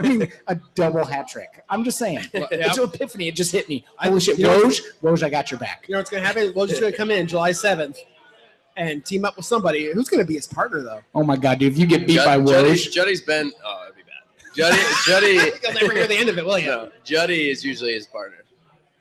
[0.00, 1.62] I mean, a double hat trick.
[1.68, 2.20] I'm just saying.
[2.34, 3.28] It's an epiphany.
[3.28, 3.84] It just hit me.
[3.98, 5.84] I- Holy shit, you know- Woj, Woj, I got your back.
[5.86, 6.52] You know what's going to happen?
[6.54, 7.98] Woj is going to come in July seventh
[8.78, 11.00] and team up with somebody who's going to be his partner, though.
[11.14, 11.72] Oh my god, dude!
[11.72, 13.52] If you get beat Jud- by Juddy's, Woj, Juddy's been.
[13.64, 14.54] Oh, that'd be bad.
[14.54, 14.82] Juddy.
[15.06, 15.52] Juddy.
[15.62, 16.68] You'll never hear the end of it, will you?
[16.68, 18.38] no, Juddy is usually his partner.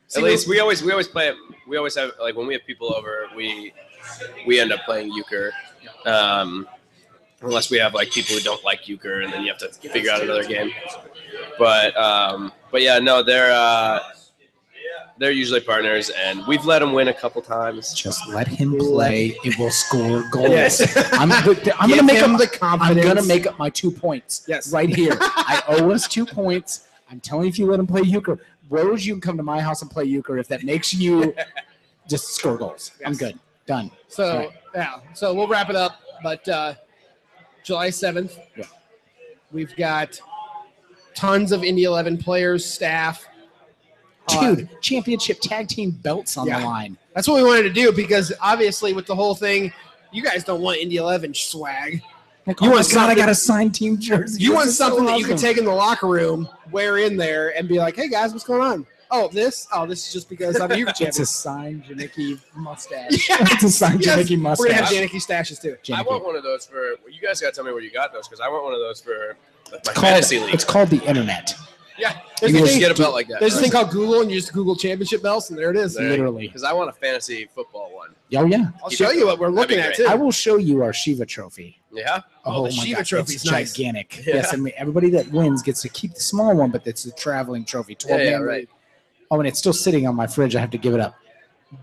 [0.07, 1.31] See, At least we always we always play.
[1.67, 3.73] We always have like when we have people over, we
[4.45, 5.53] we end up playing euchre.
[6.05, 6.67] Um,
[7.41, 10.11] unless we have like people who don't like euchre, and then you have to figure
[10.11, 10.71] out another game.
[11.59, 13.99] But um, but yeah, no, they're uh,
[15.19, 17.93] they're usually partners, and we've let him win a couple times.
[17.93, 19.35] just let him play.
[19.43, 20.49] It will score goals.
[20.49, 20.97] Yes.
[21.13, 22.41] I'm, I'm gonna make him up.
[22.41, 24.45] the I'm gonna make up my two points.
[24.47, 24.71] Yes.
[24.71, 25.17] right here.
[25.21, 26.87] I owe us two points.
[27.09, 28.37] I'm telling you, if you let him play euchre,
[28.69, 31.33] Rose, you can come to my house and play euchre if that makes you
[32.07, 32.91] just score goals.
[33.05, 33.39] I'm good.
[33.65, 33.91] Done.
[34.07, 34.49] So Right.
[34.75, 35.99] yeah, so we'll wrap it up.
[36.23, 36.73] But uh,
[37.63, 38.65] July seventh, Yeah.
[39.51, 40.19] we've got
[41.15, 43.25] tons of Indy Eleven players, staff.
[44.27, 46.59] Dude, championship tag team belts on Yeah.
[46.59, 46.97] the line.
[47.15, 49.71] that's what we wanted to do because obviously with the whole thing,
[50.11, 52.01] you guys don't want Indy Eleven swag.
[52.45, 54.41] Like, You oh my want God, I something- got a signed team jersey.
[54.41, 56.97] You This want is so something that you can take in the locker room, wear
[56.99, 58.85] in there, and be like, "Hey guys, what's going on?
[59.11, 59.67] Oh, this?
[59.73, 63.11] Oh, this is just because I'm a Uber It's a champion." signed Janicki mustache.
[63.29, 63.37] Yeah.
[63.41, 64.17] It's a signed Yes.
[64.17, 64.93] Janicki We're gonna have mustache.
[64.93, 65.93] Janicki stashes too.
[65.93, 66.95] I want one of those for.
[67.03, 68.73] Well, you guys got to tell me where you got those because I want one
[68.73, 69.35] of those for
[69.71, 70.53] my It's called, fantasy league.
[70.53, 71.53] it's called the internet.
[71.97, 73.39] Yeah, you there's, can a just thing, get a belt like that.
[73.39, 75.95] there's a thing called Google, and you just Google championship belts, and there it is.
[75.95, 76.09] There.
[76.09, 76.47] Literally.
[76.47, 78.09] because I want a fantasy football one.
[78.35, 78.69] Oh yeah.
[78.83, 80.05] I'll show you what we're looking at too.
[80.07, 81.79] I will show you our Shiva trophy.
[81.91, 82.21] Yeah.
[82.45, 83.73] Oh, oh the my Shiva God, trophy's it's nice.
[83.73, 84.25] gigantic.
[84.25, 84.35] Yeah.
[84.35, 87.11] Yes, I mean everybody that wins gets to keep the small one, but it's a
[87.13, 87.95] traveling trophy.
[87.95, 88.69] Twelve yeah, man right.
[89.31, 90.55] Oh, and it's still sitting on my fridge.
[90.55, 91.15] I have to give it up.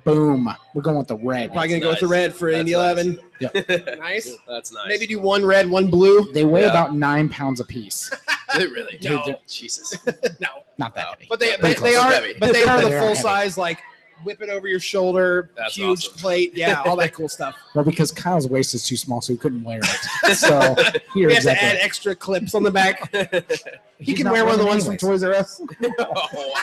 [0.04, 0.48] Boom.
[0.74, 1.52] We're going with the red.
[1.52, 2.80] Probably gonna That's go with the red for That's Indy nice.
[2.80, 3.98] Eleven.
[3.98, 4.36] Nice.
[4.48, 4.88] That's nice.
[4.88, 6.32] Maybe do one red, one blue.
[6.32, 6.70] They weigh Yeah.
[6.70, 8.10] about nine pounds apiece.
[8.58, 8.96] They really.
[8.98, 9.96] Dude, they're- Jesus.
[10.40, 10.48] No,
[10.78, 11.10] Not that No.
[11.10, 11.26] heavy.
[11.28, 12.04] but they Yeah, they, pretty they close.
[12.04, 12.34] are Heavy.
[12.38, 13.14] but they are the full heavy.
[13.14, 13.78] size like
[14.24, 16.14] whip it over your shoulder, That's huge awesome.
[16.18, 17.56] plate, yeah, all that cool stuff.
[17.74, 20.34] Well, because Kyle's waist is too small, so he couldn't wear it.
[20.36, 20.74] So
[21.14, 23.12] here We have to add extra clips on the back.
[23.96, 25.60] He He's can wear one of the ones from Toys R Us.
[26.00, 26.54] Oh,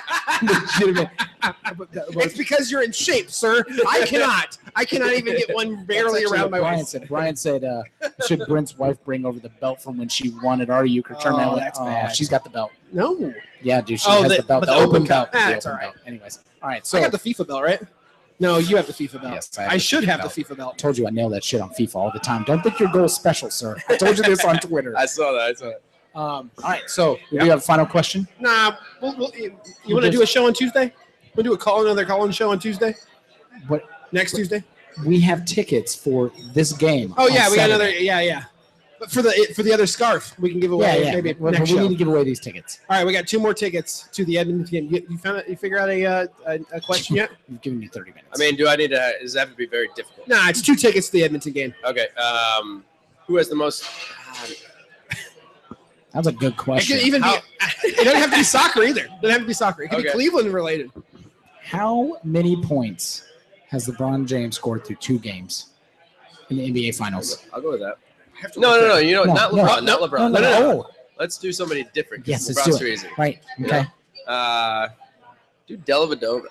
[0.41, 1.09] Legitimate.
[1.41, 1.89] But- but-
[2.25, 3.63] It's because you're in shape, sir.
[3.87, 4.57] I cannot.
[4.75, 6.91] I cannot even get one barely around what my Brian waist.
[6.91, 7.07] said.
[7.07, 7.83] Brian said, uh,
[8.27, 11.47] "Should Brent's wife bring over the belt from when she won at our euchre tournament?"
[11.47, 12.15] Oh, I went, that's "Oh, bad.
[12.15, 12.71] She's got the belt.
[12.91, 15.31] No, Yeah, dude, she Oh, has the- the, belt, but the, the open open belt.
[15.31, 15.41] cup.
[15.41, 15.93] Ah, the it's open all right.
[15.93, 16.07] belt.
[16.07, 16.85] Anyways, all right.
[16.85, 17.81] so So I got the FIFA belt, right?
[18.39, 19.33] No, you have the FIFA belt.
[19.35, 20.33] Yes, I have I should FIFA have belt.
[20.33, 20.77] the FIFA belt.
[20.77, 22.43] told you I nail that shit on FIFA all the time.
[22.43, 23.77] Don't think your goal's special, sir.
[23.87, 24.95] I told you this on Twitter.
[24.97, 25.41] I saw that.
[25.41, 25.81] I saw that.
[26.13, 28.27] Um, all right, so do you have a final question?
[28.39, 29.55] Nah, we'll, we'll, you,
[29.85, 30.91] you want to do a show on Tuesday?
[31.35, 32.95] We'll do a call another call in show on Tuesday.
[33.69, 34.61] What Next Tuesday?
[35.05, 37.13] we have tickets for this game.
[37.17, 37.89] Oh yeah, we got another.
[37.91, 38.43] Yeah, yeah.
[39.01, 41.15] But for the for the other scarf, we can give away Yeah, yeah.
[41.15, 41.81] maybe Well, next we show.
[41.81, 42.81] need to give away these tickets.
[42.87, 44.93] All right, we got two more tickets to the Edmonton game.
[44.93, 45.49] You, you found it?
[45.49, 47.31] You figure out a, uh, a a question yet?
[47.49, 48.27] You've given me 30 minutes.
[48.35, 49.13] I mean, do I need to?
[49.19, 50.27] Is that have to be very difficult?
[50.27, 51.73] Nah, it's two tickets to the Edmonton game.
[51.83, 52.09] Okay.
[52.09, 52.85] Um,
[53.25, 53.85] who has the most?
[56.13, 56.97] that's a good question.
[56.97, 56.99] It question.
[56.99, 57.41] could even How- be.
[57.83, 59.01] It doesn't have to be soccer either.
[59.01, 59.81] It doesn't have to be soccer.
[59.83, 60.91] It could be Cleveland related.
[61.63, 63.23] How many points
[63.69, 65.67] has LeBron James scored through two games
[66.51, 67.45] in the NBA Finals?
[67.53, 67.97] I'll go with that.
[68.41, 68.97] I have to No, no, no.
[68.97, 69.83] You know, No, not no, LeBron.
[69.83, 70.17] not LeBron.
[70.19, 70.71] No, no, no, no.
[70.73, 70.87] no.
[71.19, 72.23] Let's do somebody different.
[72.25, 72.93] 'cause Yes, let's LeBron's do too it.
[72.93, 73.07] easy.
[73.17, 73.39] Right.
[73.63, 73.85] Okay.
[74.27, 74.87] Uh,
[75.67, 76.45] do Dellavedova.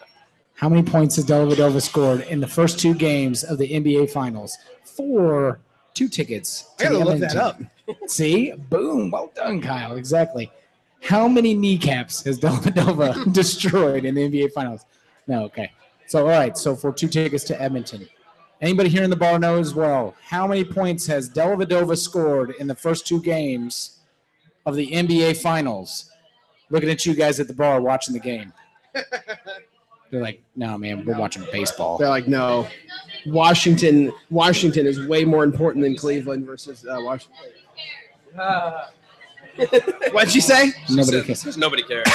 [0.55, 4.57] How many points has Dellavedova scored in the first two games of the NBA Finals
[4.85, 5.61] Four,
[5.95, 6.67] two tickets?
[6.79, 7.71] I to gotta the look that Edmonton?
[7.97, 8.09] up.
[8.11, 9.97] See, boom, well done, Kyle.
[9.97, 10.51] Exactly.
[11.03, 14.85] How many kneecaps has Dellavedova destroyed in the NBA Finals?
[15.27, 15.73] No, okay.
[16.07, 16.57] So, all right.
[16.59, 18.07] So, for two tickets to Edmonton,
[18.61, 22.75] anybody here in the bar knows well how many points has Dellavedova scored in the
[22.75, 23.99] first two games
[24.67, 26.11] of the NBA Finals,
[26.71, 28.53] looking at you guys at the bar watching the game.
[30.11, 31.97] They're like, no, man, we're watching baseball.
[31.99, 32.67] They're like, no,
[33.27, 34.13] Washington.
[34.29, 37.37] Washington is way more important than Cleveland versus uh, Washington.
[40.13, 40.73] What'd you say?
[40.89, 41.57] Nobody Said- cares.
[41.57, 42.07] Nobody cares.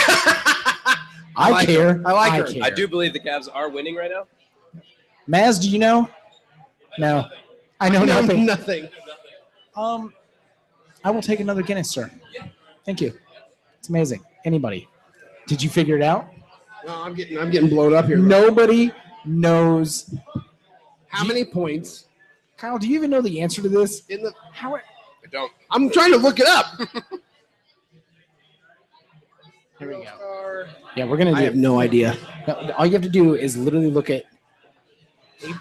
[1.37, 1.95] I, like care.
[1.95, 2.01] her.
[2.05, 2.53] I like her.
[2.53, 2.63] care.
[2.63, 4.25] I do believe the Cavs are winning right now.
[5.27, 6.09] Maz, do you know?
[6.97, 7.27] No.
[7.79, 8.45] I know No, nothing.
[8.45, 8.89] nothing.
[9.75, 10.13] Um,
[11.03, 12.09] I will take another Guinness, sir.
[12.85, 13.13] Thank you.
[13.79, 14.23] It's amazing.
[14.45, 14.87] Anybody?
[15.47, 16.27] Did you figure it out?
[16.85, 17.37] No, I'm getting.
[17.39, 18.17] I'm getting blown up here.
[18.17, 18.91] Nobody
[19.25, 20.13] knows.
[21.07, 22.05] How many points
[22.57, 24.05] Kyle, do you even know the answer to this?
[24.07, 24.33] in the?
[24.53, 24.75] How?
[24.75, 24.81] I
[25.31, 25.51] don't.
[25.71, 26.65] I'm trying to look it up.
[29.79, 30.65] Here we go.
[30.95, 31.59] Yeah, we're gonna I have do.
[31.59, 32.15] no idea.
[32.47, 34.23] no, all you have to do is literally look at.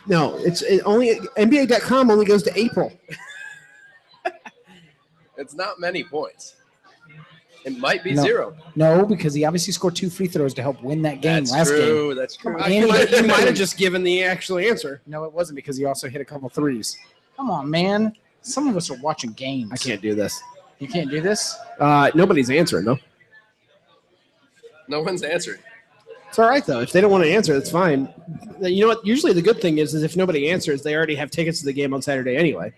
[0.06, 2.92] No, it's it only NBA.com only goes to April.
[5.36, 6.54] It's not many points.
[7.64, 8.22] It might be No.
[8.22, 8.56] zero.
[8.76, 11.70] No, because he obviously scored two free throws to help win that game That's last
[11.70, 11.78] game.
[11.80, 12.14] true.
[12.14, 12.52] That's true.
[12.52, 15.00] Come Uh, you, might, you might have just given the actual answer.
[15.06, 16.96] No, it wasn't because he also hit a couple threes.
[17.36, 18.12] Come on, man.
[18.42, 19.70] Some of us are watching games.
[19.72, 20.40] I can't do this.
[20.78, 21.56] You can't do this.
[21.80, 22.98] Uh, nobody's answering though.
[24.86, 25.60] No one's answered.
[26.34, 26.80] It's all right though.
[26.80, 28.12] If they don't want to answer, that's fine.
[28.60, 29.06] You know what?
[29.06, 31.72] Usually the good thing is, is if nobody answers, they already have tickets to the
[31.72, 32.72] game on Saturday anyway.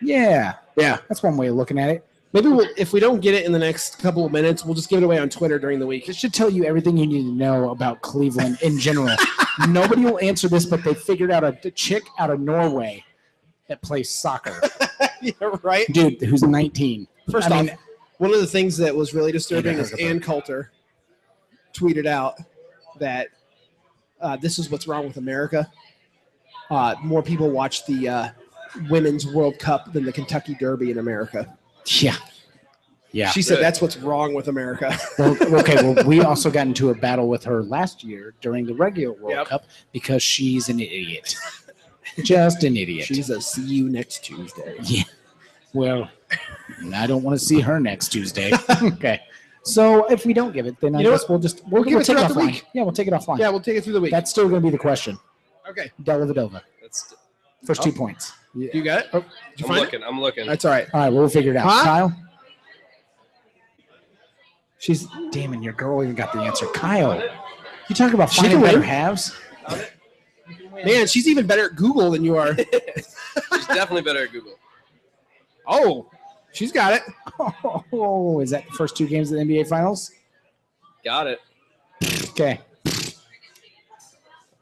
[0.00, 0.98] Yeah, Yeah.
[1.08, 2.06] that's one way of looking at it.
[2.32, 4.88] Maybe we'll, if we don't get it in the next couple of minutes, we'll just
[4.88, 6.06] give it away on Twitter during the week.
[6.06, 9.16] This should tell you everything you need to know about Cleveland in general.
[9.68, 13.04] Nobody will answer this, but they figured out a, a chick out of Norway
[13.68, 14.60] that plays soccer.
[15.22, 15.32] yeah,
[15.64, 15.86] right.
[15.92, 17.08] Dude, who's 19.
[17.32, 17.78] First I off, mean-
[18.18, 20.70] one of the things that was really disturbing Yeah, is Ann Coulter
[21.74, 22.38] tweeted out
[22.98, 23.28] that
[24.20, 25.70] uh, this is what's wrong with America.
[26.70, 28.28] Uh, more people watch the uh,
[28.88, 31.56] Women's World Cup than the Kentucky Derby in America.
[31.86, 32.16] Yeah.
[33.12, 33.30] Yeah.
[33.30, 34.96] She said that's what's wrong with America.
[35.18, 38.74] Well, okay, well, we also got into a battle with her last year during the
[38.74, 39.46] regular World Yep.
[39.46, 41.36] Cup because she's an idiot.
[42.24, 43.06] Just an idiot.
[43.06, 44.76] She's a see you next Tuesday.
[44.82, 45.04] Yeah.
[45.72, 46.10] Well,
[46.94, 48.52] I don't want to see her next Tuesday.
[48.82, 49.20] okay.
[49.64, 51.84] So if we don't give it, then I You know guess we'll just we'll, We'll
[51.84, 52.46] give it take it throughout the offline.
[52.46, 52.64] week.
[52.74, 53.38] Yeah, we'll take it offline.
[53.38, 54.10] Yeah, we'll take it through the week.
[54.10, 55.18] That's still going to be the question.
[55.68, 55.90] okay.
[56.02, 56.60] Delva Delva.
[56.82, 57.14] That's,
[57.66, 57.98] First two oh.
[57.98, 58.32] points.
[58.54, 59.10] You got it?
[59.14, 59.28] Oh, did
[59.60, 59.80] you I'm find it?
[59.84, 60.02] looking.
[60.04, 60.46] I'm looking.
[60.46, 60.86] That's all right.
[60.92, 61.68] All right, we'll figure it out.
[61.68, 61.82] Huh?
[61.84, 62.16] Kyle.
[64.78, 66.66] She's damn, and your girl even got the answer.
[66.66, 67.22] Kyle,
[67.88, 68.88] you talk about She finding can better win.
[68.88, 69.34] halves.
[70.84, 72.54] Man, she's even better at Google than you are.
[72.56, 74.54] She's definitely better at Google.
[75.66, 76.10] Oh,
[76.54, 77.02] she's got it.
[77.92, 80.10] Oh, is that the first two games of the NBA Finals?
[81.04, 81.40] Got it.
[82.30, 82.60] Okay.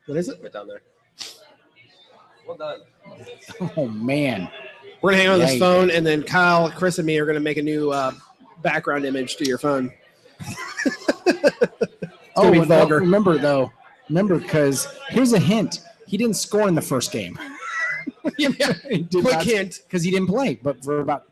[0.06, 0.40] What is it?
[0.42, 0.82] Right down there.
[2.46, 2.80] Well done.
[3.76, 4.50] Oh man.
[5.00, 7.56] We're gonna hang on this phone, and then Kyle, Chris, and me are gonna make
[7.56, 8.12] a new uh,
[8.62, 9.92] background image to your phone.
[11.26, 12.98] oh, gonna be no, vulgar.
[12.98, 13.72] remember though.
[14.08, 17.38] Remember, because here's a hint: he didn't score in the first game.
[18.38, 18.48] yeah,
[18.88, 19.80] he did quick hint.
[19.84, 21.26] because he didn't play, but for about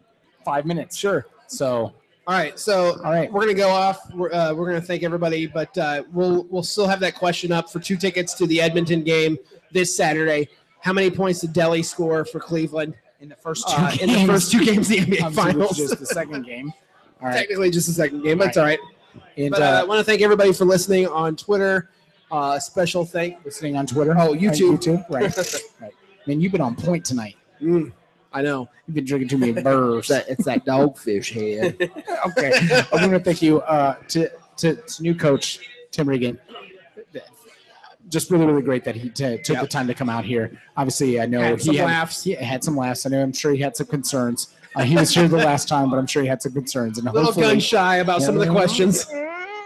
[0.44, 0.96] five minutes.
[0.96, 1.26] Sure.
[1.46, 1.92] So,
[2.26, 3.32] All right, so all right.
[3.32, 3.98] we're gonna go off.
[4.14, 7.70] We're, uh, we're gonna thank everybody, but uh, we'll we'll still have that question up
[7.70, 9.36] for two tickets to the Edmonton game
[9.72, 10.48] this Saturday.
[10.80, 14.26] How many points did Delly score for Cleveland In the first two uh, games, in
[14.26, 15.76] the first two games of the NBA Obviously, Finals?
[15.76, 16.72] just the second game.
[17.20, 17.36] All right.
[17.36, 18.78] Technically, just the second game, but it's all right.
[19.36, 21.90] And But uh, I want to thank everybody for listening on Twitter.
[22.32, 23.44] Uh, special thank.
[23.44, 24.12] listening on Twitter.
[24.16, 24.78] Oh, YouTube.
[24.78, 25.04] YouTube.
[25.10, 25.36] Right.
[25.82, 25.92] right.
[26.26, 27.36] Man, you've been on point tonight.
[27.60, 27.92] Mm,
[28.32, 28.68] I know.
[28.86, 30.10] You've been drinking too many burrs.
[30.10, 31.76] it's that dogfish head.
[32.26, 32.52] okay.
[32.92, 36.38] I want to thank you uh, to, to to new coach Tim Regan.
[38.08, 39.62] Just really, really great that he t- took Yep.
[39.62, 40.50] the time to come out here.
[40.76, 42.24] Obviously, I know Had he some had, laughs.
[42.24, 43.06] He had some laughs.
[43.06, 43.22] I know.
[43.22, 44.52] I'm sure he had some concerns.
[44.74, 46.98] Uh, he was here the last time, but I'm sure he had some concerns.
[46.98, 48.52] And A little gun shy about some of the Yeah.
[48.52, 49.06] questions.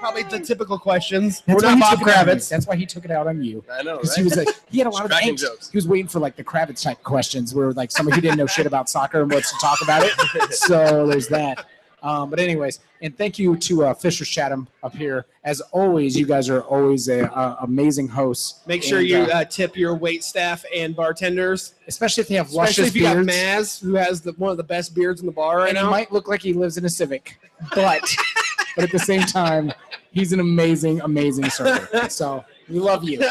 [0.05, 1.43] Probably the typical questions.
[1.47, 2.35] That's We're why not he Bob took it out on you.
[2.37, 2.49] Kravitz.
[2.51, 3.65] That's why he took it out on you.
[3.73, 4.17] I know, Because right?
[4.19, 5.41] he was like, he had a lot of Cracking angst.
[5.41, 5.71] jokes.
[5.71, 8.47] He was waiting for like the Kravitz type questions, where like somebody who didn't know
[8.47, 10.13] shit about soccer and wants to talk about it.
[10.53, 11.65] So there's that.
[12.03, 15.25] Um, but anyways, and thank you to uh, Fisher Chatham up here.
[15.43, 18.61] As always, you guys are always a, uh amazing hosts.
[18.67, 22.35] Make sure And, you uh, uh, tip your wait staff and bartenders, especially if they
[22.35, 23.17] have especially luscious if you got.
[23.17, 25.85] Maz, who has the, one of the best beards in the bar right and he
[25.85, 25.91] now.
[25.91, 27.39] might look like he lives in a Civic,
[27.75, 28.03] but
[28.75, 29.73] but at the same time,
[30.13, 32.09] he's an amazing, amazing server.
[32.09, 33.23] So we love you.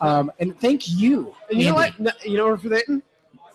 [0.00, 1.34] Um, and thank you.
[1.50, 1.98] and you know what?
[2.00, 3.02] No- You know what we're forgetting?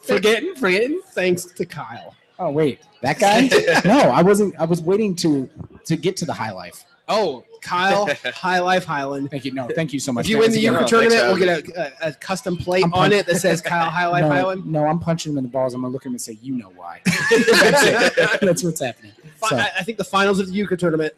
[0.04, 1.02] Forgetting, forgetting.
[1.12, 2.16] Thanks to Kyle.
[2.40, 3.50] Oh wait, that guy?
[3.86, 4.56] no, I wasn't.
[4.60, 5.50] I was waiting to
[5.86, 6.86] to get to the high life.
[7.10, 9.32] Oh, Kyle, High Life Hyland.
[9.32, 9.54] Thank you.
[9.54, 10.26] No, thank you so much.
[10.26, 10.44] If you guys.
[10.44, 12.94] win the Again, Euchre Oh, tournament, thanks we'll get a, a, a custom plate I'm
[12.94, 14.66] on it that says Kyle High Life no, Hyland.
[14.66, 15.74] no, I'm punching him in the balls.
[15.74, 18.40] I'm gonna look at him and say, "You know why." That's.
[18.42, 19.14] That's what's happening.
[19.38, 21.14] Fi- So- I, I think the finals of the Euchre tournament,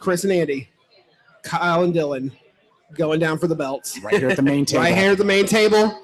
[0.00, 0.68] Chris and Andy,
[1.42, 2.32] Kyle and Dylan,
[2.94, 4.00] going down for the belts.
[4.00, 4.82] Right here at the main table.
[4.82, 6.00] Right here at the main table.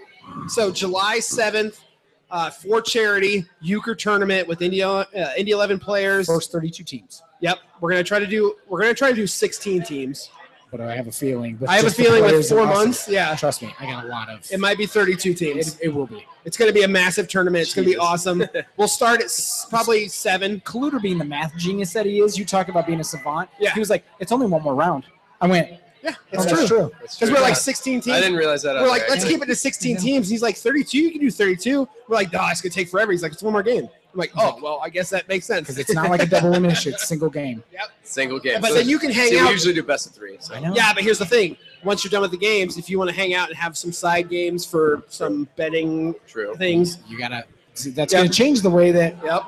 [0.49, 1.83] So July seventh,
[2.31, 5.05] uh, for charity Euchre tournament with Indy uh,
[5.37, 6.27] Indy eleven players.
[6.27, 7.23] First 32 teams.
[7.41, 8.55] Yep, we're gonna try to do.
[8.69, 10.31] We're gonna try to do sixteen teams.
[10.71, 11.59] But I have a feeling.
[11.61, 13.09] with I have a feeling with four us- months.
[13.09, 14.47] Yeah, Trust me, I got a lot of.
[14.51, 15.77] it might be thirty-two teams.
[15.77, 16.25] It, it will be.
[16.45, 17.63] It's gonna be a massive tournament.
[17.63, 18.45] It's gonna be awesome.
[18.77, 20.61] We'll start at s- probably seven.
[20.61, 23.49] Cluter being the math genius that he is, you talk about being a savant.
[23.61, 23.73] Yeah.
[23.75, 25.05] He was like, it's only one more round.
[25.41, 25.71] I went,
[26.03, 26.79] Yeah, oh, it's that's true.
[26.79, 26.91] true.
[27.01, 28.17] Because we're like sixteen teams.
[28.17, 28.75] I didn't realize that.
[28.75, 29.35] We're like, either, let's actually.
[29.35, 30.29] keep it to 16 teams.
[30.29, 31.89] He's like, 32, you can do 32.
[32.09, 33.13] We're like, no, it's going to take forever.
[33.13, 33.89] He's like, it's one more game.
[34.17, 35.61] I'm like, oh, well, I guess that makes sense.
[35.67, 37.63] Because it's not like a double elimination, it's single game.
[37.73, 38.61] Yep, single game.
[38.63, 39.47] But So- then you can hang see, out.
[39.49, 40.39] We usually do best of three.
[40.41, 40.55] So.
[40.55, 40.75] I know.
[40.75, 41.57] Yeah, but here's the thing.
[41.85, 43.93] Once you're done with the games, if you want to hang out and have some
[43.93, 46.55] side games for some betting True.
[46.57, 47.45] things, You gotta.
[47.75, 48.21] see, That's Yeah.
[48.21, 49.43] gonna change the way that yep.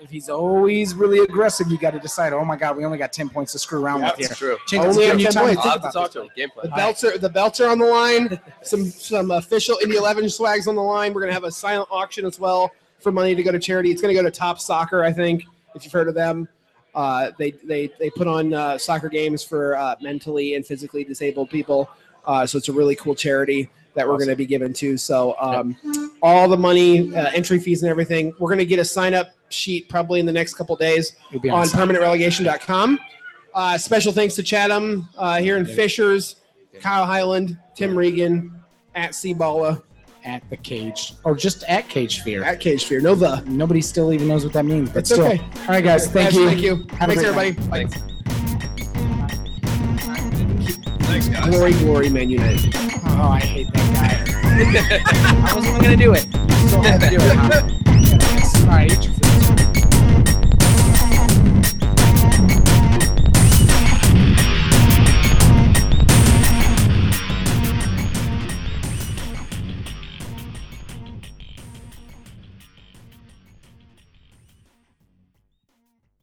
[0.00, 2.32] if he's always really aggressive, you got to decide.
[2.32, 4.16] Oh my God, we only got ten points to screw around Yep.
[4.18, 4.48] with It's here.
[4.50, 4.58] true.
[4.68, 5.58] Change Only give have you 10 time points.
[5.58, 6.28] I'll think have to talk to him.
[6.36, 6.76] Game The plan.
[6.78, 8.40] belts are the belts are on the line.
[8.62, 11.12] Some some official Indy 11 swags on the line.
[11.12, 12.70] We're gonna have a silent auction as well
[13.02, 13.90] for money to go to charity.
[13.90, 16.48] It's gonna go to TOPSoccer, I think, if you've heard of them.
[16.94, 21.50] Uh, they they they put on uh, soccer games for uh, mentally and physically disabled
[21.50, 21.90] people.
[22.26, 24.96] Uh, so it's a really cool charity that we're going to be given to.
[24.96, 25.76] So um,
[26.22, 28.32] all the money, uh, entry fees, and everything.
[28.38, 31.50] We're going to get a sign up sheet probably in the next couple days on
[31.50, 32.98] on permanentrelegation.com.
[33.54, 36.36] Uh, special thanks to Chatham uh, here in Fishers,
[36.80, 38.62] Kyle Hyland, Tim Regan,
[38.94, 39.82] at Seaballa,
[40.24, 42.44] at the cage or just at Cage Fear.
[42.44, 43.00] at Cage Fear.
[43.00, 43.40] No the.
[43.46, 45.26] Nobody still even knows what that means, but It's still.
[45.26, 45.40] okay.
[45.62, 46.06] All right, guys.
[46.08, 46.46] Thank Guys, you.
[46.46, 46.76] Thank you.
[46.96, 47.68] Have a Thanks, great everybody.
[47.68, 47.70] night.
[47.70, 47.86] Bye.
[51.06, 51.50] Thanks, guys.
[51.50, 52.74] Glory, glory, Man United.
[52.74, 54.22] Oh, I hate that guy.
[55.50, 56.22] I wasn't even gonna do it.
[56.70, 58.62] So I had to do it.
[58.62, 59.11] All right, eat your food.